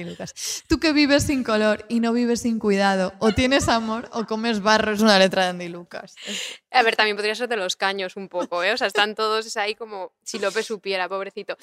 Lucas? 0.05 0.65
Tú 0.69 0.79
que 0.79 0.93
vives 0.93 1.25
sin 1.25 1.45
color 1.45 1.85
y 1.89 2.01
no 2.01 2.13
vives 2.13 2.41
sin 2.43 2.59
cuidado, 2.59 3.13
o 3.19 3.33
tienes 3.33 3.69
amor 3.69 4.09
o 4.13 4.25
comes 4.25 4.63
barro, 4.63 4.93
es 4.93 5.01
una 5.01 5.19
letra 5.19 5.45
de 5.45 5.49
Andy 5.51 5.69
Lucas. 5.69 6.15
A 6.71 6.83
ver, 6.83 6.97
también 6.97 7.17
podría 7.17 7.35
ser 7.35 7.49
de 7.49 7.57
los 7.57 7.77
caños 7.77 8.17
un 8.17 8.29
poco, 8.29 8.63
¿eh? 8.63 8.73
O 8.73 8.77
sea, 8.77 8.87
están 8.87 9.15
todos 9.15 9.57
ahí 9.57 9.75
como 9.75 10.13
si 10.23 10.39
López 10.39 10.67
supiera, 10.67 11.09
pobrecito. 11.09 11.57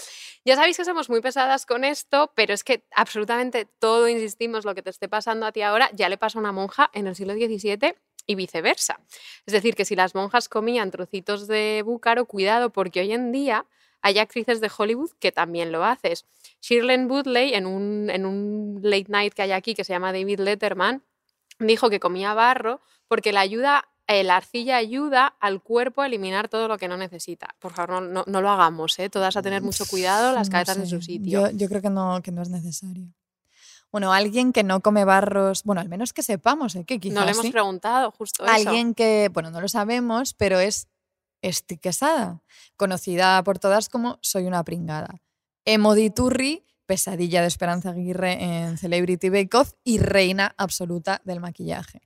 Ya 0.44 0.56
sabéis 0.56 0.78
que 0.78 0.86
somos 0.86 1.10
muy 1.10 1.22
pesadas 1.22 1.66
con 1.66 1.84
esto, 1.84 2.32
pero 2.36 2.54
es 2.54 2.64
que 2.64 2.84
absolutamente 2.92 3.68
todo, 3.80 4.08
insistimos, 4.08 4.66
lo 4.66 4.76
que 4.76 4.82
te 4.82 4.90
esté 4.90 5.08
pasando 5.08 5.46
a 5.46 5.52
ti 5.52 5.62
ahora, 5.62 5.90
ya 5.94 6.10
le 6.10 6.18
pasó 6.18 6.40
a 6.40 6.42
una 6.42 6.52
monja 6.52 6.90
en 6.94 7.08
el 7.08 7.16
siglo 7.16 7.34
XVII 7.34 7.96
y 8.28 8.36
viceversa. 8.36 9.00
Es 9.46 9.54
decir, 9.54 9.76
que 9.76 9.86
si 9.86 9.96
las 9.96 10.16
monjas 10.16 10.50
comían 10.50 10.92
trocitos 10.92 11.48
de 11.48 11.82
búcaro, 11.86 12.26
cuidado, 12.26 12.72
porque 12.72 13.02
hoy 13.02 13.14
en 13.14 13.32
día 13.32 13.66
hay 14.02 14.20
actrices 14.20 14.62
de 14.62 14.70
Hollywood 14.76 15.12
que 15.20 15.32
también 15.32 15.72
lo 15.72 15.84
haces. 15.84 16.26
Shirley 16.68 17.06
Woodley, 17.06 17.54
en 17.54 17.68
un, 17.68 18.10
en 18.10 18.26
un 18.26 18.80
late 18.82 19.06
night 19.10 19.34
que 19.36 19.44
hay 19.44 19.52
aquí 19.52 19.76
que 19.76 19.84
se 19.84 19.94
llama 19.94 20.12
David 20.12 20.40
Letterman, 20.40 21.04
dijo 21.60 21.92
que 21.92 22.00
comía 22.00 22.34
barro 22.34 22.82
porque 23.08 23.32
la 23.32 23.42
ayuda, 23.42 23.86
eh, 24.08 24.24
la 24.24 24.38
arcilla 24.38 24.78
ayuda 24.78 25.28
al 25.40 25.62
cuerpo 25.62 26.02
a 26.02 26.08
eliminar 26.08 26.50
todo 26.50 26.68
lo 26.68 26.80
que 26.80 26.88
no 26.88 26.98
necesita. 26.98 27.56
Por 27.60 27.74
favor, 27.74 28.02
no, 28.02 28.02
no- 28.02 28.24
no 28.26 28.42
lo 28.42 28.50
hagamos, 28.50 28.98
¿eh? 28.98 29.12
todas 29.12 29.38
a 29.38 29.44
tener 29.44 29.62
mucho 29.62 29.86
cuidado, 29.86 30.34
las 30.34 30.48
No 30.50 30.54
cabezas 30.54 30.78
en 30.78 30.88
su 30.88 31.02
sitio. 31.04 31.50
Yo, 31.50 31.56
yo 31.56 31.68
creo 31.70 31.84
que 31.84 31.92
no, 31.92 32.20
que 32.24 32.32
no 32.32 32.42
es 32.42 32.50
necesario. 32.50 33.14
Bueno, 33.92 34.12
alguien 34.12 34.52
que 34.52 34.64
no 34.64 34.80
come 34.82 35.06
barros, 35.06 35.64
bueno, 35.64 35.82
al 35.82 35.88
menos 35.88 36.14
que 36.14 36.24
sepamos, 36.24 36.76
¿eh? 36.76 36.84
que 36.84 37.00
quizás 37.00 37.16
no 37.16 37.26
le 37.26 37.32
hemos 37.32 37.46
sí. 37.46 37.52
preguntado 37.52 38.10
justo 38.10 38.44
eso. 38.44 38.52
Alguien 38.54 38.96
que, 38.96 39.30
bueno, 39.32 39.52
no 39.52 39.62
lo 39.62 39.68
sabemos, 39.70 40.34
pero 40.34 40.60
es 40.60 40.88
Esti 41.44 41.78
Quesada, 41.78 42.42
conocida 42.76 43.44
por 43.44 43.60
todas 43.60 43.88
como 43.88 44.18
Soy 44.22 44.46
una 44.48 44.64
pringada. 44.64 45.22
Emody 45.66 46.10
Turri, 46.12 46.64
pesadilla 46.86 47.42
de 47.42 47.48
Esperanza 47.48 47.90
Aguirre 47.90 48.44
en 48.44 48.78
Celebrity 48.78 49.30
Bake 49.30 49.58
Off 49.58 49.74
y 49.84 49.98
reina 49.98 50.54
absoluta 50.58 51.22
del 51.26 51.40
maquillaje. 51.40 52.02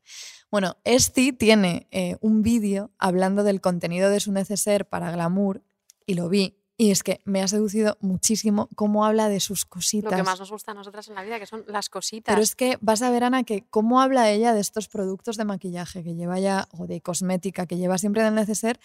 Bueno, 0.50 0.78
Esti 0.84 1.34
tiene 1.34 1.88
eh, 1.92 2.18
un 2.22 2.42
vídeo 2.42 2.92
hablando 2.98 3.44
del 3.44 3.62
contenido 3.62 4.10
de 4.10 4.20
su 4.20 4.32
neceser 4.32 4.88
para 4.88 5.12
Glamour 5.12 5.62
y 6.06 6.16
lo 6.16 6.30
vi. 6.30 6.56
Y 6.76 6.92
es 6.92 7.04
que 7.04 7.20
me 7.26 7.42
ha 7.42 7.48
seducido 7.50 7.98
muchísimo 8.00 8.70
cómo 8.74 9.04
habla 9.04 9.28
de 9.28 9.42
sus 9.42 9.66
Lo 9.66 9.70
cositas. 9.70 10.16
que 10.16 10.24
más 10.24 10.40
nos 10.40 10.50
gusta 10.50 10.72
a 10.72 10.74
nosotras 10.74 11.10
en 11.10 11.16
la 11.16 11.24
vida, 11.24 11.38
que 11.38 11.46
son 11.46 11.66
las 11.68 11.90
cositas. 11.90 12.34
Pero 12.34 12.42
es 12.42 12.56
que 12.56 12.78
vas 12.80 13.02
a 13.02 13.10
ver, 13.12 13.26
Ana, 13.26 13.44
que 13.44 13.68
cómo 13.70 14.00
habla 14.00 14.32
ella 14.32 14.54
de 14.54 14.62
estos 14.62 14.88
productos 14.88 15.36
de 15.36 15.44
maquillaje 15.44 16.06
que 16.06 16.16
lleva 16.16 16.40
ya, 16.40 16.70
o 16.72 16.88
de 16.88 17.02
cosmética 17.02 17.68
que 17.68 17.76
lleva 17.76 17.98
siempre 17.98 18.22
en 18.22 18.30
el 18.30 18.36
neceser, 18.36 18.80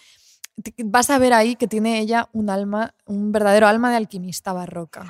vas 0.77 1.09
a 1.09 1.17
ver 1.17 1.33
ahí 1.33 1.55
que 1.55 1.67
tiene 1.67 1.99
ella 1.99 2.29
un 2.31 2.49
alma, 2.49 2.93
un 3.05 3.31
verdadero 3.31 3.67
alma 3.67 3.89
de 3.89 3.97
alquimista 3.97 4.53
barroca. 4.53 5.05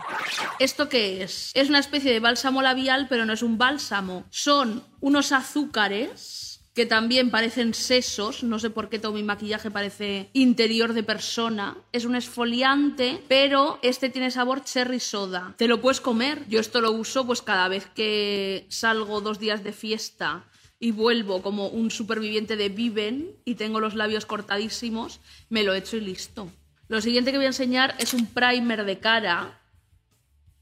¿Esto 0.59 0.89
qué 0.89 1.23
es? 1.23 1.51
Es 1.53 1.69
una 1.69 1.79
especie 1.79 2.11
de 2.11 2.19
bálsamo 2.19 2.61
labial, 2.61 3.07
pero 3.09 3.25
no 3.25 3.33
es 3.33 3.43
un 3.43 3.57
bálsamo. 3.57 4.25
Son 4.29 4.83
unos 5.01 5.31
azúcares 5.31 6.61
que 6.73 6.85
también 6.85 7.31
parecen 7.31 7.73
sesos. 7.73 8.43
No 8.43 8.59
sé 8.59 8.69
por 8.69 8.89
qué 8.89 8.99
todo 8.99 9.13
mi 9.13 9.23
maquillaje 9.23 9.71
parece 9.71 10.29
interior 10.33 10.93
de 10.93 11.03
persona. 11.03 11.77
Es 11.93 12.05
un 12.05 12.15
esfoliante, 12.15 13.23
pero 13.27 13.79
este 13.81 14.09
tiene 14.09 14.29
sabor 14.29 14.63
cherry 14.63 14.99
soda. 14.99 15.53
Te 15.57 15.67
lo 15.67 15.79
puedes 15.79 16.01
comer. 16.01 16.45
Yo 16.49 16.59
esto 16.59 16.81
lo 16.81 16.91
uso 16.91 17.25
pues 17.25 17.41
cada 17.41 17.69
vez 17.69 17.87
que 17.87 18.65
salgo 18.69 19.21
dos 19.21 19.39
días 19.39 19.63
de 19.63 19.71
fiesta 19.71 20.45
y 20.85 20.91
vuelvo 20.91 21.41
como 21.41 21.67
un 21.67 21.89
superviviente 21.89 22.57
de 22.57 22.69
Viven 22.69 23.31
y 23.43 23.55
tengo 23.55 23.79
los 23.79 23.95
labios 23.95 24.27
cortadísimos, 24.27 25.19
me 25.49 25.63
lo 25.63 25.73
echo 25.73 25.97
y 25.97 26.01
listo. 26.01 26.51
Lo 26.89 27.01
siguiente 27.01 27.31
que 27.31 27.37
voy 27.37 27.45
a 27.45 27.49
enseñar 27.49 27.95
es 27.97 28.13
un 28.13 28.27
primer 28.27 28.85
de 28.85 28.99
cara 28.99 29.59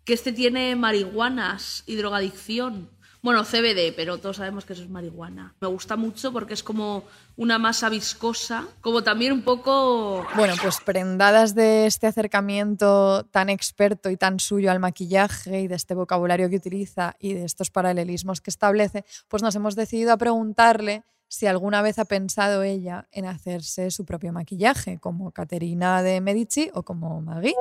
que 0.05 0.13
este 0.13 0.31
tiene 0.31 0.77
marihuanas 0.77 1.83
y 1.87 1.97
drogadicción. 1.97 2.89
Bueno, 3.23 3.45
CBD, 3.45 3.93
pero 3.95 4.17
todos 4.17 4.35
sabemos 4.35 4.65
que 4.65 4.73
eso 4.73 4.83
es 4.83 4.89
marihuana. 4.89 5.55
Me 5.61 5.69
gusta 5.69 5.95
mucho 5.95 6.33
porque 6.33 6.53
es 6.53 6.61
como 6.61 7.05
una 7.37 7.57
masa 7.57 7.87
viscosa, 7.87 8.67
como 8.81 9.01
también 9.01 9.31
un 9.31 9.43
poco... 9.43 10.27
Bueno, 10.35 10.55
pues 10.61 10.81
prendadas 10.81 11.55
de 11.55 11.85
este 11.85 12.07
acercamiento 12.07 13.23
tan 13.31 13.49
experto 13.49 14.09
y 14.09 14.17
tan 14.17 14.41
suyo 14.41 14.71
al 14.71 14.81
maquillaje 14.81 15.61
y 15.61 15.67
de 15.69 15.75
este 15.75 15.95
vocabulario 15.95 16.49
que 16.49 16.57
utiliza 16.57 17.15
y 17.17 17.33
de 17.33 17.45
estos 17.45 17.71
paralelismos 17.71 18.41
que 18.41 18.49
establece, 18.49 19.05
pues 19.29 19.41
nos 19.41 19.55
hemos 19.55 19.77
decidido 19.77 20.11
a 20.11 20.17
preguntarle 20.17 21.05
si 21.29 21.47
alguna 21.47 21.81
vez 21.81 21.99
ha 21.99 22.05
pensado 22.05 22.61
ella 22.61 23.07
en 23.09 23.25
hacerse 23.25 23.89
su 23.89 24.03
propio 24.03 24.33
maquillaje, 24.33 24.99
como 24.99 25.31
Caterina 25.31 26.03
de 26.03 26.19
Medici 26.19 26.71
o 26.73 26.83
como 26.83 27.21
Maggie. 27.21 27.55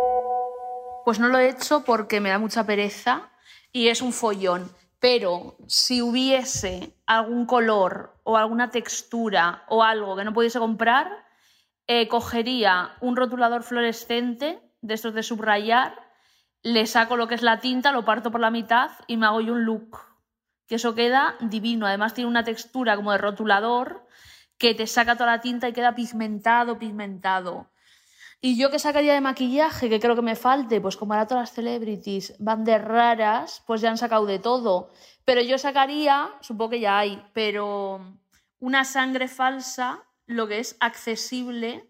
Pues 1.04 1.20
no 1.20 1.28
lo 1.28 1.38
he 1.38 1.50
hecho 1.50 1.84
porque 1.84 2.20
me 2.20 2.30
da 2.30 2.40
mucha 2.40 2.66
pereza 2.66 3.30
y 3.70 3.86
es 3.88 4.02
un 4.02 4.12
follón. 4.12 4.81
Pero 5.02 5.56
si 5.66 6.00
hubiese 6.00 6.94
algún 7.06 7.44
color 7.44 8.20
o 8.22 8.36
alguna 8.36 8.70
textura 8.70 9.64
o 9.68 9.82
algo 9.82 10.14
que 10.14 10.22
no 10.22 10.32
pudiese 10.32 10.60
comprar, 10.60 11.26
eh, 11.88 12.06
cogería 12.06 12.92
un 13.00 13.16
rotulador 13.16 13.64
fluorescente 13.64 14.62
de 14.80 14.94
estos 14.94 15.12
de 15.12 15.24
subrayar, 15.24 15.98
le 16.62 16.86
saco 16.86 17.16
lo 17.16 17.26
que 17.26 17.34
es 17.34 17.42
la 17.42 17.58
tinta, 17.58 17.90
lo 17.90 18.04
parto 18.04 18.30
por 18.30 18.40
la 18.40 18.52
mitad 18.52 18.92
y 19.08 19.16
me 19.16 19.26
hago 19.26 19.40
yo 19.40 19.54
un 19.54 19.64
look. 19.64 19.98
Que 20.68 20.76
eso 20.76 20.94
queda 20.94 21.34
divino. 21.40 21.84
Además 21.88 22.14
tiene 22.14 22.30
una 22.30 22.44
textura 22.44 22.94
como 22.94 23.10
de 23.10 23.18
rotulador 23.18 24.06
que 24.56 24.72
te 24.72 24.86
saca 24.86 25.16
toda 25.16 25.32
la 25.32 25.40
tinta 25.40 25.68
y 25.68 25.72
queda 25.72 25.96
pigmentado, 25.96 26.78
pigmentado. 26.78 27.71
Y 28.44 28.56
yo 28.56 28.72
que 28.72 28.80
sacaría 28.80 29.14
de 29.14 29.20
maquillaje, 29.20 29.88
que 29.88 30.00
creo 30.00 30.16
que 30.16 30.22
me 30.22 30.34
falte, 30.34 30.80
pues 30.80 30.96
como 30.96 31.12
ahora 31.12 31.28
todas 31.28 31.42
las 31.42 31.54
celebrities 31.54 32.34
van 32.40 32.64
de 32.64 32.76
raras, 32.76 33.62
pues 33.68 33.80
ya 33.80 33.88
han 33.88 33.96
sacado 33.96 34.26
de 34.26 34.40
todo. 34.40 34.90
Pero 35.24 35.42
yo 35.42 35.58
sacaría, 35.58 36.28
supongo 36.40 36.70
que 36.70 36.80
ya 36.80 36.98
hay, 36.98 37.22
pero 37.34 38.18
una 38.58 38.84
sangre 38.84 39.28
falsa, 39.28 40.02
lo 40.26 40.48
que 40.48 40.58
es 40.58 40.76
accesible 40.80 41.88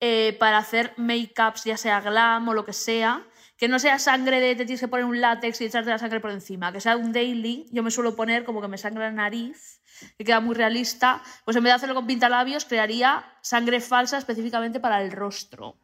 eh, 0.00 0.34
para 0.40 0.56
hacer 0.56 0.94
make-ups, 0.96 1.64
ya 1.64 1.76
sea 1.76 2.00
glam 2.00 2.48
o 2.48 2.54
lo 2.54 2.64
que 2.64 2.72
sea, 2.72 3.26
que 3.58 3.68
no 3.68 3.78
sea 3.78 3.98
sangre 3.98 4.40
de 4.40 4.56
te 4.56 4.64
tienes 4.64 4.80
que 4.80 4.88
poner 4.88 5.04
un 5.04 5.20
látex 5.20 5.60
y 5.60 5.66
echarte 5.66 5.90
la 5.90 5.98
sangre 5.98 6.20
por 6.20 6.30
encima, 6.30 6.72
que 6.72 6.80
sea 6.80 6.96
un 6.96 7.12
daily, 7.12 7.66
yo 7.70 7.82
me 7.82 7.90
suelo 7.90 8.16
poner 8.16 8.44
como 8.44 8.62
que 8.62 8.68
me 8.68 8.78
sangra 8.78 9.04
la 9.04 9.12
nariz, 9.12 9.81
que 10.18 10.24
queda 10.24 10.40
muy 10.40 10.54
realista, 10.54 11.22
pues 11.44 11.56
en 11.56 11.62
vez 11.62 11.70
de 11.70 11.76
hacerlo 11.76 11.94
con 11.94 12.06
pintalabios, 12.06 12.64
crearía 12.64 13.24
sangre 13.40 13.80
falsa 13.80 14.18
específicamente 14.18 14.80
para 14.80 15.02
el 15.02 15.12
rostro. 15.12 15.76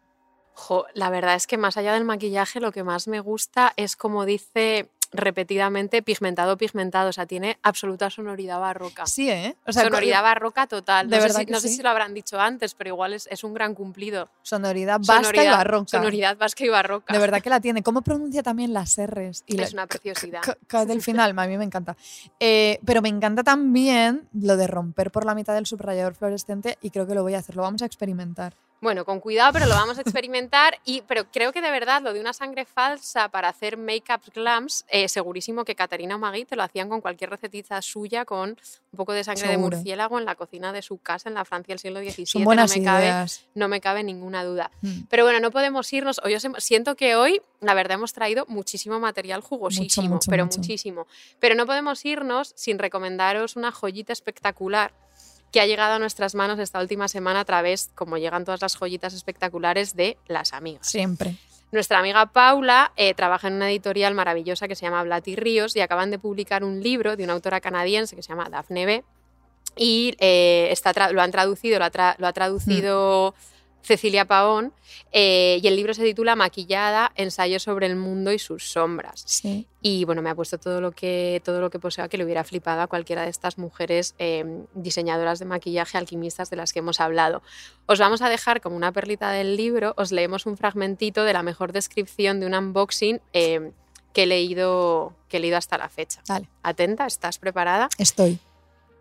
La 0.94 1.10
verdad 1.10 1.36
es 1.36 1.46
que 1.46 1.56
más 1.56 1.76
allá 1.76 1.92
del 1.92 2.04
maquillaje, 2.04 2.60
lo 2.60 2.72
que 2.72 2.82
más 2.82 3.06
me 3.08 3.20
gusta 3.20 3.72
es 3.76 3.96
como 3.96 4.24
dice 4.24 4.90
repetidamente 5.12 6.02
pigmentado, 6.02 6.56
pigmentado. 6.56 7.09
O 7.11 7.12
sea, 7.12 7.26
tiene 7.26 7.59
absoluta 7.62 8.11
sonoridad 8.11 8.61
barroca. 8.61 9.06
Sí, 9.06 9.30
¿eh? 9.30 9.56
O 9.66 9.72
sea, 9.72 9.84
sonoridad 9.84 10.22
barroca 10.22 10.66
total. 10.66 11.09
de 11.09 11.16
no 11.16 11.22
sé, 11.22 11.28
verdad 11.28 11.40
si, 11.40 11.46
que 11.46 11.52
no 11.52 11.61
sé 11.61 11.68
si 11.68 11.82
lo 11.82 11.88
habrán 11.90 12.14
dicho 12.14 12.40
antes, 12.40 12.74
pero 12.74 12.88
igual 12.90 13.14
es, 13.14 13.26
es 13.30 13.44
un 13.44 13.54
gran 13.54 13.74
cumplido. 13.74 14.28
Sonoridad 14.42 15.00
vasca 15.04 15.42
y 15.42 15.48
barroca. 15.48 15.88
Sonoridad 15.88 16.36
vasca 16.36 16.64
y 16.64 16.68
barroca. 16.68 17.12
De 17.12 17.18
verdad 17.18 17.40
que 17.42 17.50
la 17.50 17.61
tiene. 17.61 17.82
¿Cómo 17.82 18.02
pronuncia 18.02 18.42
también 18.42 18.72
las 18.72 18.96
R's? 18.98 19.44
Y 19.46 19.61
Es 19.61 19.72
la- 19.72 19.82
una 19.82 19.86
preciosidad. 19.86 20.42
Del 20.86 21.02
final, 21.02 21.38
a 21.38 21.46
mí 21.46 21.56
me 21.59 21.64
encanta. 21.64 21.96
Eh, 22.40 22.78
pero 22.84 23.02
me 23.02 23.09
encanta 23.09 23.42
también 23.42 24.28
lo 24.32 24.56
de 24.56 24.66
romper 24.66 25.11
por 25.11 25.24
la 25.24 25.34
mitad 25.34 25.54
del 25.54 25.66
subrayador 25.66 26.14
fluorescente 26.14 26.78
y 26.82 26.90
creo 26.90 27.06
que 27.06 27.14
lo 27.14 27.22
voy 27.22 27.34
a 27.34 27.38
hacer, 27.38 27.56
lo 27.56 27.62
vamos 27.62 27.82
a 27.82 27.86
experimentar. 27.86 28.54
Bueno, 28.81 29.05
con 29.05 29.18
cuidado, 29.18 29.53
pero 29.53 29.66
lo 29.66 29.74
vamos 29.74 29.99
a 29.99 30.03
experimentar. 30.03 30.79
Y, 30.85 31.03
pero 31.03 31.29
creo 31.31 31.53
que 31.53 31.61
de 31.61 31.70
verdad 31.70 32.01
lo 32.01 32.12
de 32.12 32.20
una 32.20 32.33
sangre 32.33 32.64
falsa 32.64 33.29
para 33.29 33.49
hacer 33.49 33.76
make-ups 33.76 34.31
glams, 34.33 34.85
eh, 34.89 35.09
segurísimo 35.09 35.64
que 35.64 35.74
Catarina 35.74 36.14
o 36.14 36.18
Magui 36.18 36.45
te 36.45 36.55
lo 36.55 36.62
hacían 36.62 36.89
con 36.89 37.01
cualquier 37.01 37.31
recetita 37.31 37.83
suya, 37.83 38.24
con 38.24 38.51
un 38.51 38.97
poco 38.97 39.12
de 39.12 39.24
sangre 39.24 39.49
Seguro. 39.49 39.70
de 39.70 39.76
murciélago 39.76 40.18
en 40.18 40.24
la 40.24 40.37
cocina 40.37 40.72
de 40.72 40.83
su 40.83 40.99
casa 40.99 41.29
en 41.29 41.35
la 41.35 41.45
Francia 41.45 41.72
del 41.72 41.81
siglo 41.81 41.99
XVII. 42.01 42.26
Son 42.26 42.45
buenas 42.45 42.70
no, 42.70 42.79
me 42.81 42.85
cabe, 42.85 43.05
ideas. 43.07 43.45
no 43.55 43.66
me 43.68 43.81
cabe 43.81 44.05
ninguna 44.05 44.45
duda. 44.45 44.70
Mm. 44.83 45.01
Pero 45.11 45.24
bueno, 45.24 45.41
no 45.41 45.51
podemos 45.51 45.93
irnos. 45.93 46.20
Hoy 46.24 46.35
os 46.37 46.45
hem- 46.45 46.59
siento 46.61 46.95
que 46.95 47.16
hoy, 47.16 47.43
la 47.61 47.74
verdad, 47.74 47.97
hemos 47.97 48.12
traído 48.12 48.45
muchísimo 48.49 49.01
material 49.01 49.41
jugosísimo, 49.41 50.09
mucho, 50.14 50.31
pero 50.31 50.45
mucho. 50.45 50.59
muchísimo. 50.59 51.07
Pero 51.41 51.57
no 51.57 51.66
podemos 51.66 52.05
irnos 52.05 52.53
sin 52.57 52.79
recomendaros 52.79 53.57
una 53.57 53.72
joyita 53.72 54.12
espectacular 54.12 54.93
que 55.53 55.61
ha 55.61 55.66
llegado 55.66 55.94
a 55.94 55.99
nuestras 55.99 56.34
manos 56.34 56.59
esta 56.59 56.80
última 56.80 57.09
semana 57.09 57.40
a 57.40 57.44
través, 57.44 57.90
como 57.94 58.18
llegan 58.18 58.44
todas 58.44 58.61
las 58.61 58.76
joyitas 58.76 59.14
espectaculares, 59.14 59.96
de 59.96 60.18
las 60.26 60.53
amigas. 60.53 60.86
Siempre. 60.86 61.36
Nuestra 61.70 61.99
amiga 61.99 62.24
Paula 62.26 62.92
eh, 62.96 63.12
trabaja 63.14 63.49
en 63.49 63.55
una 63.55 63.70
editorial 63.70 64.14
maravillosa 64.14 64.68
que 64.68 64.74
se 64.74 64.86
llama 64.86 65.03
Blatty 65.03 65.36
Ríos 65.36 65.76
y 65.76 65.80
acaban 65.80 66.11
de 66.11 66.18
publicar 66.18 66.64
un 66.64 66.82
libro 66.82 67.16
de 67.16 67.24
una 67.24 67.34
autora 67.34 67.61
canadiense 67.61 68.16
que 68.16 68.22
se 68.22 68.30
llama 68.30 68.49
Daphne 68.49 68.86
B. 68.86 69.05
Y 69.76 70.16
eh, 70.18 70.68
está 70.70 71.11
lo 71.12 71.20
han 71.20 71.30
traducido, 71.30 71.78
lo 71.78 71.84
ha, 71.84 71.92
tra- 71.92 72.16
lo 72.18 72.26
ha 72.26 72.32
traducido 72.32 73.34
Cecilia 73.89 74.26
Paón, 74.26 74.74
eh, 75.12 75.61
y 75.62 75.66
el 75.66 75.74
libro 75.74 75.95
se 75.95 76.05
titula 76.05 76.36
Maquillada, 76.36 77.11
ensayo 77.14 77.59
sobre 77.59 77.86
el 77.86 77.97
mundo 77.97 78.32
y 78.32 78.39
sus 78.39 78.70
sombras. 78.70 79.22
Sí. 79.24 79.66
Y 79.80 80.05
bueno, 80.05 80.20
me 80.20 80.28
ha 80.28 80.34
puesto 80.34 80.59
todo 80.59 80.82
lo 80.82 80.93
que, 80.93 81.41
todo 81.43 81.62
lo 81.62 81.70
que 81.70 81.78
posea 81.78 82.09
que 82.09 82.18
le 82.18 82.24
hubiera 82.24 82.45
flipado 82.45 82.82
a 82.82 82.86
cualquiera 82.86 83.22
de 83.22 83.30
estas 83.30 83.57
mujeres 83.57 84.14
eh, 84.18 84.45
diseñadoras 84.74 85.39
de 85.39 85.47
maquillaje, 85.47 85.97
alquimistas 85.97 86.51
de 86.51 86.57
las 86.57 86.74
que 86.74 86.80
hemos 86.80 87.01
hablado. 87.01 87.43
Os 87.86 87.99
vamos 87.99 88.20
a 88.20 88.28
dejar 88.28 88.61
como 88.61 88.76
una 88.76 88.93
perlita 88.93 89.30
del 89.30 89.57
libro, 89.57 89.95
os 89.97 90.12
leemos 90.12 90.45
un 90.45 90.59
fragmentito 90.59 91.24
de 91.24 91.32
la 91.32 91.43
mejor 91.43 91.72
descripción 91.72 92.41
de 92.41 92.47
un 92.47 92.55
unboxing 92.55 93.22
eh, 93.32 93.72
que, 94.12 94.24
he 94.24 94.26
leído, 94.26 95.14
que 95.30 95.39
he 95.39 95.41
leído 95.41 95.57
hasta 95.57 95.78
la 95.78 95.89
fecha. 95.89 96.20
Vale. 96.28 96.47
Atenta, 96.62 97.07
¿estás 97.07 97.39
preparada? 97.39 97.89
Estoy. 97.97 98.39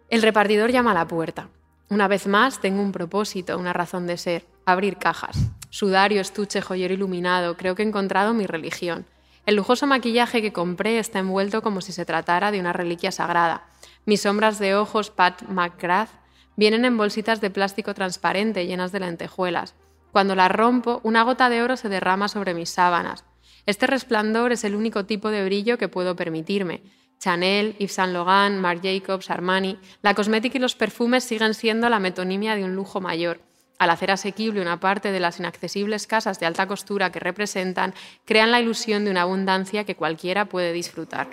El 0.09 0.21
repartidor 0.21 0.71
llama 0.71 0.91
a 0.91 0.93
la 0.93 1.07
puerta. 1.09 1.49
Una 1.89 2.07
vez 2.07 2.25
más, 2.25 2.61
tengo 2.61 2.81
un 2.81 2.93
propósito, 2.93 3.57
una 3.57 3.73
razón 3.73 4.07
de 4.07 4.17
ser. 4.17 4.56
Abrir 4.67 4.97
cajas. 4.97 5.37
Sudario, 5.69 6.19
estuche, 6.19 6.61
joyero 6.61 6.93
iluminado. 6.93 7.55
Creo 7.55 7.73
que 7.73 7.83
he 7.83 7.87
encontrado 7.87 8.33
mi 8.33 8.45
religión. 8.45 9.05
El 9.45 9.55
lujoso 9.55 9.87
maquillaje 9.87 10.41
que 10.41 10.51
compré 10.51 10.99
está 10.99 11.19
envuelto 11.19 11.61
como 11.61 11.79
si 11.79 11.93
se 11.93 12.03
tratara 12.03 12.51
de 12.51 12.59
una 12.59 12.73
reliquia 12.73 13.13
sagrada. 13.13 13.63
Mis 14.05 14.23
sombras 14.23 14.59
de 14.59 14.75
ojos 14.75 15.09
Pat 15.09 15.41
McGrath 15.43 16.09
vienen 16.57 16.83
en 16.83 16.97
bolsitas 16.97 17.39
de 17.39 17.49
plástico 17.49 17.93
transparente 17.93 18.67
llenas 18.67 18.91
de 18.91 18.99
lentejuelas. 18.99 19.73
Cuando 20.11 20.35
las 20.35 20.51
rompo, 20.51 20.99
una 21.05 21.23
gota 21.23 21.47
de 21.47 21.63
oro 21.63 21.77
se 21.77 21.87
derrama 21.87 22.27
sobre 22.27 22.53
mis 22.53 22.69
sábanas. 22.69 23.23
Este 23.65 23.87
resplandor 23.87 24.51
es 24.51 24.65
el 24.65 24.75
único 24.75 25.05
tipo 25.05 25.29
de 25.29 25.45
brillo 25.45 25.77
que 25.77 25.87
puedo 25.87 26.17
permitirme. 26.17 26.83
Chanel, 27.19 27.77
Yves 27.79 27.93
Saint 27.93 28.11
Laurent, 28.11 28.59
Marc 28.59 28.81
Jacobs, 28.83 29.29
Armani, 29.29 29.79
la 30.01 30.13
cosmética 30.13 30.57
y 30.57 30.61
los 30.61 30.75
perfumes 30.75 31.23
siguen 31.23 31.53
siendo 31.53 31.87
la 31.87 31.99
metonimia 31.99 32.57
de 32.57 32.65
un 32.65 32.75
lujo 32.75 32.99
mayor. 32.99 33.46
Al 33.79 33.91
hacer 33.91 34.09
asequible 34.09 34.61
una 34.61 34.79
parte 34.79 35.11
de 35.11 35.19
las 35.19 35.39
inaccesibles 35.39 36.07
casas 36.07 36.39
de 36.39 36.47
alta 36.47 36.65
costura 36.65 37.11
que 37.11 37.19
representan, 37.19 37.93
crean 38.25 38.51
la 38.51 38.59
ilusión 38.59 39.05
de 39.05 39.11
una 39.11 39.21
abundancia 39.21 39.83
que 39.83 39.95
cualquiera 39.95 40.45
puede 40.45 40.73
disfrutar. 40.73 41.27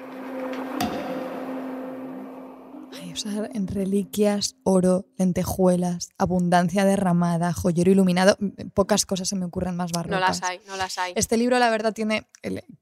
Sea, 3.15 3.49
en 3.53 3.67
reliquias, 3.67 4.57
oro, 4.65 5.07
lentejuelas, 5.17 6.11
abundancia 6.19 6.85
derramada, 6.85 7.53
joyero 7.53 7.91
iluminado, 7.91 8.37
pocas 8.75 9.07
cosas 9.07 9.29
se 9.29 9.37
me 9.37 9.45
ocurren 9.45 9.77
más 9.77 9.93
barrocas. 9.93 10.21
No 10.21 10.27
las 10.27 10.43
hay, 10.43 10.61
no 10.67 10.77
las 10.77 10.99
hay. 10.99 11.13
Este 11.17 11.37
libro, 11.37 11.59
la 11.59 11.71
verdad, 11.71 11.93
tiene, 11.93 12.27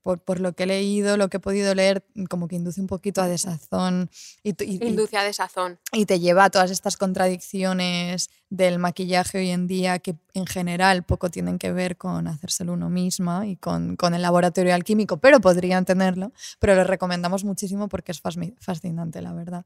por, 0.03 0.21
por 0.21 0.41
lo 0.41 0.55
que 0.55 0.63
he 0.65 0.67
leído, 0.67 1.17
lo 1.17 1.29
que 1.29 1.37
he 1.37 1.41
podido 1.41 1.75
leer, 1.75 2.05
como 2.31 2.49
que 2.49 2.57
induce 2.57 2.81
un 2.81 2.87
poquito 2.87 3.21
a 3.23 3.29
desazón 3.29 4.11
y, 4.43 4.51
y- 4.65 4.85
Induce 4.87 5.17
a 5.17 5.23
desazón. 5.25 5.79
y 5.93 6.07
te 6.07 6.19
lleva 6.21 6.45
a 6.45 6.51
todas 6.51 6.71
estas 6.71 6.97
contradicciones 6.97 8.31
del 8.51 8.79
maquillaje 8.79 9.39
hoy 9.39 9.51
en 9.51 9.67
día 9.67 9.99
que 9.99 10.17
en 10.35 10.47
general 10.47 11.05
poco 11.05 11.31
tienen 11.31 11.59
que 11.59 11.73
ver 11.73 11.97
con 11.97 12.27
hacérselo 12.27 12.73
uno 12.75 12.91
misma 12.91 13.47
y 13.47 13.57
con, 13.57 13.97
con 13.97 14.15
el 14.15 14.23
laboratorio 14.23 14.75
alquímico, 14.75 15.17
pero 15.19 15.41
podrían 15.41 15.85
tenerlo. 15.85 16.33
Pero 16.59 16.75
les 16.75 16.87
recomendamos 16.87 17.45
muchísimo 17.45 17.89
porque 17.89 18.13
es 18.13 18.21
fascinante, 18.61 19.23
la 19.23 19.33
verdad. 19.33 19.65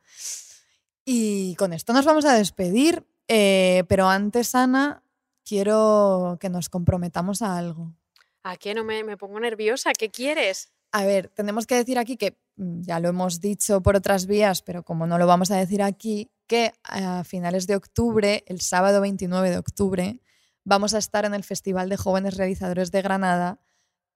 Y 1.09 1.55
con 1.55 1.73
esto 1.73 1.93
nos 1.93 2.05
vamos 2.05 2.25
a 2.25 2.35
despedir, 2.35 3.07
eh, 3.29 3.85
pero 3.89 4.09
antes, 4.09 4.57
Ana, 4.57 5.05
quiero 5.45 6.37
que 6.41 6.51
nos 6.51 6.69
comprometamos 6.69 7.43
a 7.43 7.57
algo. 7.57 7.95
¿A 8.43 8.57
qué 8.57 8.75
no 8.75 8.83
me, 8.83 9.05
me 9.05 9.17
pongo 9.17 9.39
nerviosa? 9.39 9.93
¿Qué 9.93 10.11
quieres? 10.11 10.73
A 10.91 11.05
ver, 11.05 11.29
tenemos 11.29 11.67
que 11.67 11.77
decir 11.77 11.99
aquí 11.99 12.17
que 12.17 12.37
mm, 12.57 12.81
ya 12.83 12.99
lo 12.99 13.09
hemos 13.09 13.41
dicho 13.41 13.81
por 13.83 13.95
otras 13.95 14.27
vías, 14.27 14.63
pero 14.63 14.83
como 14.83 15.07
no 15.07 15.17
lo 15.17 15.29
vamos 15.29 15.53
a 15.53 15.57
decir 15.57 15.81
aquí, 15.81 16.33
que 16.49 16.73
a 16.83 17.23
finales 17.23 17.69
de 17.69 17.77
octubre, 17.77 18.45
el 18.49 18.61
sábado 18.61 19.01
29 19.01 19.51
de 19.51 19.59
octubre, 19.59 20.21
vamos 20.65 20.93
a 20.95 20.99
estar 20.99 21.25
en 21.25 21.35
el 21.35 21.45
Festival 21.45 21.89
de 21.89 21.97
Jóvenes 21.97 22.37
Realizadores 22.37 22.91
de 22.91 23.03
Granada 23.03 23.61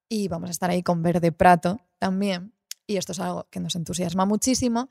y 0.09 0.26
vamos 0.26 0.51
a 0.51 0.53
estar 0.53 0.70
ahí 0.70 0.82
con 0.82 1.03
Verde 1.03 1.30
Prato 1.30 1.80
también. 1.99 2.53
Y 2.86 2.97
esto 2.97 3.12
es 3.12 3.20
algo 3.20 3.47
que 3.51 3.61
nos 3.61 3.76
entusiasma 3.76 4.26
muchísimo, 4.26 4.91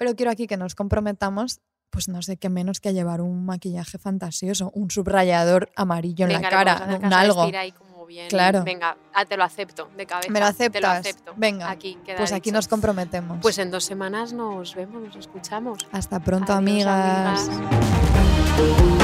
pero 0.00 0.16
quiero 0.16 0.30
aquí 0.32 0.46
que 0.46 0.56
nos 0.56 0.74
comprometamos, 0.74 1.60
pues 1.90 2.08
no 2.08 2.22
sé 2.22 2.38
qué 2.38 2.48
menos 2.48 2.80
que 2.80 2.88
a 2.88 2.92
llevar 2.92 3.20
un 3.20 3.44
maquillaje 3.44 3.98
fantasioso, 3.98 4.70
un 4.74 4.90
subrayador 4.90 5.70
amarillo 5.76 6.24
en 6.26 6.32
la 6.40 6.48
cara, 6.48 6.98
un 7.02 7.12
algo. 7.12 7.42
ahí 7.42 7.70
como 7.72 8.06
bien. 8.06 8.28
Claro. 8.30 8.64
Venga, 8.64 8.96
ah, 9.12 9.26
te 9.26 9.36
lo 9.36 9.44
acepto 9.44 9.90
de 9.98 10.06
cabeza. 10.06 10.32
¿Me 10.32 10.40
lo 10.40 10.46
Te 10.46 10.50
aceptas? 10.52 10.80
lo 10.82 10.88
acepto. 10.88 11.34
Venga, 11.36 11.70
Aquí 11.70 11.98
pues 12.16 12.32
aquí 12.32 12.48
dicho. 12.48 12.56
nos 12.56 12.66
comprometemos. 12.66 13.40
Pues 13.42 13.58
en 13.58 13.70
dos 13.70 13.84
semanas 13.84 14.32
nos 14.32 14.74
vemos, 14.74 15.02
nos 15.02 15.16
escuchamos. 15.16 15.86
Hasta 15.92 16.18
pronto, 16.20 16.54
Adiós, 16.54 16.86
amigas. 16.86 17.48
amigas. 17.50 18.99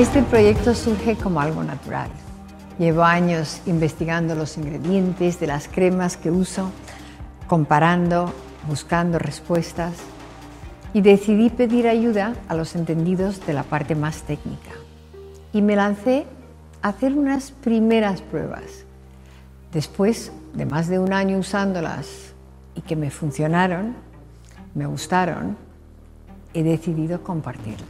Este 0.00 0.22
proyecto 0.22 0.74
surge 0.74 1.14
como 1.14 1.42
algo 1.42 1.62
natural. 1.62 2.08
Llevo 2.78 3.02
años 3.02 3.60
investigando 3.66 4.34
los 4.34 4.56
ingredientes 4.56 5.38
de 5.38 5.46
las 5.46 5.68
cremas 5.68 6.16
que 6.16 6.30
uso, 6.30 6.70
comparando, 7.46 8.32
buscando 8.66 9.18
respuestas 9.18 9.96
y 10.94 11.02
decidí 11.02 11.50
pedir 11.50 11.86
ayuda 11.86 12.32
a 12.48 12.54
los 12.54 12.76
entendidos 12.76 13.44
de 13.44 13.52
la 13.52 13.62
parte 13.62 13.94
más 13.94 14.22
técnica. 14.22 14.70
Y 15.52 15.60
me 15.60 15.76
lancé 15.76 16.24
a 16.80 16.88
hacer 16.88 17.12
unas 17.12 17.50
primeras 17.50 18.22
pruebas. 18.22 18.86
Después 19.70 20.32
de 20.54 20.64
más 20.64 20.88
de 20.88 20.98
un 20.98 21.12
año 21.12 21.36
usándolas 21.36 22.32
y 22.74 22.80
que 22.80 22.96
me 22.96 23.10
funcionaron, 23.10 23.96
me 24.74 24.86
gustaron, 24.86 25.58
he 26.54 26.62
decidido 26.62 27.22
compartirlas 27.22 27.84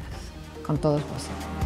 con 0.67 0.77
todos 0.77 1.03
vosotros. 1.03 1.60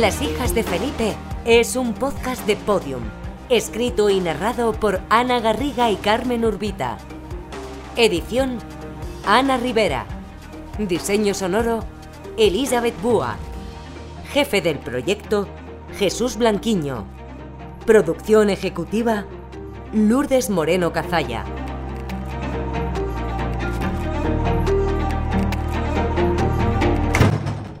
Las 0.00 0.22
hijas 0.22 0.54
de 0.54 0.62
Felipe 0.62 1.16
es 1.44 1.74
un 1.74 1.92
podcast 1.92 2.46
de 2.46 2.54
Podium, 2.54 3.02
escrito 3.48 4.10
y 4.10 4.20
narrado 4.20 4.72
por 4.72 5.00
Ana 5.10 5.40
Garriga 5.40 5.90
y 5.90 5.96
Carmen 5.96 6.44
Urbita. 6.44 6.98
Edición 7.96 8.58
Ana 9.26 9.56
Rivera. 9.56 10.06
Diseño 10.78 11.34
sonoro 11.34 11.80
Elizabeth 12.36 12.94
Búa. 13.02 13.38
Jefe 14.30 14.60
del 14.60 14.78
proyecto 14.78 15.48
Jesús 15.98 16.36
Blanquiño. 16.36 17.04
Producción 17.84 18.50
ejecutiva 18.50 19.26
Lourdes 19.92 20.48
Moreno 20.48 20.92
Cazalla. 20.92 21.44